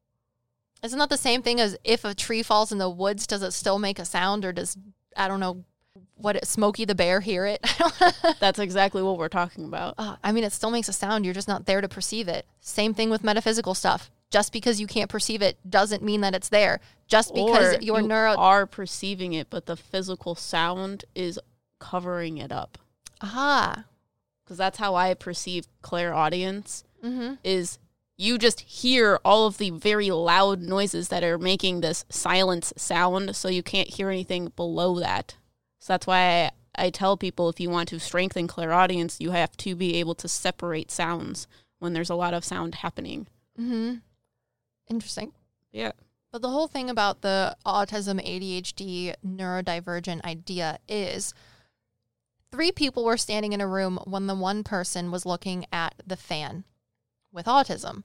Isn't 0.86 1.00
that 1.00 1.10
the 1.10 1.18
same 1.18 1.42
thing 1.42 1.60
as 1.60 1.78
if 1.84 2.06
a 2.06 2.14
tree 2.16 2.44
falls 2.44 2.72
in 2.72 2.78
the 2.78 2.90
woods, 2.90 3.28
does 3.28 3.42
it 3.44 3.52
still 3.52 3.80
make 3.80 4.00
a 4.00 4.06
sound 4.06 4.46
or 4.46 4.54
does, 4.54 4.78
I 5.18 5.28
don't 5.28 5.40
know, 5.40 5.64
what, 6.16 6.36
it, 6.38 6.46
Smokey 6.48 6.86
the 6.86 6.96
Bear 6.96 7.20
hear 7.22 7.46
it? 7.46 7.66
That's 8.40 8.60
exactly 8.60 9.02
what 9.04 9.18
we're 9.18 9.28
talking 9.30 9.66
about. 9.66 9.96
uh, 9.98 10.16
I 10.24 10.32
mean, 10.32 10.44
it 10.44 10.54
still 10.54 10.72
makes 10.72 10.88
a 10.90 10.94
sound. 10.94 11.26
You're 11.26 11.34
just 11.34 11.48
not 11.48 11.66
there 11.66 11.82
to 11.82 11.90
perceive 11.90 12.28
it. 12.28 12.46
Same 12.62 12.94
thing 12.94 13.10
with 13.10 13.24
metaphysical 13.24 13.74
stuff. 13.74 14.12
Just 14.32 14.52
because 14.54 14.80
you 14.82 14.88
can't 14.88 15.10
perceive 15.10 15.42
it 15.42 15.58
doesn't 15.70 16.04
mean 16.04 16.22
that 16.22 16.34
it's 16.36 16.50
there. 16.50 16.80
Just 17.08 17.34
because 17.34 17.76
Or 17.76 17.82
your 17.82 18.02
you 18.02 18.08
neuro. 18.08 18.36
are 18.36 18.66
perceiving 18.66 19.34
it, 19.34 19.50
but 19.50 19.66
the 19.66 19.76
physical 19.78 20.36
sound 20.36 21.06
is 21.16 21.40
covering 21.80 22.38
it 22.38 22.52
up. 22.52 22.78
ah. 23.22 23.86
because 24.44 24.58
that's 24.58 24.78
how 24.78 24.96
I 24.96 25.14
perceive 25.14 25.68
clairaudience 25.82 26.84
Mm-hmm. 27.04 27.36
is 27.44 27.78
you 28.18 28.38
just 28.38 28.62
hear 28.62 29.20
all 29.26 29.46
of 29.46 29.58
the 29.58 29.72
very 29.72 30.10
loud 30.10 30.62
noises 30.62 31.10
that 31.10 31.24
are 31.24 31.38
making 31.38 31.82
this 31.82 32.06
silence 32.10 32.74
sound 32.78 33.36
so 33.36 33.50
you 33.50 33.62
can't 33.62 33.90
hear 33.90 34.10
anything 34.10 34.52
below 34.56 35.00
that. 35.00 35.36
So 35.80 35.94
that's 35.94 36.08
why 36.08 36.52
I, 36.78 36.86
I 36.86 36.90
tell 36.90 37.18
people 37.18 37.50
if 37.50 37.60
you 37.60 37.70
want 37.70 37.90
to 37.90 38.00
strengthen 38.00 38.48
clairaudience, 38.48 39.20
you 39.20 39.32
have 39.32 39.56
to 39.58 39.76
be 39.76 39.96
able 39.96 40.16
to 40.16 40.28
separate 40.28 40.92
sounds 40.92 41.48
when 41.80 41.94
there's 41.94 42.10
a 42.10 42.16
lot 42.16 42.34
of 42.34 42.46
sound 42.46 42.76
happening. 42.76 43.28
Mm-hmm. 43.60 43.96
Interesting. 44.90 45.34
Yeah. 45.72 45.92
But 46.32 46.42
the 46.42 46.50
whole 46.50 46.68
thing 46.68 46.90
about 46.90 47.22
the 47.22 47.56
autism, 47.66 48.26
ADHD, 48.26 49.16
neurodivergent 49.26 50.24
idea 50.24 50.80
is 50.88 51.34
three 52.52 52.72
people 52.72 53.04
were 53.04 53.18
standing 53.18 53.54
in 53.54 53.62
a 53.62 53.68
room 53.68 54.00
when 54.06 54.28
the 54.28 54.36
one 54.36 54.64
person 54.64 55.12
was 55.12 55.26
looking 55.26 55.66
at 55.72 55.96
the 56.06 56.18
fan 56.18 56.64
with 57.36 57.46
autism. 57.46 58.04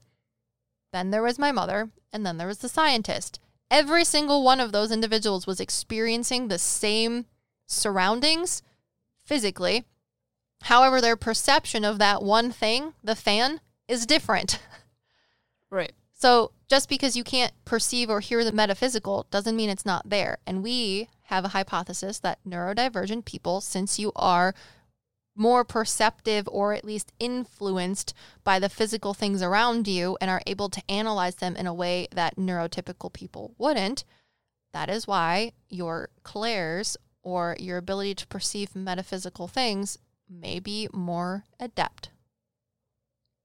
Then 0.93 1.09
there 1.09 1.23
was 1.23 1.39
my 1.39 1.51
mother, 1.51 1.89
and 2.11 2.25
then 2.25 2.37
there 2.37 2.47
was 2.47 2.59
the 2.59 2.69
scientist. 2.69 3.39
Every 3.71 4.03
single 4.03 4.43
one 4.43 4.59
of 4.59 4.71
those 4.71 4.91
individuals 4.91 5.47
was 5.47 5.59
experiencing 5.59 6.47
the 6.47 6.59
same 6.59 7.25
surroundings 7.65 8.61
physically. 9.23 9.85
However, 10.63 10.99
their 10.99 11.15
perception 11.15 11.85
of 11.85 11.97
that 11.99 12.21
one 12.21 12.51
thing, 12.51 12.93
the 13.03 13.15
fan, 13.15 13.61
is 13.87 14.05
different. 14.05 14.59
Right. 15.71 15.93
So 16.11 16.51
just 16.69 16.89
because 16.89 17.15
you 17.15 17.23
can't 17.23 17.53
perceive 17.65 18.09
or 18.09 18.19
hear 18.19 18.43
the 18.43 18.51
metaphysical 18.51 19.25
doesn't 19.31 19.55
mean 19.55 19.69
it's 19.69 19.85
not 19.85 20.09
there. 20.09 20.37
And 20.45 20.61
we 20.61 21.07
have 21.23 21.45
a 21.45 21.49
hypothesis 21.49 22.19
that 22.19 22.39
neurodivergent 22.45 23.25
people, 23.25 23.61
since 23.61 23.97
you 23.97 24.11
are 24.15 24.53
more 25.35 25.63
perceptive 25.63 26.47
or 26.51 26.73
at 26.73 26.85
least 26.85 27.13
influenced 27.19 28.13
by 28.43 28.59
the 28.59 28.69
physical 28.69 29.13
things 29.13 29.41
around 29.41 29.87
you 29.87 30.17
and 30.19 30.29
are 30.29 30.41
able 30.45 30.69
to 30.69 30.83
analyze 30.89 31.35
them 31.35 31.55
in 31.55 31.67
a 31.67 31.73
way 31.73 32.07
that 32.13 32.35
neurotypical 32.37 33.11
people 33.11 33.53
wouldn't, 33.57 34.03
that 34.73 34.89
is 34.89 35.07
why 35.07 35.51
your 35.69 36.09
clairs 36.23 36.97
or 37.23 37.55
your 37.59 37.77
ability 37.77 38.15
to 38.15 38.27
perceive 38.27 38.75
metaphysical 38.75 39.47
things 39.47 39.97
may 40.29 40.59
be 40.59 40.87
more 40.93 41.43
adept. 41.59 42.09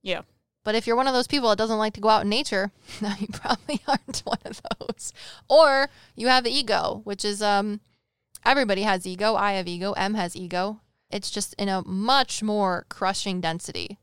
Yeah. 0.02 0.22
But 0.64 0.74
if 0.74 0.86
you're 0.86 0.96
one 0.96 1.06
of 1.06 1.14
those 1.14 1.26
people 1.28 1.48
that 1.50 1.58
doesn't 1.58 1.78
like 1.78 1.94
to 1.94 2.00
go 2.00 2.08
out 2.08 2.22
in 2.22 2.28
nature, 2.28 2.72
no, 3.00 3.12
you 3.18 3.28
probably 3.28 3.80
aren't 3.88 4.22
one 4.24 4.38
of 4.44 4.60
those. 4.80 5.12
Or 5.48 5.88
you 6.16 6.28
have 6.28 6.46
ego, 6.46 7.02
which 7.04 7.24
is 7.24 7.42
um 7.42 7.80
everybody 8.44 8.82
has 8.82 9.06
ego. 9.06 9.34
I 9.36 9.52
have 9.52 9.68
ego. 9.68 9.92
M 9.92 10.14
has 10.14 10.34
ego. 10.36 10.80
It's 11.10 11.30
just 11.30 11.54
in 11.54 11.68
a 11.68 11.82
much 11.82 12.42
more 12.42 12.86
crushing 12.88 13.40
density. 13.40 13.98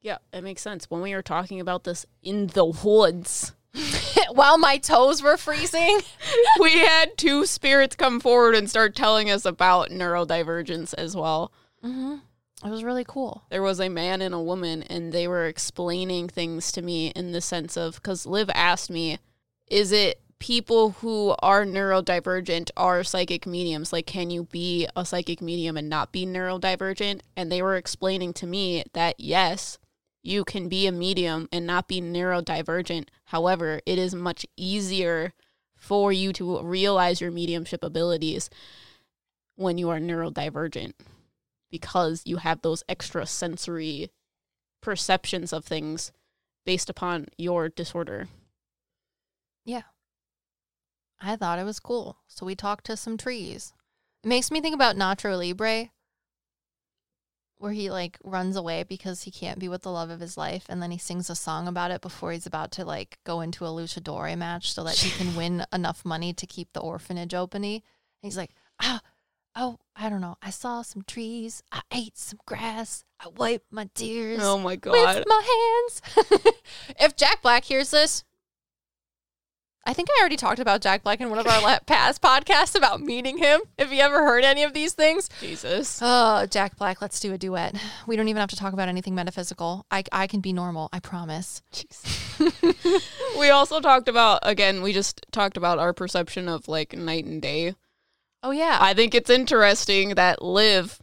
Yeah, 0.00 0.18
it 0.32 0.42
makes 0.42 0.62
sense. 0.62 0.90
When 0.90 1.00
we 1.00 1.14
were 1.14 1.22
talking 1.22 1.60
about 1.60 1.84
this 1.84 2.04
in 2.22 2.48
the 2.48 2.64
woods, 2.64 3.52
While 4.32 4.58
my 4.58 4.78
toes 4.78 5.22
were 5.22 5.36
freezing. 5.36 6.00
we 6.60 6.78
had 6.78 7.16
two 7.16 7.46
spirits 7.46 7.96
come 7.96 8.20
forward 8.20 8.54
and 8.54 8.68
start 8.68 8.94
telling 8.94 9.30
us 9.30 9.44
about 9.44 9.90
neurodivergence 9.90 10.94
as 10.94 11.16
well. 11.16 11.52
mm-hmm. 11.84 12.16
It 12.64 12.70
was 12.70 12.84
really 12.84 13.04
cool. 13.04 13.42
there 13.50 13.62
was 13.62 13.80
a 13.80 13.88
man 13.88 14.22
and 14.22 14.32
a 14.32 14.40
woman 14.40 14.84
and 14.84 15.12
they 15.12 15.26
were 15.26 15.46
explaining 15.46 16.28
things 16.28 16.70
to 16.72 16.80
me 16.82 17.08
in 17.08 17.32
the 17.32 17.40
sense 17.40 17.76
of 17.76 17.96
because 17.96 18.24
liv 18.24 18.48
asked 18.54 18.88
me 18.88 19.18
is 19.66 19.90
it 19.90 20.20
people 20.42 20.90
who 20.90 21.36
are 21.38 21.64
neurodivergent 21.64 22.68
are 22.76 23.04
psychic 23.04 23.46
mediums. 23.46 23.92
Like 23.92 24.06
can 24.06 24.28
you 24.28 24.42
be 24.42 24.88
a 24.96 25.06
psychic 25.06 25.40
medium 25.40 25.76
and 25.76 25.88
not 25.88 26.10
be 26.10 26.26
neurodivergent? 26.26 27.20
And 27.36 27.50
they 27.50 27.62
were 27.62 27.76
explaining 27.76 28.32
to 28.34 28.46
me 28.48 28.82
that 28.92 29.14
yes 29.20 29.78
you 30.20 30.44
can 30.44 30.68
be 30.68 30.88
a 30.88 30.92
medium 30.92 31.48
and 31.52 31.64
not 31.64 31.86
be 31.86 32.00
neurodivergent. 32.00 33.06
However 33.26 33.80
it 33.86 34.00
is 34.00 34.16
much 34.16 34.44
easier 34.56 35.32
for 35.76 36.12
you 36.12 36.32
to 36.32 36.60
realize 36.60 37.20
your 37.20 37.30
mediumship 37.30 37.84
abilities 37.84 38.50
when 39.54 39.78
you 39.78 39.90
are 39.90 40.00
neurodivergent 40.00 40.94
because 41.70 42.22
you 42.24 42.38
have 42.38 42.62
those 42.62 42.82
extra 42.88 43.26
sensory 43.26 44.10
perceptions 44.80 45.52
of 45.52 45.64
things 45.64 46.10
based 46.66 46.90
upon 46.90 47.26
your 47.38 47.68
disorder. 47.68 48.26
I 51.22 51.36
thought 51.36 51.58
it 51.58 51.64
was 51.64 51.78
cool. 51.80 52.18
So 52.26 52.44
we 52.44 52.54
talked 52.54 52.84
to 52.86 52.96
some 52.96 53.16
trees. 53.16 53.72
It 54.24 54.28
makes 54.28 54.50
me 54.50 54.60
think 54.60 54.74
about 54.74 54.96
Nacho 54.96 55.36
Libre, 55.38 55.90
where 57.58 57.72
he 57.72 57.90
like 57.90 58.18
runs 58.24 58.56
away 58.56 58.82
because 58.82 59.22
he 59.22 59.30
can't 59.30 59.60
be 59.60 59.68
with 59.68 59.82
the 59.82 59.92
love 59.92 60.10
of 60.10 60.20
his 60.20 60.36
life, 60.36 60.64
and 60.68 60.82
then 60.82 60.90
he 60.90 60.98
sings 60.98 61.30
a 61.30 61.36
song 61.36 61.68
about 61.68 61.90
it 61.92 62.00
before 62.00 62.32
he's 62.32 62.46
about 62.46 62.72
to 62.72 62.84
like 62.84 63.18
go 63.24 63.40
into 63.40 63.64
a 63.64 63.68
luchador 63.68 64.36
match 64.36 64.72
so 64.72 64.82
that 64.84 64.96
he 64.96 65.10
can 65.10 65.36
win 65.36 65.64
enough 65.72 66.04
money 66.04 66.32
to 66.32 66.46
keep 66.46 66.72
the 66.72 66.80
orphanage 66.80 67.34
open. 67.34 67.62
He's 67.62 68.36
like, 68.36 68.50
oh, 68.82 68.98
oh, 69.54 69.78
I 69.94 70.08
don't 70.08 70.20
know. 70.20 70.36
I 70.42 70.50
saw 70.50 70.82
some 70.82 71.02
trees. 71.02 71.62
I 71.70 71.82
ate 71.92 72.18
some 72.18 72.40
grass. 72.46 73.04
I 73.20 73.28
wiped 73.28 73.72
my 73.72 73.88
tears 73.94 74.40
Oh 74.42 74.58
my 74.58 74.72
with 74.72 74.80
god. 74.82 75.24
my 75.26 75.86
hands. 75.86 76.02
if 77.00 77.14
Jack 77.16 77.42
Black 77.42 77.64
hears 77.64 77.90
this, 77.92 78.24
I 79.84 79.94
think 79.94 80.08
I 80.10 80.20
already 80.20 80.36
talked 80.36 80.60
about 80.60 80.80
Jack 80.80 81.02
Black 81.02 81.20
in 81.20 81.28
one 81.28 81.40
of 81.40 81.46
our 81.46 81.80
past 81.86 82.22
podcasts 82.22 82.76
about 82.76 83.00
meeting 83.00 83.38
him. 83.38 83.62
If 83.76 83.92
you 83.92 84.00
ever 84.00 84.18
heard 84.24 84.44
any 84.44 84.62
of 84.62 84.74
these 84.74 84.92
things, 84.92 85.28
Jesus. 85.40 85.98
oh, 86.00 86.46
Jack 86.46 86.76
Black, 86.76 87.02
let's 87.02 87.18
do 87.18 87.32
a 87.32 87.38
duet. 87.38 87.74
We 88.06 88.14
don't 88.14 88.28
even 88.28 88.38
have 88.38 88.50
to 88.50 88.56
talk 88.56 88.72
about 88.74 88.88
anything 88.88 89.16
metaphysical. 89.16 89.84
I, 89.90 90.04
I 90.12 90.28
can 90.28 90.40
be 90.40 90.52
normal. 90.52 90.88
I 90.92 91.00
promise. 91.00 91.62
we 93.38 93.50
also 93.50 93.80
talked 93.80 94.08
about 94.08 94.38
again, 94.44 94.82
we 94.82 94.92
just 94.92 95.26
talked 95.32 95.56
about 95.56 95.80
our 95.80 95.92
perception 95.92 96.48
of 96.48 96.68
like 96.68 96.96
night 96.96 97.24
and 97.24 97.42
day. 97.42 97.74
Oh 98.44 98.52
yeah, 98.52 98.78
I 98.80 98.94
think 98.94 99.14
it's 99.16 99.30
interesting 99.30 100.10
that 100.14 100.42
Liv, 100.42 101.00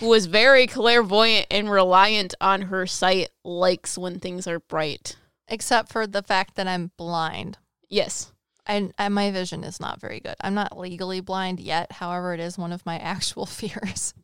who 0.00 0.12
is 0.12 0.26
very 0.26 0.66
clairvoyant 0.66 1.46
and 1.50 1.70
reliant 1.70 2.34
on 2.42 2.62
her 2.62 2.86
sight, 2.86 3.30
likes 3.42 3.96
when 3.96 4.20
things 4.20 4.46
are 4.46 4.60
bright. 4.60 5.16
except 5.48 5.90
for 5.90 6.06
the 6.06 6.22
fact 6.22 6.56
that 6.56 6.68
I'm 6.68 6.90
blind. 6.98 7.56
Yes. 7.88 8.32
And, 8.66 8.92
and 8.98 9.14
my 9.14 9.30
vision 9.30 9.64
is 9.64 9.80
not 9.80 10.00
very 10.00 10.20
good. 10.20 10.36
I'm 10.40 10.54
not 10.54 10.78
legally 10.78 11.20
blind 11.20 11.58
yet. 11.58 11.92
However, 11.92 12.34
it 12.34 12.40
is 12.40 12.58
one 12.58 12.72
of 12.72 12.84
my 12.84 12.98
actual 12.98 13.46
fears. 13.46 14.14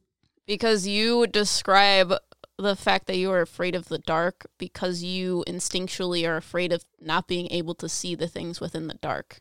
Because 0.46 0.86
you 0.86 1.26
describe 1.26 2.12
the 2.58 2.76
fact 2.76 3.06
that 3.06 3.16
you 3.16 3.30
are 3.30 3.40
afraid 3.40 3.74
of 3.74 3.88
the 3.88 3.98
dark 3.98 4.46
because 4.58 5.02
you 5.02 5.42
instinctually 5.48 6.28
are 6.28 6.36
afraid 6.36 6.72
of 6.72 6.84
not 7.00 7.26
being 7.26 7.48
able 7.50 7.74
to 7.74 7.88
see 7.88 8.14
the 8.14 8.28
things 8.28 8.60
within 8.60 8.86
the 8.86 8.94
dark. 8.94 9.40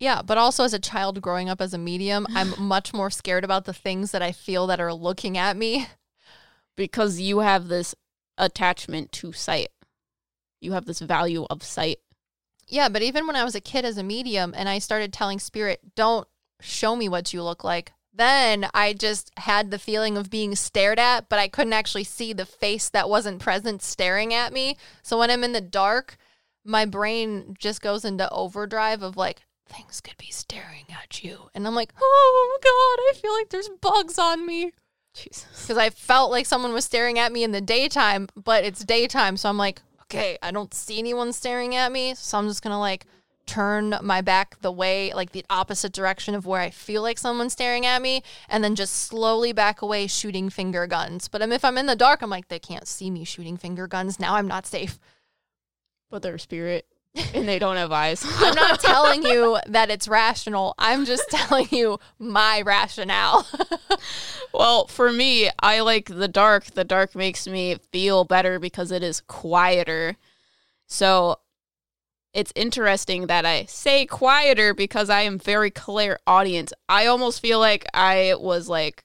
Yeah, 0.00 0.22
but 0.22 0.38
also 0.38 0.64
as 0.64 0.72
a 0.72 0.78
child 0.78 1.20
growing 1.20 1.48
up 1.48 1.60
as 1.60 1.74
a 1.74 1.78
medium, 1.78 2.26
I'm 2.34 2.54
much 2.58 2.94
more 2.94 3.10
scared 3.10 3.44
about 3.44 3.64
the 3.64 3.72
things 3.74 4.10
that 4.12 4.22
I 4.22 4.32
feel 4.32 4.66
that 4.68 4.80
are 4.80 4.94
looking 4.94 5.36
at 5.36 5.56
me. 5.56 5.86
because 6.76 7.20
you 7.20 7.40
have 7.40 7.68
this 7.68 7.94
attachment 8.38 9.10
to 9.12 9.32
sight. 9.32 9.68
You 10.60 10.72
have 10.72 10.86
this 10.86 11.00
value 11.00 11.44
of 11.50 11.62
sight. 11.62 11.98
Yeah, 12.68 12.88
but 12.88 13.02
even 13.02 13.26
when 13.26 13.36
I 13.36 13.44
was 13.44 13.54
a 13.54 13.60
kid 13.60 13.84
as 13.84 13.96
a 13.96 14.02
medium 14.02 14.54
and 14.56 14.68
I 14.68 14.78
started 14.78 15.12
telling 15.12 15.38
spirit, 15.38 15.94
"Don't 15.94 16.28
show 16.60 16.94
me 16.94 17.08
what 17.08 17.32
you 17.32 17.42
look 17.42 17.64
like." 17.64 17.92
Then 18.12 18.68
I 18.74 18.92
just 18.94 19.30
had 19.38 19.70
the 19.70 19.78
feeling 19.78 20.16
of 20.16 20.28
being 20.28 20.56
stared 20.56 20.98
at, 20.98 21.28
but 21.28 21.38
I 21.38 21.48
couldn't 21.48 21.72
actually 21.72 22.04
see 22.04 22.32
the 22.32 22.46
face 22.46 22.88
that 22.88 23.08
wasn't 23.08 23.40
present 23.40 23.80
staring 23.82 24.34
at 24.34 24.52
me. 24.52 24.76
So 25.02 25.18
when 25.18 25.30
I'm 25.30 25.44
in 25.44 25.52
the 25.52 25.60
dark, 25.60 26.16
my 26.64 26.84
brain 26.84 27.54
just 27.58 27.80
goes 27.80 28.04
into 28.04 28.28
overdrive 28.30 29.02
of 29.02 29.16
like 29.16 29.42
things 29.66 30.00
could 30.00 30.16
be 30.16 30.30
staring 30.30 30.86
at 30.90 31.22
you. 31.22 31.50
And 31.54 31.66
I'm 31.66 31.74
like, 31.74 31.92
"Oh 32.00 32.58
god, 32.62 33.02
I 33.10 33.20
feel 33.20 33.32
like 33.32 33.50
there's 33.50 33.68
bugs 33.80 34.18
on 34.18 34.44
me." 34.46 34.72
Jesus. 35.14 35.46
because 35.62 35.78
I 35.78 35.90
felt 35.90 36.30
like 36.30 36.46
someone 36.46 36.72
was 36.72 36.84
staring 36.84 37.18
at 37.18 37.32
me 37.32 37.42
in 37.42 37.50
the 37.52 37.60
daytime, 37.60 38.28
but 38.36 38.64
it's 38.64 38.84
daytime, 38.84 39.36
so 39.36 39.48
I'm 39.48 39.58
like, 39.58 39.82
okay, 40.10 40.38
I 40.42 40.50
don't 40.50 40.72
see 40.72 40.98
anyone 40.98 41.32
staring 41.32 41.74
at 41.74 41.92
me, 41.92 42.14
so 42.14 42.38
I'm 42.38 42.48
just 42.48 42.62
gonna 42.62 42.80
like 42.80 43.04
turn 43.46 43.96
my 44.02 44.20
back 44.20 44.60
the 44.60 44.72
way, 44.72 45.12
like 45.12 45.32
the 45.32 45.44
opposite 45.50 45.92
direction 45.92 46.34
of 46.34 46.46
where 46.46 46.60
I 46.60 46.70
feel 46.70 47.02
like 47.02 47.18
someone's 47.18 47.52
staring 47.52 47.84
at 47.86 48.00
me, 48.00 48.22
and 48.48 48.62
then 48.64 48.74
just 48.74 48.94
slowly 48.94 49.52
back 49.52 49.82
away, 49.82 50.06
shooting 50.06 50.50
finger 50.50 50.86
guns. 50.86 51.28
But 51.28 51.42
if 51.42 51.64
I'm 51.64 51.78
in 51.78 51.86
the 51.86 51.96
dark, 51.96 52.22
I'm 52.22 52.30
like, 52.30 52.48
they 52.48 52.58
can't 52.58 52.86
see 52.86 53.10
me 53.10 53.24
shooting 53.24 53.56
finger 53.56 53.86
guns. 53.86 54.18
Now 54.20 54.36
I'm 54.36 54.48
not 54.48 54.66
safe. 54.66 54.98
But 56.10 56.22
they're 56.22 56.38
spirit 56.38 56.86
and 57.34 57.48
they 57.48 57.58
don't 57.58 57.76
have 57.76 57.92
eyes. 57.92 58.24
I'm 58.38 58.54
not 58.54 58.80
telling 58.80 59.22
you 59.22 59.58
that 59.66 59.90
it's 59.90 60.08
rational. 60.08 60.74
I'm 60.78 61.04
just 61.04 61.28
telling 61.30 61.68
you 61.70 61.98
my 62.18 62.62
rationale. 62.62 63.46
well, 64.54 64.86
for 64.86 65.12
me, 65.12 65.50
I 65.60 65.80
like 65.80 66.06
the 66.06 66.28
dark. 66.28 66.66
The 66.66 66.84
dark 66.84 67.14
makes 67.14 67.46
me 67.46 67.76
feel 67.92 68.24
better 68.24 68.58
because 68.58 68.92
it 68.92 69.02
is 69.02 69.20
quieter. 69.20 70.16
So 70.86 71.38
it's 72.32 72.52
interesting 72.54 73.26
that 73.26 73.44
I 73.44 73.64
say 73.64 74.06
quieter 74.06 74.74
because 74.74 75.10
I 75.10 75.22
am 75.22 75.38
very 75.38 75.70
clairaudient. 75.70 76.72
I 76.88 77.06
almost 77.06 77.40
feel 77.40 77.58
like 77.58 77.84
I 77.94 78.34
was 78.38 78.68
like 78.68 79.02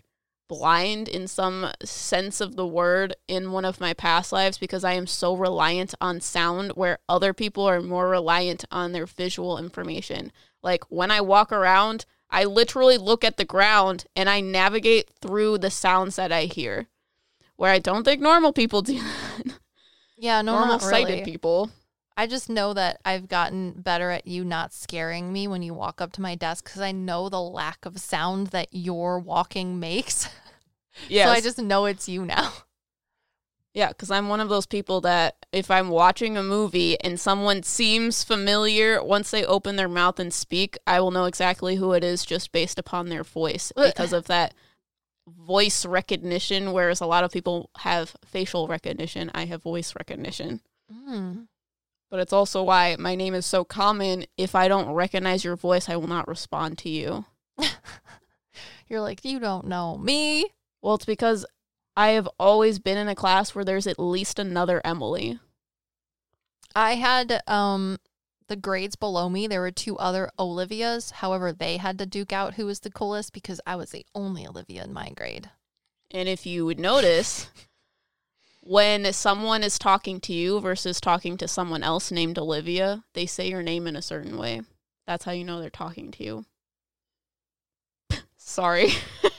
blind 0.54 1.08
in 1.08 1.28
some 1.28 1.72
sense 1.84 2.40
of 2.40 2.56
the 2.56 2.68
word 2.68 3.16
in 3.28 3.52
one 3.52 3.66
of 3.66 3.82
my 3.82 3.94
past 3.94 4.32
lives 4.32 4.60
because 4.60 4.84
I 4.84 4.94
am 4.94 5.08
so 5.08 5.36
reliant 5.36 5.96
on 6.00 6.22
sound 6.22 6.72
where 6.72 7.00
other 7.10 7.34
people 7.34 7.66
are 7.66 7.82
more 7.82 8.08
reliant 8.08 8.64
on 8.72 8.92
their 8.92 9.08
visual 9.08 9.58
information. 9.58 10.32
Like 10.62 10.84
when 10.92 11.10
I 11.10 11.22
walk 11.22 11.52
around, 11.52 12.06
I 12.30 12.44
literally 12.44 12.98
look 12.98 13.24
at 13.24 13.38
the 13.38 13.46
ground 13.46 14.06
and 14.16 14.30
I 14.30 14.42
navigate 14.42 15.10
through 15.22 15.58
the 15.58 15.72
sounds 15.72 16.18
that 16.18 16.32
I 16.32 16.44
hear. 16.44 16.88
Where 17.56 17.72
I 17.72 17.80
don't 17.80 18.04
think 18.04 18.22
normal 18.22 18.54
people 18.54 18.82
do 18.84 19.00
that. 19.46 19.60
Yeah, 20.18 20.42
no, 20.42 20.60
normal 20.60 20.80
sighted 20.80 21.20
really. 21.20 21.26
people. 21.26 21.72
I 22.16 22.28
just 22.28 22.48
know 22.48 22.74
that 22.74 23.02
I've 23.04 23.28
gotten 23.28 23.72
better 23.72 24.12
at 24.12 24.28
you 24.28 24.46
not 24.46 24.72
scaring 24.72 25.34
me 25.34 25.48
when 25.48 25.64
you 25.64 25.74
walk 25.74 26.00
up 26.00 26.12
to 26.14 26.22
my 26.22 26.36
desk 26.36 26.66
because 26.66 26.82
I 26.82 26.92
know 26.92 27.28
the 27.28 27.42
lack 27.42 27.86
of 27.86 28.00
sound 28.00 28.48
that 28.48 28.68
your 28.72 29.20
walking 29.20 29.80
makes. 29.80 30.30
Yeah. 31.08 31.26
So 31.26 31.32
I 31.32 31.42
just 31.42 31.60
know 31.60 31.86
it's 31.86 32.08
you 32.08 32.26
now. 32.26 32.54
Yeah, 33.74 33.88
because 33.88 34.12
I'm 34.12 34.30
one 34.30 34.40
of 34.40 34.50
those 34.50 34.68
people 34.68 35.02
that 35.02 35.48
if 35.52 35.72
I'm 35.72 35.90
watching 35.90 36.38
a 36.38 36.44
movie 36.44 37.00
and 37.02 37.20
someone 37.20 37.64
seems 37.64 38.24
familiar, 38.24 39.04
once 39.04 39.32
they 39.32 39.44
open 39.44 39.78
their 39.78 39.90
mouth 39.90 40.20
and 40.20 40.32
speak, 40.32 40.78
I 40.86 41.00
will 41.00 41.10
know 41.10 41.26
exactly 41.26 41.78
who 41.78 41.94
it 41.94 42.04
is 42.04 42.24
just 42.24 42.52
based 42.52 42.78
upon 42.78 43.10
their 43.10 43.24
voice 43.24 43.72
because 43.76 44.14
of 44.14 44.26
that 44.26 44.54
voice 45.28 45.88
recognition. 45.88 46.72
Whereas 46.72 47.02
a 47.02 47.08
lot 47.08 47.24
of 47.24 47.32
people 47.32 47.72
have 47.80 48.16
facial 48.24 48.68
recognition, 48.68 49.32
I 49.34 49.46
have 49.46 49.64
voice 49.64 49.96
recognition. 49.98 50.62
Mm. 50.94 51.48
But 52.12 52.20
it's 52.20 52.34
also 52.34 52.62
why 52.62 52.96
my 53.00 53.16
name 53.16 53.34
is 53.34 53.48
so 53.48 53.64
common. 53.64 54.26
If 54.38 54.54
I 54.54 54.68
don't 54.68 54.92
recognize 54.92 55.44
your 55.44 55.56
voice, 55.56 55.90
I 55.90 55.96
will 55.96 56.08
not 56.08 56.28
respond 56.28 56.78
to 56.80 56.90
you. 56.90 57.26
You're 58.88 59.02
like, 59.02 59.26
you 59.26 59.40
don't 59.40 59.66
know 59.66 59.98
me. 59.98 60.46
Well, 60.84 60.96
it's 60.96 61.06
because 61.06 61.46
I 61.96 62.10
have 62.10 62.28
always 62.38 62.78
been 62.78 62.98
in 62.98 63.08
a 63.08 63.16
class 63.16 63.56
where 63.56 63.64
there's 63.64 63.88
at 63.88 63.98
least 63.98 64.38
another 64.38 64.82
Emily. 64.84 65.40
I 66.76 66.96
had 66.96 67.42
um 67.48 67.98
the 68.48 68.58
grades 68.58 68.98
below 68.98 69.30
me. 69.30 69.48
There 69.48 69.62
were 69.62 69.72
two 69.72 69.98
other 69.98 70.30
Olivias. 70.38 71.12
However, 71.12 71.54
they 71.54 71.78
had 71.78 71.98
to 72.00 72.06
duke 72.06 72.34
out 72.34 72.56
who 72.56 72.66
was 72.66 72.82
the 72.82 72.92
coolest 72.92 73.32
because 73.32 73.62
I 73.66 73.78
was 73.78 73.92
the 73.92 74.06
only 74.14 74.46
Olivia 74.46 74.84
in 74.84 74.92
my 74.92 75.10
grade. 75.12 75.50
And 76.12 76.28
if 76.28 76.46
you 76.46 76.66
would 76.66 76.80
notice, 76.80 77.50
when 78.60 79.12
someone 79.14 79.64
is 79.64 79.80
talking 79.80 80.20
to 80.22 80.34
you 80.34 80.60
versus 80.60 81.00
talking 81.00 81.38
to 81.38 81.48
someone 81.48 81.84
else 81.84 82.12
named 82.12 82.38
Olivia, 82.38 83.06
they 83.14 83.26
say 83.26 83.50
your 83.50 83.64
name 83.64 83.88
in 83.88 83.96
a 83.96 84.02
certain 84.02 84.38
way. 84.38 84.62
That's 85.08 85.24
how 85.24 85.32
you 85.32 85.46
know 85.46 85.62
they're 85.62 85.70
talking 85.70 86.12
to 86.12 86.24
you. 86.24 86.46
Sorry. 88.36 88.90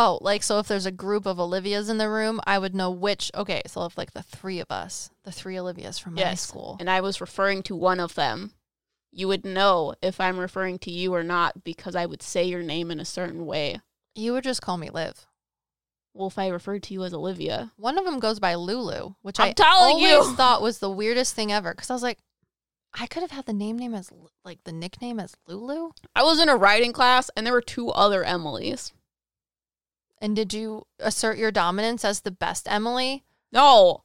Oh, 0.00 0.18
like 0.22 0.44
so 0.44 0.60
if 0.60 0.68
there's 0.68 0.86
a 0.86 0.92
group 0.92 1.26
of 1.26 1.38
Olivias 1.38 1.90
in 1.90 1.98
the 1.98 2.08
room, 2.08 2.40
I 2.46 2.58
would 2.58 2.74
know 2.74 2.90
which 2.90 3.32
okay, 3.34 3.62
so 3.66 3.84
if 3.84 3.98
like 3.98 4.12
the 4.12 4.22
three 4.22 4.60
of 4.60 4.70
us, 4.70 5.10
the 5.24 5.32
three 5.32 5.56
Olivias 5.56 6.00
from 6.00 6.14
my 6.14 6.34
school. 6.34 6.76
And 6.78 6.88
I 6.88 7.00
was 7.00 7.20
referring 7.20 7.64
to 7.64 7.74
one 7.76 7.98
of 7.98 8.14
them. 8.14 8.52
You 9.10 9.26
would 9.26 9.44
know 9.44 9.94
if 10.00 10.20
I'm 10.20 10.38
referring 10.38 10.78
to 10.80 10.90
you 10.92 11.12
or 11.12 11.24
not 11.24 11.64
because 11.64 11.96
I 11.96 12.06
would 12.06 12.22
say 12.22 12.44
your 12.44 12.62
name 12.62 12.90
in 12.92 13.00
a 13.00 13.04
certain 13.04 13.44
way. 13.44 13.80
You 14.14 14.34
would 14.34 14.44
just 14.44 14.62
call 14.62 14.78
me 14.78 14.88
Liv. 14.88 15.26
Well, 16.14 16.28
if 16.28 16.38
I 16.38 16.48
referred 16.48 16.82
to 16.84 16.94
you 16.94 17.04
as 17.04 17.14
Olivia, 17.14 17.72
One 17.76 17.98
of 17.98 18.04
them 18.04 18.20
goes 18.20 18.38
by 18.38 18.54
Lulu, 18.54 19.14
which 19.22 19.40
I'm 19.40 19.54
I 19.60 19.64
always 19.66 20.02
you. 20.02 20.34
thought 20.34 20.62
was 20.62 20.78
the 20.78 20.90
weirdest 20.90 21.34
thing 21.34 21.52
ever 21.52 21.72
because 21.74 21.90
I 21.90 21.94
was 21.94 22.02
like, 22.02 22.18
I 22.94 23.06
could 23.06 23.22
have 23.22 23.30
had 23.30 23.46
the 23.46 23.52
name 23.52 23.78
name 23.78 23.94
as 23.94 24.10
like 24.44 24.62
the 24.64 24.72
nickname 24.72 25.18
as 25.20 25.34
Lulu. 25.46 25.90
I 26.14 26.22
was 26.22 26.40
in 26.40 26.48
a 26.48 26.56
writing 26.56 26.92
class 26.92 27.30
and 27.36 27.44
there 27.46 27.52
were 27.52 27.60
two 27.60 27.90
other 27.90 28.24
Emilys. 28.24 28.92
And 30.20 30.34
did 30.34 30.52
you 30.52 30.86
assert 30.98 31.38
your 31.38 31.50
dominance 31.50 32.04
as 32.04 32.20
the 32.20 32.30
best 32.30 32.66
Emily? 32.70 33.24
No, 33.52 34.04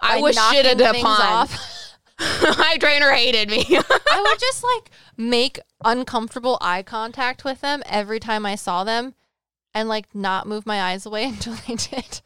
I 0.00 0.20
was 0.20 0.36
shitted 0.36 0.80
upon. 0.80 1.20
off? 1.20 1.96
My 2.58 2.76
trainer 2.78 3.10
hated 3.10 3.48
me. 3.48 3.64
I 3.68 4.26
would 4.28 4.38
just 4.38 4.62
like 4.62 4.90
make 5.16 5.58
uncomfortable 5.84 6.58
eye 6.60 6.82
contact 6.82 7.44
with 7.44 7.60
them 7.62 7.82
every 7.86 8.20
time 8.20 8.44
I 8.44 8.56
saw 8.56 8.84
them 8.84 9.14
and 9.74 9.88
like 9.88 10.14
not 10.14 10.46
move 10.46 10.66
my 10.66 10.82
eyes 10.82 11.06
away 11.06 11.24
until 11.28 11.54
they 11.66 11.76
did. 11.76 12.20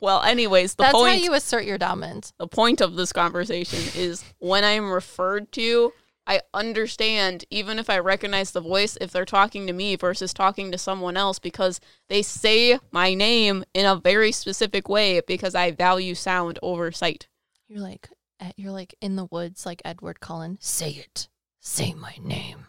well, 0.00 0.22
anyways, 0.22 0.74
the 0.74 0.84
That's 0.84 0.94
point 0.94 1.18
how 1.18 1.24
you 1.24 1.34
assert 1.34 1.64
your 1.64 1.78
dominance. 1.78 2.32
the 2.38 2.48
point 2.48 2.80
of 2.80 2.96
this 2.96 3.12
conversation 3.12 3.78
is 3.94 4.24
when 4.38 4.64
I'm 4.64 4.90
referred 4.90 5.52
to, 5.52 5.92
I 6.30 6.42
understand 6.54 7.44
even 7.50 7.80
if 7.80 7.90
I 7.90 7.98
recognize 7.98 8.52
the 8.52 8.60
voice 8.60 8.96
if 9.00 9.10
they're 9.10 9.24
talking 9.24 9.66
to 9.66 9.72
me 9.72 9.96
versus 9.96 10.32
talking 10.32 10.70
to 10.70 10.78
someone 10.78 11.16
else 11.16 11.40
because 11.40 11.80
they 12.08 12.22
say 12.22 12.78
my 12.92 13.14
name 13.14 13.64
in 13.74 13.84
a 13.84 13.96
very 13.96 14.30
specific 14.30 14.88
way 14.88 15.20
because 15.26 15.56
I 15.56 15.72
value 15.72 16.14
sound 16.14 16.60
over 16.62 16.92
sight. 16.92 17.26
You're 17.66 17.80
like 17.80 18.10
you're 18.54 18.70
like 18.70 18.94
in 19.00 19.16
the 19.16 19.24
woods 19.24 19.66
like 19.66 19.82
Edward 19.84 20.20
Cullen. 20.20 20.58
Say 20.60 20.90
it. 20.90 21.28
Say 21.58 21.94
my 21.94 22.14
name. 22.22 22.66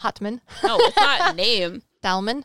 Hotman. 0.00 0.40
No, 0.64 0.78
it's 0.80 0.96
not 0.96 1.36
name. 1.36 1.82
Thalman. 2.02 2.44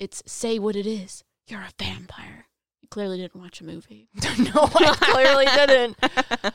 It's 0.00 0.24
say 0.26 0.58
what 0.58 0.74
it 0.74 0.86
is. 0.86 1.22
You're 1.46 1.60
a 1.60 1.70
vampire. 1.78 2.47
Clearly 2.90 3.18
didn't 3.18 3.40
watch 3.40 3.60
a 3.60 3.64
movie. 3.64 4.08
no, 4.38 4.70
I 4.74 4.96
clearly 4.98 5.44
didn't. 5.44 5.96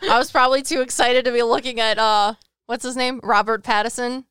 I 0.09 0.17
was 0.17 0.31
probably 0.31 0.63
too 0.63 0.81
excited 0.81 1.25
to 1.25 1.31
be 1.31 1.43
looking 1.43 1.79
at 1.79 1.99
uh 1.99 2.33
what's 2.65 2.83
his 2.83 2.95
name? 2.95 3.19
Robert 3.23 3.63
Pattinson. 3.63 4.25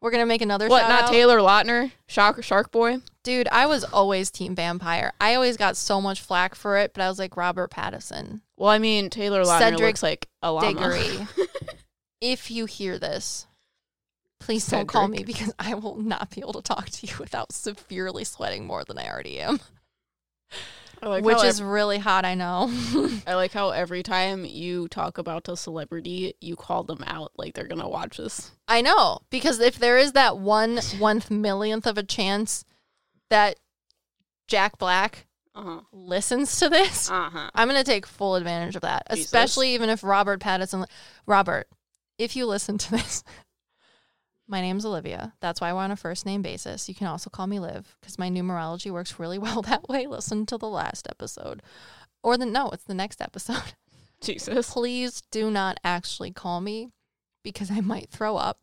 We're 0.00 0.12
gonna 0.12 0.26
make 0.26 0.42
another 0.42 0.68
What, 0.68 0.88
not 0.88 1.04
out. 1.04 1.10
Taylor 1.10 1.38
Lautner? 1.38 1.92
Shark 2.08 2.42
Shark 2.42 2.70
Boy? 2.70 2.98
Dude, 3.22 3.48
I 3.48 3.66
was 3.66 3.84
always 3.84 4.30
team 4.30 4.54
vampire. 4.54 5.12
I 5.20 5.34
always 5.34 5.56
got 5.56 5.76
so 5.76 6.00
much 6.00 6.20
flack 6.22 6.54
for 6.54 6.78
it, 6.78 6.94
but 6.94 7.02
I 7.02 7.08
was 7.08 7.18
like 7.18 7.36
Robert 7.36 7.70
Pattinson. 7.70 8.40
Well, 8.56 8.70
I 8.70 8.78
mean, 8.78 9.10
Taylor 9.10 9.42
Lautner 9.42 9.58
Cedric 9.58 9.80
looks 9.80 10.02
like 10.02 10.28
a 10.42 10.52
llama. 10.52 11.28
If 12.20 12.50
you 12.50 12.66
hear 12.66 12.98
this, 12.98 13.46
please 14.40 14.66
don't 14.66 14.86
call 14.86 15.08
me 15.08 15.24
because 15.24 15.54
I 15.58 15.72
will 15.74 15.96
not 15.96 16.30
be 16.30 16.42
able 16.42 16.52
to 16.52 16.62
talk 16.62 16.90
to 16.90 17.06
you 17.06 17.14
without 17.18 17.52
severely 17.52 18.24
sweating 18.24 18.66
more 18.66 18.84
than 18.84 18.98
I 18.98 19.08
already 19.08 19.40
am. 19.40 19.60
Like 21.02 21.24
Which 21.24 21.42
is 21.42 21.62
really 21.62 21.98
hot, 21.98 22.24
I 22.24 22.34
know. 22.34 22.70
I 23.26 23.34
like 23.34 23.52
how 23.52 23.70
every 23.70 24.02
time 24.02 24.44
you 24.44 24.86
talk 24.88 25.16
about 25.18 25.48
a 25.48 25.56
celebrity, 25.56 26.34
you 26.40 26.56
call 26.56 26.82
them 26.84 27.02
out 27.06 27.32
like 27.36 27.54
they're 27.54 27.66
gonna 27.66 27.88
watch 27.88 28.18
this. 28.18 28.50
I 28.68 28.82
know 28.82 29.20
because 29.30 29.60
if 29.60 29.78
there 29.78 29.96
is 29.98 30.12
that 30.12 30.36
one 30.38 30.78
one 30.98 31.22
millionth 31.30 31.86
of 31.86 31.96
a 31.96 32.02
chance 32.02 32.64
that 33.30 33.56
Jack 34.46 34.76
Black 34.78 35.26
Uh 35.54 35.62
huh. 35.62 35.80
listens 35.92 36.58
to 36.58 36.68
this, 36.68 37.10
Uh 37.10 37.30
huh. 37.30 37.50
I'm 37.54 37.68
gonna 37.68 37.82
take 37.84 38.06
full 38.06 38.34
advantage 38.34 38.76
of 38.76 38.82
that. 38.82 39.06
Jesus. 39.10 39.24
Especially 39.24 39.74
even 39.74 39.88
if 39.88 40.04
Robert 40.04 40.40
Pattinson, 40.40 40.84
Robert, 41.26 41.66
if 42.18 42.36
you 42.36 42.44
listen 42.46 42.76
to 42.78 42.90
this, 42.90 43.24
my 44.50 44.60
name's 44.60 44.84
Olivia. 44.84 45.32
That's 45.40 45.60
why 45.60 45.72
we're 45.72 45.80
on 45.80 45.92
a 45.92 45.96
first 45.96 46.26
name 46.26 46.42
basis. 46.42 46.88
You 46.88 46.94
can 46.94 47.06
also 47.06 47.30
call 47.30 47.46
me 47.46 47.60
Liv 47.60 47.96
because 48.00 48.18
my 48.18 48.28
numerology 48.28 48.90
works 48.90 49.18
really 49.18 49.38
well 49.44 49.62
that 49.62 49.88
way. 49.88 50.06
Listen 50.06 50.44
to 50.46 50.58
the 50.58 50.68
last 50.68 51.06
episode, 51.08 51.62
or 52.22 52.36
the 52.36 52.46
no, 52.46 52.68
it's 52.70 52.84
the 52.84 52.94
next 52.94 53.20
episode. 53.20 53.74
Jesus. 54.20 54.70
Please 54.70 55.22
do 55.30 55.50
not 55.50 55.78
actually 55.82 56.30
call 56.30 56.60
me 56.60 56.90
because 57.42 57.70
I 57.70 57.80
might 57.80 58.10
throw 58.10 58.36
up 58.36 58.58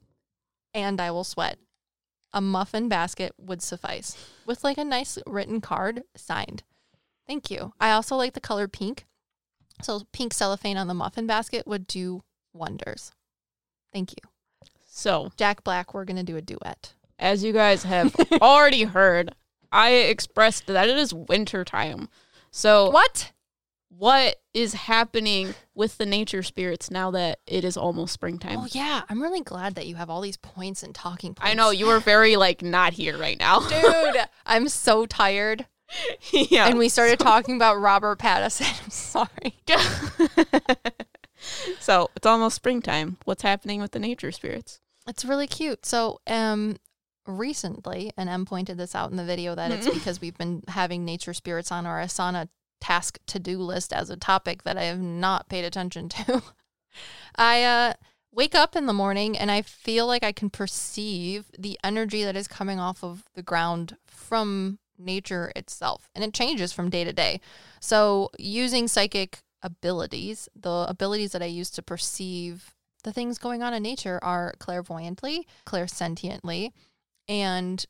and 0.74 1.02
I 1.02 1.10
will 1.10 1.24
sweat. 1.24 1.58
A 2.34 2.42
muffin 2.42 2.90
basket 2.90 3.32
would 3.40 3.64
suffice 3.64 4.16
with 4.46 4.64
like 4.64 4.78
a 4.78 4.84
nice 4.84 5.18
written 5.26 5.62
card 5.62 6.04
signed. 6.16 6.62
Thank 7.26 7.50
you. 7.50 7.74
I 7.80 7.92
also 7.92 8.16
like 8.16 8.34
the 8.34 8.40
color 8.40 8.68
pink. 8.68 9.06
So 9.82 10.02
pink 10.12 10.34
cellophane 10.34 10.78
on 10.78 10.88
the 10.88 10.94
muffin 10.94 11.26
basket 11.26 11.66
would 11.66 11.88
do 11.88 12.22
wonders. 12.54 13.12
Thank 13.92 14.12
you. 14.12 14.30
So, 14.98 15.32
Jack 15.38 15.64
Black, 15.64 15.93
we're 15.93 16.06
going 16.06 16.18
to 16.18 16.24
do 16.24 16.38
a 16.38 16.41
duet. 16.41 16.93
as 17.20 17.43
you 17.43 17.54
guys 17.54 17.84
have 17.84 18.16
already 18.41 18.82
heard, 18.84 19.32
I 19.72 19.91
expressed 19.91 20.66
that 20.66 20.89
it 20.89 20.98
is 20.98 21.14
winter 21.14 21.64
time. 21.64 22.10
So, 22.50 22.89
What? 22.89 23.32
what 23.89 24.38
is 24.56 24.74
happening 24.74 25.54
with 25.76 26.00
the 26.00 26.06
nature 26.08 26.41
spirits 26.41 26.89
now 26.89 27.12
that 27.12 27.38
it 27.45 27.64
is 27.64 27.78
almost 27.78 28.12
springtime? 28.12 28.58
Oh 28.58 28.68
yeah, 28.72 29.04
I'm 29.08 29.22
really 29.22 29.41
glad 29.41 29.76
that 29.76 29.86
you 29.86 29.93
have 29.98 30.10
all 30.10 30.22
these 30.22 30.38
points 30.38 30.82
and 30.82 30.95
talking 30.95 31.36
points. 31.36 31.52
I 31.52 31.54
know 31.54 31.70
you 31.70 31.89
are 31.89 32.00
very 32.00 32.36
like 32.36 32.64
not 32.64 32.93
here 32.93 33.20
right 33.20 33.38
now, 33.39 33.60
Dude, 33.70 34.18
I'm 34.48 34.68
so 34.68 35.06
tired. 35.06 35.68
yeah. 36.32 36.68
and 36.68 36.80
we 36.80 36.89
started 36.89 37.20
talking 37.20 37.56
about 37.56 37.76
Robert 37.80 38.18
Pattinson. 38.18 38.68
I'm 38.84 38.89
sorry. 38.89 39.60
so 41.80 42.10
it's 42.16 42.26
almost 42.26 42.56
springtime. 42.56 43.18
What's 43.26 43.43
happening 43.43 43.80
with 43.80 43.91
the 43.91 44.00
nature 44.00 44.32
spirits? 44.32 44.80
It's 45.08 45.26
really 45.26 45.47
cute. 45.47 45.86
So, 45.86 46.20
um, 46.28 46.78
recently, 47.26 48.12
and 48.18 48.30
Em 48.30 48.45
pointed 48.45 48.78
this 48.78 48.95
out 48.95 49.12
in 49.12 49.18
the 49.18 49.26
video 49.26 49.55
that 49.55 49.72
it's 49.72 49.89
because 49.93 50.22
we've 50.22 50.38
been 50.38 50.64
having 50.68 51.05
nature 51.05 51.34
spirits 51.34 51.72
on 51.72 51.86
our 51.86 51.99
Asana 51.99 52.49
task 52.80 53.20
to 53.28 53.39
do 53.39 53.60
list 53.60 53.93
as 53.93 54.10
a 54.10 54.18
topic 54.18 54.64
that 54.64 54.78
I 54.78 54.84
have 54.84 54.99
not 54.99 55.49
paid 55.49 55.66
attention 55.66 56.10
to. 56.10 56.41
I 57.36 57.64
uh, 57.64 57.93
wake 58.32 58.55
up 58.55 58.76
in 58.76 58.86
the 58.86 58.93
morning 58.93 59.38
and 59.38 59.51
I 59.51 59.62
feel 59.62 60.08
like 60.08 60.24
I 60.24 60.32
can 60.32 60.49
perceive 60.49 61.45
the 61.58 61.80
energy 61.84 62.24
that 62.24 62.36
is 62.36 62.47
coming 62.47 62.80
off 62.80 63.03
of 63.03 63.24
the 63.36 63.43
ground 63.43 63.97
from 64.08 64.80
nature 64.97 65.51
itself. 65.55 66.10
And 66.16 66.24
it 66.24 66.34
changes 66.34 66.74
from 66.74 66.89
day 66.89 67.03
to 67.03 67.14
day. 67.14 67.39
So, 67.80 68.30
using 68.38 68.88
psychic 68.88 69.39
abilities, 69.62 70.49
the 70.55 70.86
abilities 70.88 71.32
that 71.32 71.41
I 71.41 71.45
use 71.45 71.70
to 71.72 71.82
perceive 71.82 72.76
the 73.08 73.14
things 73.14 73.38
going 73.38 73.64
on 73.64 73.74
in 73.74 73.82
nature 73.82 74.20
are 74.22 74.53
clairvoyantly, 74.60 75.47
clairsentiently, 75.66 76.74
and 77.30 77.86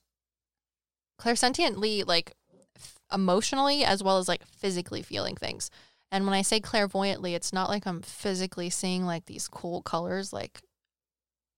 clairsentiently, 1.20 2.06
like 2.06 2.34
f- 2.76 3.00
emotionally, 3.12 3.84
as 3.84 4.04
well 4.04 4.20
as 4.20 4.28
like 4.28 4.46
physically 4.46 5.02
feeling 5.02 5.36
things. 5.36 5.72
And 6.12 6.26
when 6.26 6.36
I 6.36 6.44
say 6.44 6.60
clairvoyantly, 6.60 7.34
it's 7.34 7.52
not 7.52 7.68
like 7.68 7.88
I'm 7.88 8.04
physically 8.04 8.70
seeing 8.70 9.08
like 9.08 9.26
these 9.26 9.48
cool 9.48 9.82
colors, 9.82 10.32
like, 10.32 10.62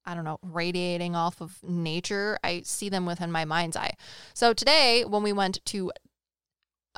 I 0.05 0.16
don't 0.16 0.24
know, 0.24 0.39
radiating 0.41 1.18
off 1.18 1.41
of 1.41 1.62
nature. 1.62 2.39
I 2.41 2.62
see 2.62 2.88
them 2.88 3.05
within 3.05 3.30
my 3.30 3.43
mind's 3.43 3.76
eye. 3.76 3.95
So 4.34 4.53
today, 4.53 5.03
when 5.03 5.22
we 5.22 5.34
went 5.34 5.60
to 5.66 5.91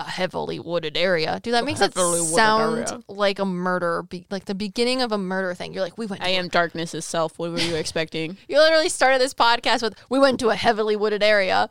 a 0.08 0.10
heavily 0.10 0.60
wooded 0.60 0.98
area, 0.98 1.40
dude, 1.42 1.54
that 1.54 1.66
makes 1.66 1.82
it 1.82 1.94
sound 1.94 2.90
area. 2.90 3.04
like 3.08 3.40
a 3.40 3.46
murder, 3.46 4.04
be- 4.04 4.26
like 4.30 4.46
the 4.46 4.56
beginning 4.56 5.02
of 5.02 5.12
a 5.12 5.18
murder 5.18 5.54
thing. 5.54 5.74
You're 5.74 5.84
like, 5.84 5.98
we 5.98 6.06
went. 6.06 6.22
To 6.22 6.28
I 6.28 6.32
am 6.32 6.48
darkness 6.48 6.94
itself. 6.94 7.38
What 7.38 7.52
were 7.52 7.60
you 7.60 7.76
expecting? 7.76 8.38
you 8.48 8.58
literally 8.58 8.90
started 8.90 9.22
this 9.22 9.34
podcast 9.34 9.82
with 9.82 9.96
we 10.10 10.20
went 10.20 10.40
to 10.42 10.50
a 10.50 10.56
heavily 10.56 10.96
wooded 10.96 11.24
area. 11.24 11.70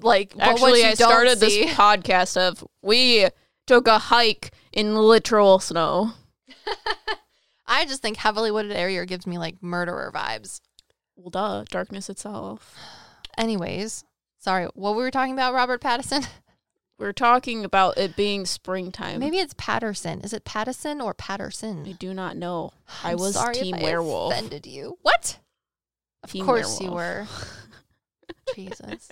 Like 0.00 0.34
Actually, 0.38 0.84
I 0.84 0.94
started 0.94 1.38
see- 1.38 1.64
this 1.64 1.74
podcast 1.74 2.36
of 2.36 2.64
we 2.82 3.28
took 3.66 3.88
a 3.88 3.98
hike 3.98 4.52
in 4.72 4.94
literal 4.96 5.58
snow. 5.58 6.12
I 7.66 7.86
just 7.86 8.02
think 8.02 8.18
heavily 8.18 8.50
wooded 8.50 8.72
area 8.72 9.04
gives 9.06 9.26
me 9.26 9.38
like 9.38 9.62
murderer 9.62 10.12
vibes. 10.14 10.60
Well, 11.16 11.30
duh, 11.30 11.64
darkness 11.70 12.10
itself. 12.10 12.76
Anyways, 13.38 14.04
sorry, 14.38 14.66
what 14.74 14.94
were 14.94 15.04
we 15.04 15.10
talking 15.10 15.34
about, 15.34 15.54
Robert 15.54 15.80
Pattinson? 15.80 16.26
We're 16.98 17.12
talking 17.12 17.64
about 17.64 17.98
it 17.98 18.14
being 18.14 18.46
springtime. 18.46 19.18
Maybe 19.18 19.38
it's 19.38 19.54
Patterson. 19.56 20.20
Is 20.20 20.32
it 20.32 20.44
Patterson 20.44 21.00
or 21.00 21.12
Patterson? 21.12 21.84
I 21.86 21.92
do 21.92 22.14
not 22.14 22.36
know. 22.36 22.72
I 23.02 23.12
I'm 23.12 23.18
was 23.18 23.34
sorry 23.34 23.54
team 23.54 23.74
if 23.74 23.80
I 23.80 23.84
werewolf. 23.84 24.32
Offended 24.32 24.66
you? 24.66 24.98
What? 25.02 25.38
Of 26.22 26.30
Team 26.30 26.44
course 26.46 26.80
you 26.80 26.92
were. 26.92 27.26
Jesus. 28.54 29.10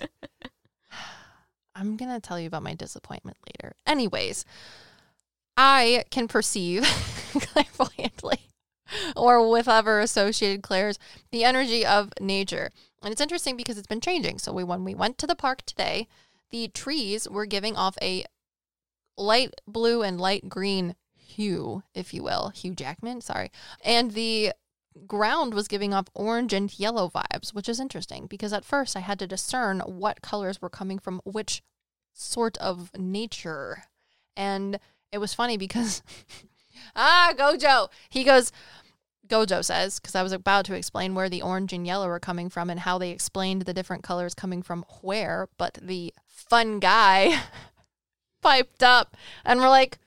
I'm 1.75 1.97
going 1.97 2.11
to 2.11 2.21
tell 2.21 2.39
you 2.39 2.47
about 2.47 2.63
my 2.63 2.73
disappointment 2.73 3.37
later. 3.47 3.75
Anyways, 3.85 4.45
I 5.57 6.05
can 6.09 6.27
perceive 6.27 6.83
clairvoyantly 7.33 8.39
or 9.15 9.49
with 9.49 9.67
other 9.67 9.99
associated 9.99 10.63
clairs 10.63 10.99
the 11.31 11.43
energy 11.43 11.85
of 11.85 12.13
nature. 12.19 12.71
And 13.01 13.11
it's 13.11 13.21
interesting 13.21 13.57
because 13.57 13.77
it's 13.77 13.87
been 13.87 14.01
changing. 14.01 14.39
So 14.39 14.53
we 14.53 14.63
when 14.63 14.83
we 14.83 14.95
went 14.95 15.17
to 15.17 15.27
the 15.27 15.35
park 15.35 15.63
today, 15.65 16.07
the 16.53 16.67
trees 16.67 17.27
were 17.27 17.47
giving 17.47 17.75
off 17.75 17.97
a 17.99 18.23
light 19.17 19.55
blue 19.67 20.03
and 20.03 20.21
light 20.21 20.47
green 20.47 20.95
hue, 21.17 21.81
if 21.95 22.13
you 22.13 22.21
will. 22.21 22.49
Hugh 22.53 22.75
Jackman, 22.75 23.21
sorry. 23.21 23.51
And 23.83 24.11
the 24.11 24.53
ground 25.07 25.55
was 25.55 25.67
giving 25.67 25.95
off 25.95 26.05
orange 26.13 26.53
and 26.53 26.77
yellow 26.77 27.09
vibes, 27.09 27.55
which 27.55 27.67
is 27.67 27.79
interesting 27.79 28.27
because 28.27 28.53
at 28.53 28.63
first 28.63 28.95
I 28.95 28.99
had 28.99 29.17
to 29.19 29.27
discern 29.27 29.79
what 29.79 30.21
colors 30.21 30.61
were 30.61 30.69
coming 30.69 30.99
from 30.99 31.21
which 31.25 31.63
sort 32.13 32.55
of 32.59 32.91
nature. 32.95 33.85
And 34.37 34.79
it 35.11 35.17
was 35.17 35.33
funny 35.33 35.57
because, 35.57 36.03
ah, 36.95 37.33
Gojo, 37.35 37.89
he 38.11 38.23
goes, 38.23 38.51
Gojo 39.27 39.65
says, 39.65 39.99
because 39.99 40.13
I 40.13 40.21
was 40.21 40.31
about 40.31 40.65
to 40.65 40.75
explain 40.75 41.15
where 41.15 41.29
the 41.29 41.41
orange 41.41 41.73
and 41.73 41.87
yellow 41.87 42.07
are 42.09 42.19
coming 42.19 42.51
from 42.51 42.69
and 42.69 42.81
how 42.81 42.99
they 42.99 43.09
explained 43.09 43.63
the 43.63 43.73
different 43.73 44.03
colors 44.03 44.35
coming 44.35 44.61
from 44.61 44.85
where, 45.01 45.47
but 45.57 45.79
the 45.81 46.13
fun 46.53 46.77
guy 46.77 47.41
piped 48.43 48.83
up 48.83 49.17
and 49.43 49.59
we're 49.59 49.69
like, 49.69 49.97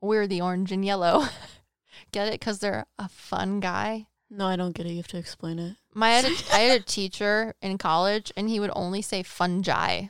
we're 0.00 0.26
the 0.26 0.40
orange 0.40 0.72
and 0.72 0.84
yellow. 0.84 1.26
Get 2.12 2.26
it? 2.26 2.40
Because 2.40 2.58
they're 2.58 2.86
a 2.98 3.08
fun 3.08 3.60
guy 3.60 4.08
No, 4.28 4.48
I 4.48 4.56
don't 4.56 4.74
get 4.74 4.84
it. 4.84 4.90
You 4.90 4.96
have 4.96 5.06
to 5.08 5.16
explain 5.16 5.60
it. 5.60 5.76
my 5.94 6.08
I 6.08 6.10
had, 6.10 6.24
a, 6.24 6.36
I 6.52 6.58
had 6.58 6.80
a 6.80 6.84
teacher 6.84 7.54
in 7.62 7.78
college 7.78 8.32
and 8.36 8.48
he 8.48 8.58
would 8.58 8.72
only 8.74 9.00
say 9.00 9.22
fungi. 9.22 10.06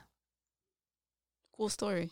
Cool 1.55 1.69
story. 1.69 2.11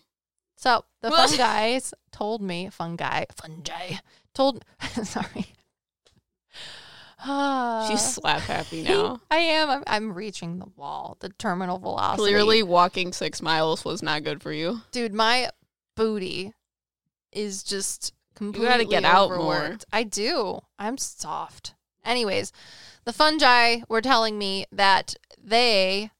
So 0.56 0.84
the 1.00 1.10
fun 1.10 1.34
guys 1.38 1.94
told 2.12 2.42
me 2.42 2.68
fungi 2.68 3.24
fungi 3.34 3.94
told 4.34 4.62
sorry. 5.04 5.54
Ah. 7.24 7.86
She's 7.88 8.02
slap 8.02 8.40
happy 8.42 8.82
now. 8.88 9.20
I 9.30 9.36
am. 9.38 9.70
I'm, 9.70 9.82
I'm 9.86 10.12
reaching 10.12 10.58
the 10.58 10.68
wall, 10.76 11.16
the 11.20 11.28
terminal 11.30 11.78
velocity. 11.78 12.22
Clearly, 12.22 12.62
walking 12.62 13.12
six 13.12 13.42
miles 13.42 13.84
was 13.84 14.02
not 14.02 14.24
good 14.24 14.42
for 14.42 14.52
you. 14.52 14.80
dude, 14.92 15.14
my 15.14 15.50
booty 15.96 16.54
is 17.32 17.62
just 17.62 18.12
completely 18.34 18.68
gotta 18.68 18.84
get 18.84 19.04
out 19.04 19.30
more. 19.30 19.56
overworked. 19.56 19.84
I 19.92 20.02
do. 20.02 20.60
I'm 20.78 20.98
soft. 20.98 21.74
Anyways, 22.04 22.52
the 23.04 23.12
fungi 23.12 23.80
were 23.88 24.00
telling 24.00 24.38
me 24.38 24.64
that 24.72 25.14
they 25.42 26.10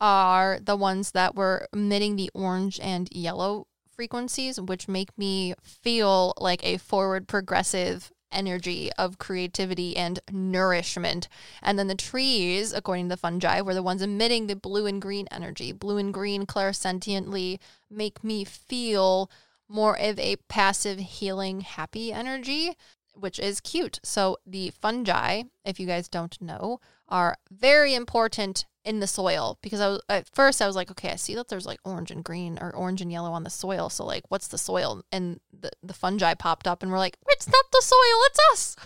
are 0.00 0.58
the 0.60 0.76
ones 0.76 1.12
that 1.12 1.34
were 1.34 1.66
emitting 1.72 2.16
the 2.16 2.30
orange 2.34 2.78
and 2.80 3.08
yellow 3.12 3.66
frequencies, 3.94 4.60
which 4.60 4.88
make 4.88 5.16
me 5.16 5.54
feel 5.62 6.34
like 6.38 6.64
a 6.64 6.76
forward 6.78 7.28
progressive 7.28 8.10
energy 8.32 8.90
of 8.98 9.18
creativity 9.18 9.96
and 9.96 10.20
nourishment. 10.30 11.28
And 11.62 11.78
then 11.78 11.86
the 11.88 11.94
trees, 11.94 12.72
according 12.72 13.08
to 13.08 13.14
the 13.14 13.16
fungi, 13.16 13.60
were 13.60 13.74
the 13.74 13.82
ones 13.82 14.02
emitting 14.02 14.46
the 14.46 14.56
blue 14.56 14.86
and 14.86 15.00
green 15.00 15.28
energy. 15.30 15.72
Blue 15.72 15.98
and 15.98 16.12
green 16.12 16.46
clairsentiently 16.46 17.58
make 17.90 18.24
me 18.24 18.44
feel 18.44 19.30
more 19.68 19.98
of 19.98 20.18
a 20.18 20.36
passive, 20.48 20.98
healing, 20.98 21.62
happy 21.62 22.12
energy, 22.12 22.76
which 23.14 23.38
is 23.38 23.60
cute. 23.60 24.00
So 24.02 24.38
the 24.46 24.70
fungi, 24.70 25.44
if 25.64 25.78
you 25.78 25.86
guys 25.86 26.08
don't 26.08 26.40
know, 26.40 26.80
are 27.08 27.36
very 27.50 27.94
important 27.94 28.64
in 28.84 29.00
the 29.00 29.06
soil 29.06 29.58
because 29.62 29.80
I 29.80 29.88
was, 29.88 30.02
at 30.08 30.28
first 30.34 30.60
I 30.60 30.66
was 30.66 30.76
like, 30.76 30.90
okay, 30.90 31.10
I 31.10 31.16
see 31.16 31.34
that 31.34 31.48
there's 31.48 31.66
like 31.66 31.80
orange 31.84 32.10
and 32.10 32.24
green 32.24 32.58
or 32.60 32.74
orange 32.74 33.00
and 33.00 33.12
yellow 33.12 33.32
on 33.32 33.44
the 33.44 33.50
soil. 33.50 33.88
So 33.88 34.04
like, 34.04 34.24
what's 34.28 34.48
the 34.48 34.58
soil? 34.58 35.02
And 35.12 35.40
the, 35.58 35.70
the 35.82 35.94
fungi 35.94 36.34
popped 36.34 36.66
up 36.66 36.82
and 36.82 36.90
we're 36.90 36.98
like, 36.98 37.16
it's 37.28 37.46
not 37.46 37.64
the 37.70 37.82
soil, 37.82 37.96
it's 38.26 38.40
us. 38.52 38.76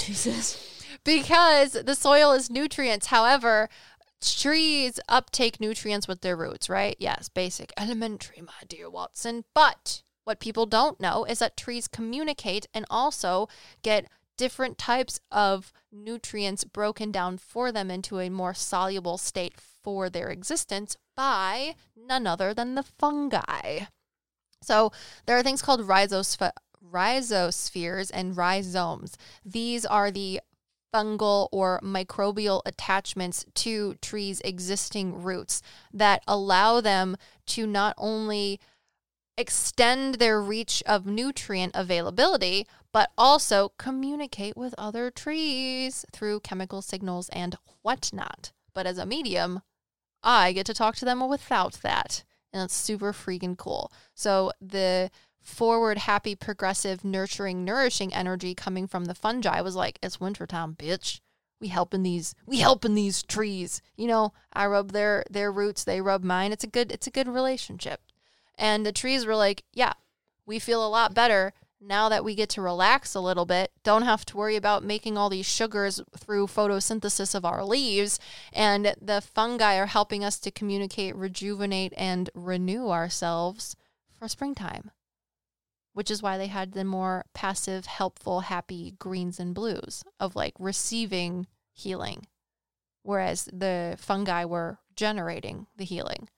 Jesus. 0.06 0.84
because 1.04 1.72
the 1.72 1.94
soil 1.94 2.32
is 2.32 2.50
nutrients. 2.50 3.06
However, 3.06 3.68
trees 4.20 5.00
uptake 5.08 5.60
nutrients 5.60 6.08
with 6.08 6.20
their 6.20 6.36
roots, 6.36 6.68
right? 6.68 6.96
Yes, 6.98 7.28
basic, 7.28 7.72
elementary, 7.78 8.40
my 8.40 8.52
dear 8.68 8.88
Watson. 8.88 9.44
But 9.54 10.02
what 10.24 10.40
people 10.40 10.66
don't 10.66 11.00
know 11.00 11.24
is 11.24 11.40
that 11.40 11.56
trees 11.56 11.88
communicate 11.88 12.66
and 12.72 12.86
also 12.88 13.48
get 13.82 14.06
different 14.42 14.76
types 14.76 15.20
of 15.30 15.72
nutrients 15.92 16.64
broken 16.64 17.12
down 17.12 17.38
for 17.38 17.70
them 17.70 17.92
into 17.92 18.18
a 18.18 18.28
more 18.28 18.52
soluble 18.52 19.16
state 19.16 19.54
for 19.84 20.10
their 20.10 20.30
existence 20.30 20.96
by 21.14 21.76
none 21.94 22.26
other 22.26 22.52
than 22.52 22.74
the 22.74 22.82
fungi. 22.82 23.84
So 24.60 24.90
there 25.26 25.38
are 25.38 25.44
things 25.44 25.62
called 25.62 25.82
rhizosp- 25.82 26.50
rhizospheres 26.84 28.10
and 28.12 28.36
rhizomes. 28.36 29.16
These 29.44 29.86
are 29.86 30.10
the 30.10 30.40
fungal 30.92 31.46
or 31.52 31.78
microbial 31.80 32.62
attachments 32.66 33.46
to 33.54 33.94
trees' 34.02 34.40
existing 34.44 35.22
roots 35.22 35.62
that 35.92 36.24
allow 36.26 36.80
them 36.80 37.16
to 37.46 37.64
not 37.64 37.94
only 37.96 38.58
extend 39.38 40.16
their 40.16 40.42
reach 40.42 40.82
of 40.84 41.06
nutrient 41.06 41.76
availability, 41.76 42.66
but 42.92 43.10
also 43.16 43.72
communicate 43.78 44.56
with 44.56 44.74
other 44.76 45.10
trees 45.10 46.04
through 46.12 46.40
chemical 46.40 46.82
signals 46.82 47.28
and 47.30 47.56
whatnot. 47.80 48.52
But 48.74 48.86
as 48.86 48.98
a 48.98 49.06
medium, 49.06 49.62
I 50.22 50.52
get 50.52 50.66
to 50.66 50.74
talk 50.74 50.96
to 50.96 51.04
them 51.04 51.26
without 51.28 51.74
that. 51.82 52.24
And 52.52 52.62
it's 52.62 52.74
super 52.74 53.12
freaking 53.12 53.56
cool. 53.56 53.90
So 54.14 54.52
the 54.60 55.10
forward, 55.40 55.98
happy, 55.98 56.34
progressive, 56.34 57.04
nurturing, 57.04 57.64
nourishing 57.64 58.12
energy 58.14 58.54
coming 58.54 58.86
from 58.86 59.06
the 59.06 59.14
fungi 59.14 59.60
was 59.62 59.74
like, 59.74 59.98
it's 60.02 60.20
wintertime, 60.20 60.74
bitch. 60.74 61.20
We 61.60 61.68
helping 61.68 62.02
these 62.02 62.34
we 62.44 62.58
helping 62.58 62.94
these 62.94 63.22
trees. 63.22 63.80
You 63.96 64.08
know, 64.08 64.32
I 64.52 64.66
rub 64.66 64.90
their 64.90 65.24
their 65.30 65.52
roots, 65.52 65.84
they 65.84 66.00
rub 66.00 66.24
mine. 66.24 66.50
It's 66.50 66.64
a 66.64 66.68
good 66.68 66.90
it's 66.90 67.06
a 67.06 67.12
good 67.12 67.28
relationship. 67.28 68.00
And 68.58 68.84
the 68.84 68.92
trees 68.92 69.24
were 69.24 69.36
like, 69.36 69.62
yeah, 69.72 69.92
we 70.44 70.58
feel 70.58 70.84
a 70.84 70.90
lot 70.90 71.14
better 71.14 71.54
now 71.84 72.08
that 72.08 72.24
we 72.24 72.34
get 72.34 72.48
to 72.50 72.62
relax 72.62 73.14
a 73.14 73.20
little 73.20 73.44
bit. 73.44 73.72
Don't 73.82 74.02
have 74.02 74.24
to 74.26 74.36
worry 74.36 74.54
about 74.56 74.84
making 74.84 75.18
all 75.18 75.28
these 75.28 75.46
sugars 75.46 76.00
through 76.16 76.46
photosynthesis 76.46 77.34
of 77.34 77.44
our 77.44 77.64
leaves. 77.64 78.20
And 78.52 78.94
the 79.00 79.20
fungi 79.20 79.76
are 79.76 79.86
helping 79.86 80.24
us 80.24 80.38
to 80.40 80.50
communicate, 80.52 81.16
rejuvenate, 81.16 81.92
and 81.96 82.30
renew 82.34 82.88
ourselves 82.88 83.74
for 84.16 84.28
springtime. 84.28 84.92
which 85.94 86.10
is 86.10 86.22
why 86.22 86.38
they 86.38 86.46
had 86.46 86.72
the 86.72 86.84
more 86.84 87.24
passive, 87.34 87.86
helpful, 87.86 88.40
happy 88.40 88.94
greens 88.98 89.38
and 89.38 89.54
blues 89.54 90.02
of 90.18 90.34
like 90.34 90.54
receiving 90.58 91.46
healing, 91.72 92.26
whereas 93.02 93.48
the 93.52 93.96
fungi 93.98 94.44
were 94.44 94.78
generating 94.96 95.66
the 95.76 95.84
healing. 95.84 96.28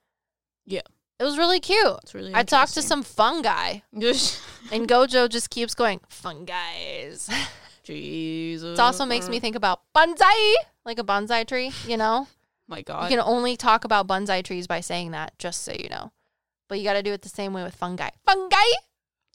Yeah. 0.64 0.82
It 1.18 1.24
was 1.24 1.38
really 1.38 1.60
cute. 1.60 1.98
It's 2.02 2.14
really 2.14 2.34
I 2.34 2.42
talked 2.42 2.74
to 2.74 2.82
some 2.82 3.02
fungi, 3.02 3.78
and 3.92 4.88
Gojo 4.88 5.28
just 5.28 5.50
keeps 5.50 5.74
going, 5.74 6.00
fungis. 6.10 7.32
Jesus. 7.84 8.78
It 8.78 8.80
also 8.80 9.04
makes 9.04 9.28
me 9.28 9.38
think 9.38 9.56
about 9.56 9.82
bonsai, 9.94 10.54
like 10.84 10.98
a 10.98 11.04
bonsai 11.04 11.46
tree, 11.46 11.70
you 11.86 11.96
know? 11.96 12.26
My 12.68 12.80
God. 12.80 13.04
You 13.10 13.16
can 13.16 13.24
only 13.26 13.56
talk 13.56 13.84
about 13.84 14.06
bonsai 14.06 14.42
trees 14.42 14.66
by 14.66 14.80
saying 14.80 15.10
that, 15.10 15.38
just 15.38 15.62
so 15.62 15.72
you 15.72 15.88
know. 15.90 16.10
But 16.68 16.78
you 16.78 16.84
got 16.84 16.94
to 16.94 17.02
do 17.02 17.12
it 17.12 17.20
the 17.20 17.28
same 17.28 17.52
way 17.52 17.62
with 17.62 17.74
fungi. 17.74 18.08
Fungi? 18.26 18.56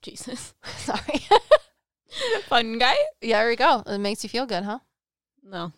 Jesus. 0.02 0.56
Sorry. 0.78 1.22
fungi? 2.48 2.96
yeah, 3.22 3.40
there 3.40 3.52
you 3.52 3.58
go. 3.58 3.84
It 3.86 4.00
makes 4.00 4.24
you 4.24 4.30
feel 4.30 4.48
good, 4.48 4.64
huh? 4.64 4.80
No. 5.44 5.72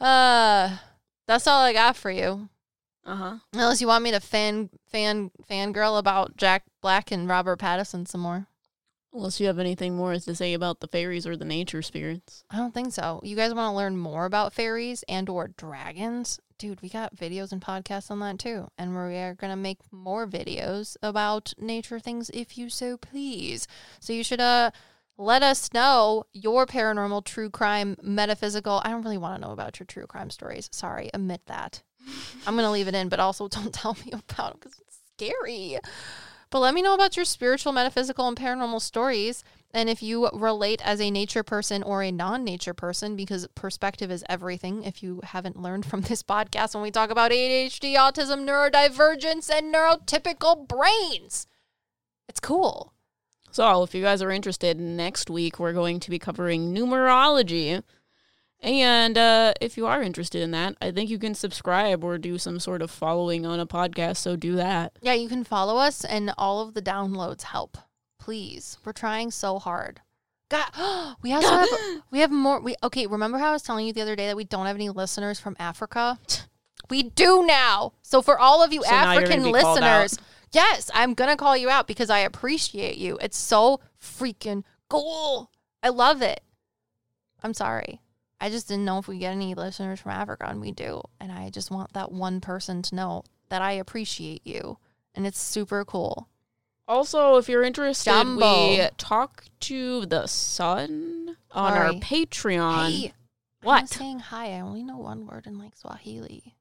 Uh, 0.00 0.76
that's 1.26 1.46
all 1.46 1.62
I 1.62 1.72
got 1.72 1.96
for 1.96 2.10
you. 2.10 2.48
Uh 3.06 3.16
huh. 3.16 3.36
Unless 3.52 3.80
you 3.80 3.86
want 3.86 4.04
me 4.04 4.10
to 4.12 4.20
fan 4.20 4.70
fan 4.86 5.30
fangirl 5.50 5.98
about 5.98 6.36
Jack 6.36 6.64
Black 6.80 7.10
and 7.10 7.28
Robert 7.28 7.58
Pattinson 7.58 8.08
some 8.08 8.22
more. 8.22 8.46
Unless 9.12 9.38
you 9.38 9.46
have 9.46 9.60
anything 9.60 9.94
more 9.94 10.18
to 10.18 10.34
say 10.34 10.54
about 10.54 10.80
the 10.80 10.88
fairies 10.88 11.24
or 11.26 11.36
the 11.36 11.44
nature 11.44 11.82
spirits. 11.82 12.44
I 12.50 12.56
don't 12.56 12.74
think 12.74 12.92
so. 12.92 13.20
You 13.22 13.36
guys 13.36 13.54
want 13.54 13.72
to 13.72 13.76
learn 13.76 13.96
more 13.96 14.24
about 14.24 14.52
fairies 14.52 15.04
and 15.08 15.28
or 15.28 15.48
dragons? 15.48 16.40
Dude, 16.58 16.82
we 16.82 16.88
got 16.88 17.14
videos 17.14 17.52
and 17.52 17.60
podcasts 17.60 18.10
on 18.10 18.18
that 18.20 18.40
too. 18.40 18.68
And 18.76 18.92
we 18.94 19.16
are 19.18 19.34
going 19.34 19.52
to 19.52 19.56
make 19.56 19.78
more 19.92 20.26
videos 20.26 20.96
about 21.00 21.52
nature 21.58 22.00
things 22.00 22.28
if 22.34 22.58
you 22.58 22.68
so 22.68 22.96
please. 22.96 23.68
So 24.00 24.12
you 24.12 24.24
should 24.24 24.40
uh 24.40 24.72
let 25.16 25.44
us 25.44 25.72
know 25.72 26.24
your 26.32 26.66
paranormal, 26.66 27.24
true 27.24 27.50
crime, 27.50 27.96
metaphysical. 28.02 28.82
I 28.84 28.90
don't 28.90 29.02
really 29.02 29.18
want 29.18 29.40
to 29.40 29.46
know 29.46 29.52
about 29.52 29.78
your 29.78 29.86
true 29.86 30.06
crime 30.06 30.30
stories. 30.30 30.68
Sorry, 30.72 31.08
omit 31.14 31.42
that. 31.46 31.82
I'm 32.46 32.54
going 32.54 32.66
to 32.66 32.70
leave 32.70 32.88
it 32.88 32.94
in, 32.94 33.08
but 33.08 33.20
also 33.20 33.48
don't 33.48 33.72
tell 33.72 33.96
me 34.04 34.12
about 34.12 34.54
it 34.54 34.60
because 34.60 34.78
it's 34.80 34.98
scary. 35.14 35.78
But 36.50 36.60
let 36.60 36.74
me 36.74 36.82
know 36.82 36.94
about 36.94 37.16
your 37.16 37.24
spiritual, 37.24 37.72
metaphysical, 37.72 38.28
and 38.28 38.36
paranormal 38.36 38.80
stories. 38.80 39.42
And 39.72 39.88
if 39.88 40.04
you 40.04 40.30
relate 40.32 40.80
as 40.86 41.00
a 41.00 41.10
nature 41.10 41.42
person 41.42 41.82
or 41.82 42.02
a 42.04 42.12
non 42.12 42.44
nature 42.44 42.74
person, 42.74 43.16
because 43.16 43.48
perspective 43.56 44.08
is 44.10 44.24
everything, 44.28 44.84
if 44.84 45.02
you 45.02 45.20
haven't 45.24 45.60
learned 45.60 45.84
from 45.84 46.02
this 46.02 46.22
podcast 46.22 46.74
when 46.74 46.82
we 46.82 46.92
talk 46.92 47.10
about 47.10 47.32
ADHD, 47.32 47.96
autism, 47.96 48.46
neurodivergence, 48.48 49.50
and 49.50 49.74
neurotypical 49.74 50.68
brains, 50.68 51.48
it's 52.28 52.38
cool. 52.40 52.92
So, 53.50 53.82
if 53.82 53.94
you 53.94 54.02
guys 54.02 54.22
are 54.22 54.30
interested, 54.30 54.78
next 54.78 55.30
week 55.30 55.58
we're 55.58 55.72
going 55.72 56.00
to 56.00 56.10
be 56.10 56.18
covering 56.18 56.74
numerology. 56.74 57.82
And 58.64 59.18
uh, 59.18 59.52
if 59.60 59.76
you 59.76 59.86
are 59.86 60.02
interested 60.02 60.40
in 60.40 60.50
that, 60.52 60.74
I 60.80 60.90
think 60.90 61.10
you 61.10 61.18
can 61.18 61.34
subscribe 61.34 62.02
or 62.02 62.16
do 62.16 62.38
some 62.38 62.58
sort 62.58 62.80
of 62.80 62.90
following 62.90 63.44
on 63.44 63.60
a 63.60 63.66
podcast. 63.66 64.16
So, 64.16 64.36
do 64.36 64.56
that. 64.56 64.92
Yeah, 65.02 65.12
you 65.12 65.28
can 65.28 65.44
follow 65.44 65.76
us, 65.76 66.02
and 66.02 66.32
all 66.38 66.66
of 66.66 66.72
the 66.72 66.80
downloads 66.80 67.42
help. 67.42 67.76
Please, 68.18 68.78
we're 68.82 68.92
trying 68.92 69.30
so 69.30 69.58
hard. 69.58 70.00
God, 70.48 71.16
we 71.22 71.34
also 71.34 71.48
have 71.48 71.68
we 72.10 72.20
have 72.20 72.30
more. 72.30 72.58
We 72.60 72.74
okay. 72.82 73.06
Remember 73.06 73.36
how 73.36 73.50
I 73.50 73.52
was 73.52 73.62
telling 73.62 73.86
you 73.86 73.92
the 73.92 74.00
other 74.00 74.16
day 74.16 74.28
that 74.28 74.36
we 74.36 74.44
don't 74.44 74.66
have 74.66 74.76
any 74.76 74.88
listeners 74.88 75.38
from 75.38 75.56
Africa? 75.58 76.18
We 76.90 77.02
do 77.02 77.46
now. 77.46 77.94
So 78.02 78.20
for 78.20 78.38
all 78.38 78.62
of 78.62 78.70
you 78.70 78.82
So 78.82 78.94
African 78.94 79.38
gonna 79.40 79.52
be 79.52 79.58
called 79.58 79.80
listeners, 79.80 80.18
yes, 80.52 80.90
I'm 80.92 81.14
gonna 81.14 81.34
call 81.34 81.56
you 81.56 81.70
out 81.70 81.86
because 81.86 82.10
I 82.10 82.18
appreciate 82.18 82.98
you. 82.98 83.16
It's 83.22 83.38
so 83.38 83.80
freaking 83.98 84.64
cool. 84.90 85.50
I 85.82 85.88
love 85.88 86.20
it. 86.20 86.42
I'm 87.42 87.54
sorry. 87.54 88.02
I 88.40 88.50
just 88.50 88.68
didn't 88.68 88.84
know 88.84 88.98
if 88.98 89.08
we 89.08 89.18
get 89.18 89.32
any 89.32 89.54
listeners 89.54 90.00
from 90.00 90.12
Africa, 90.12 90.46
and 90.48 90.60
we 90.60 90.72
do. 90.72 91.00
And 91.20 91.32
I 91.32 91.50
just 91.50 91.70
want 91.70 91.92
that 91.94 92.12
one 92.12 92.40
person 92.40 92.82
to 92.82 92.94
know 92.94 93.24
that 93.48 93.62
I 93.62 93.72
appreciate 93.72 94.42
you, 94.46 94.78
and 95.14 95.26
it's 95.26 95.40
super 95.40 95.84
cool. 95.84 96.28
Also, 96.86 97.36
if 97.36 97.48
you're 97.48 97.62
interested, 97.62 98.10
Jambo. 98.10 98.68
we 98.70 98.86
talk 98.98 99.44
to 99.60 100.04
the 100.06 100.26
sun 100.26 101.36
on 101.52 101.72
our 101.72 101.92
Patreon. 101.94 102.90
Hey, 102.90 103.06
I'm 103.62 103.66
What? 103.66 103.88
saying 103.88 104.18
hi. 104.18 104.48
I 104.52 104.60
only 104.60 104.82
know 104.82 104.98
one 104.98 105.26
word 105.26 105.46
in 105.46 105.58
like 105.58 105.76
Swahili. 105.76 106.53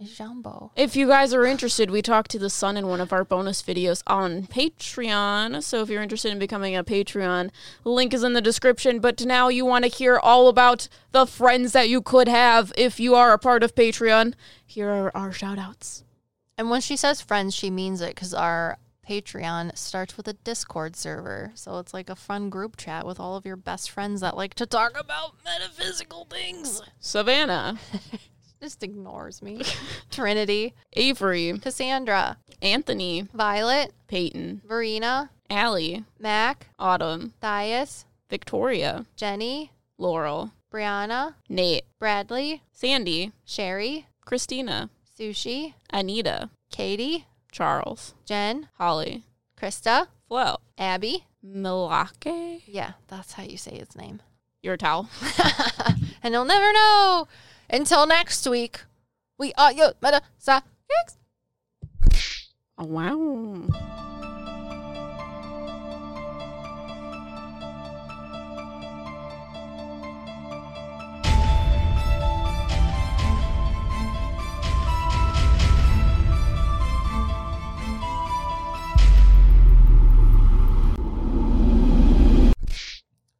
Jambo. 0.00 0.70
If 0.76 0.94
you 0.96 1.08
guys 1.08 1.34
are 1.34 1.44
interested, 1.44 1.90
we 1.90 2.02
talked 2.02 2.30
to 2.32 2.38
the 2.38 2.50
sun 2.50 2.76
in 2.76 2.86
one 2.86 3.00
of 3.00 3.12
our 3.12 3.24
bonus 3.24 3.62
videos 3.62 4.02
on 4.06 4.44
Patreon. 4.44 5.62
So 5.62 5.82
if 5.82 5.88
you're 5.88 6.02
interested 6.02 6.30
in 6.32 6.38
becoming 6.38 6.76
a 6.76 6.84
Patreon, 6.84 7.50
link 7.84 8.14
is 8.14 8.22
in 8.22 8.32
the 8.32 8.40
description. 8.40 9.00
But 9.00 9.24
now 9.24 9.48
you 9.48 9.64
want 9.64 9.84
to 9.84 9.90
hear 9.90 10.18
all 10.18 10.48
about 10.48 10.88
the 11.12 11.26
friends 11.26 11.72
that 11.72 11.88
you 11.88 12.00
could 12.00 12.28
have 12.28 12.72
if 12.76 13.00
you 13.00 13.14
are 13.14 13.32
a 13.32 13.38
part 13.38 13.62
of 13.62 13.74
Patreon. 13.74 14.34
Here 14.64 14.88
are 14.88 15.16
our 15.16 15.32
shout 15.32 15.58
outs. 15.58 16.04
And 16.56 16.70
when 16.70 16.80
she 16.80 16.96
says 16.96 17.20
friends, 17.20 17.54
she 17.54 17.70
means 17.70 18.00
it 18.00 18.14
because 18.14 18.34
our 18.34 18.78
Patreon 19.08 19.76
starts 19.76 20.16
with 20.16 20.28
a 20.28 20.34
Discord 20.34 20.94
server. 20.94 21.52
So 21.54 21.78
it's 21.78 21.94
like 21.94 22.10
a 22.10 22.16
fun 22.16 22.50
group 22.50 22.76
chat 22.76 23.06
with 23.06 23.18
all 23.18 23.36
of 23.36 23.46
your 23.46 23.56
best 23.56 23.90
friends 23.90 24.20
that 24.20 24.36
like 24.36 24.54
to 24.54 24.66
talk 24.66 24.98
about 24.98 25.32
metaphysical 25.44 26.26
things. 26.26 26.82
Savannah, 27.00 27.78
Just 28.60 28.82
ignores 28.82 29.42
me. 29.42 29.62
Trinity, 30.10 30.74
Avery, 30.94 31.58
Cassandra, 31.60 32.36
Anthony, 32.60 33.28
Violet, 33.32 33.92
Peyton, 34.08 34.62
Verena, 34.66 35.30
Allie, 35.50 36.04
Mac, 36.18 36.66
Autumn, 36.78 37.32
Thias, 37.42 38.04
Victoria, 38.28 39.06
Jenny, 39.16 39.70
Laurel, 39.96 40.52
Brianna, 40.72 41.34
Nate, 41.48 41.84
Bradley, 41.98 42.62
Sandy, 42.72 43.32
Sherry, 43.44 44.06
Christina, 44.24 44.90
Sushi, 45.18 45.74
Anita, 45.90 46.50
Katie, 46.70 47.26
Charles, 47.50 48.14
Jen, 48.26 48.68
Holly, 48.74 49.22
Krista, 49.58 50.08
Flo, 50.28 50.56
Abby. 50.76 51.24
Milake, 51.46 52.62
Yeah, 52.66 52.92
that's 53.06 53.32
how 53.34 53.44
you 53.44 53.56
say 53.56 53.78
his 53.78 53.94
name. 53.96 54.20
your 54.62 54.76
towel. 54.76 55.08
and 56.22 56.34
you'll 56.34 56.44
never 56.44 56.72
know. 56.72 57.28
Until 57.70 58.06
next 58.06 58.46
week, 58.46 58.80
we 59.38 59.52
are 59.58 59.70
your 59.72 59.92
meta 60.02 60.22
science. 60.38 60.64
Oh, 62.78 62.84
wow. 62.84 63.68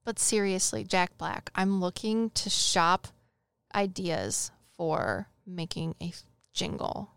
But 0.05 0.19
seriously, 0.19 0.85
Jack 0.85 1.17
Black, 1.17 1.51
I'm 1.55 1.81
looking 1.81 2.31
to 2.31 2.51
shop 2.51 3.09
ideas 3.75 4.51
for 4.77 5.29
making 5.47 5.95
a 6.01 6.13
jingle 6.53 7.11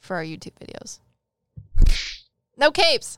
for 0.00 0.16
our 0.16 0.24
YouTube 0.24 0.52
videos. 0.60 1.00
No 2.56 2.70
capes. 2.70 3.12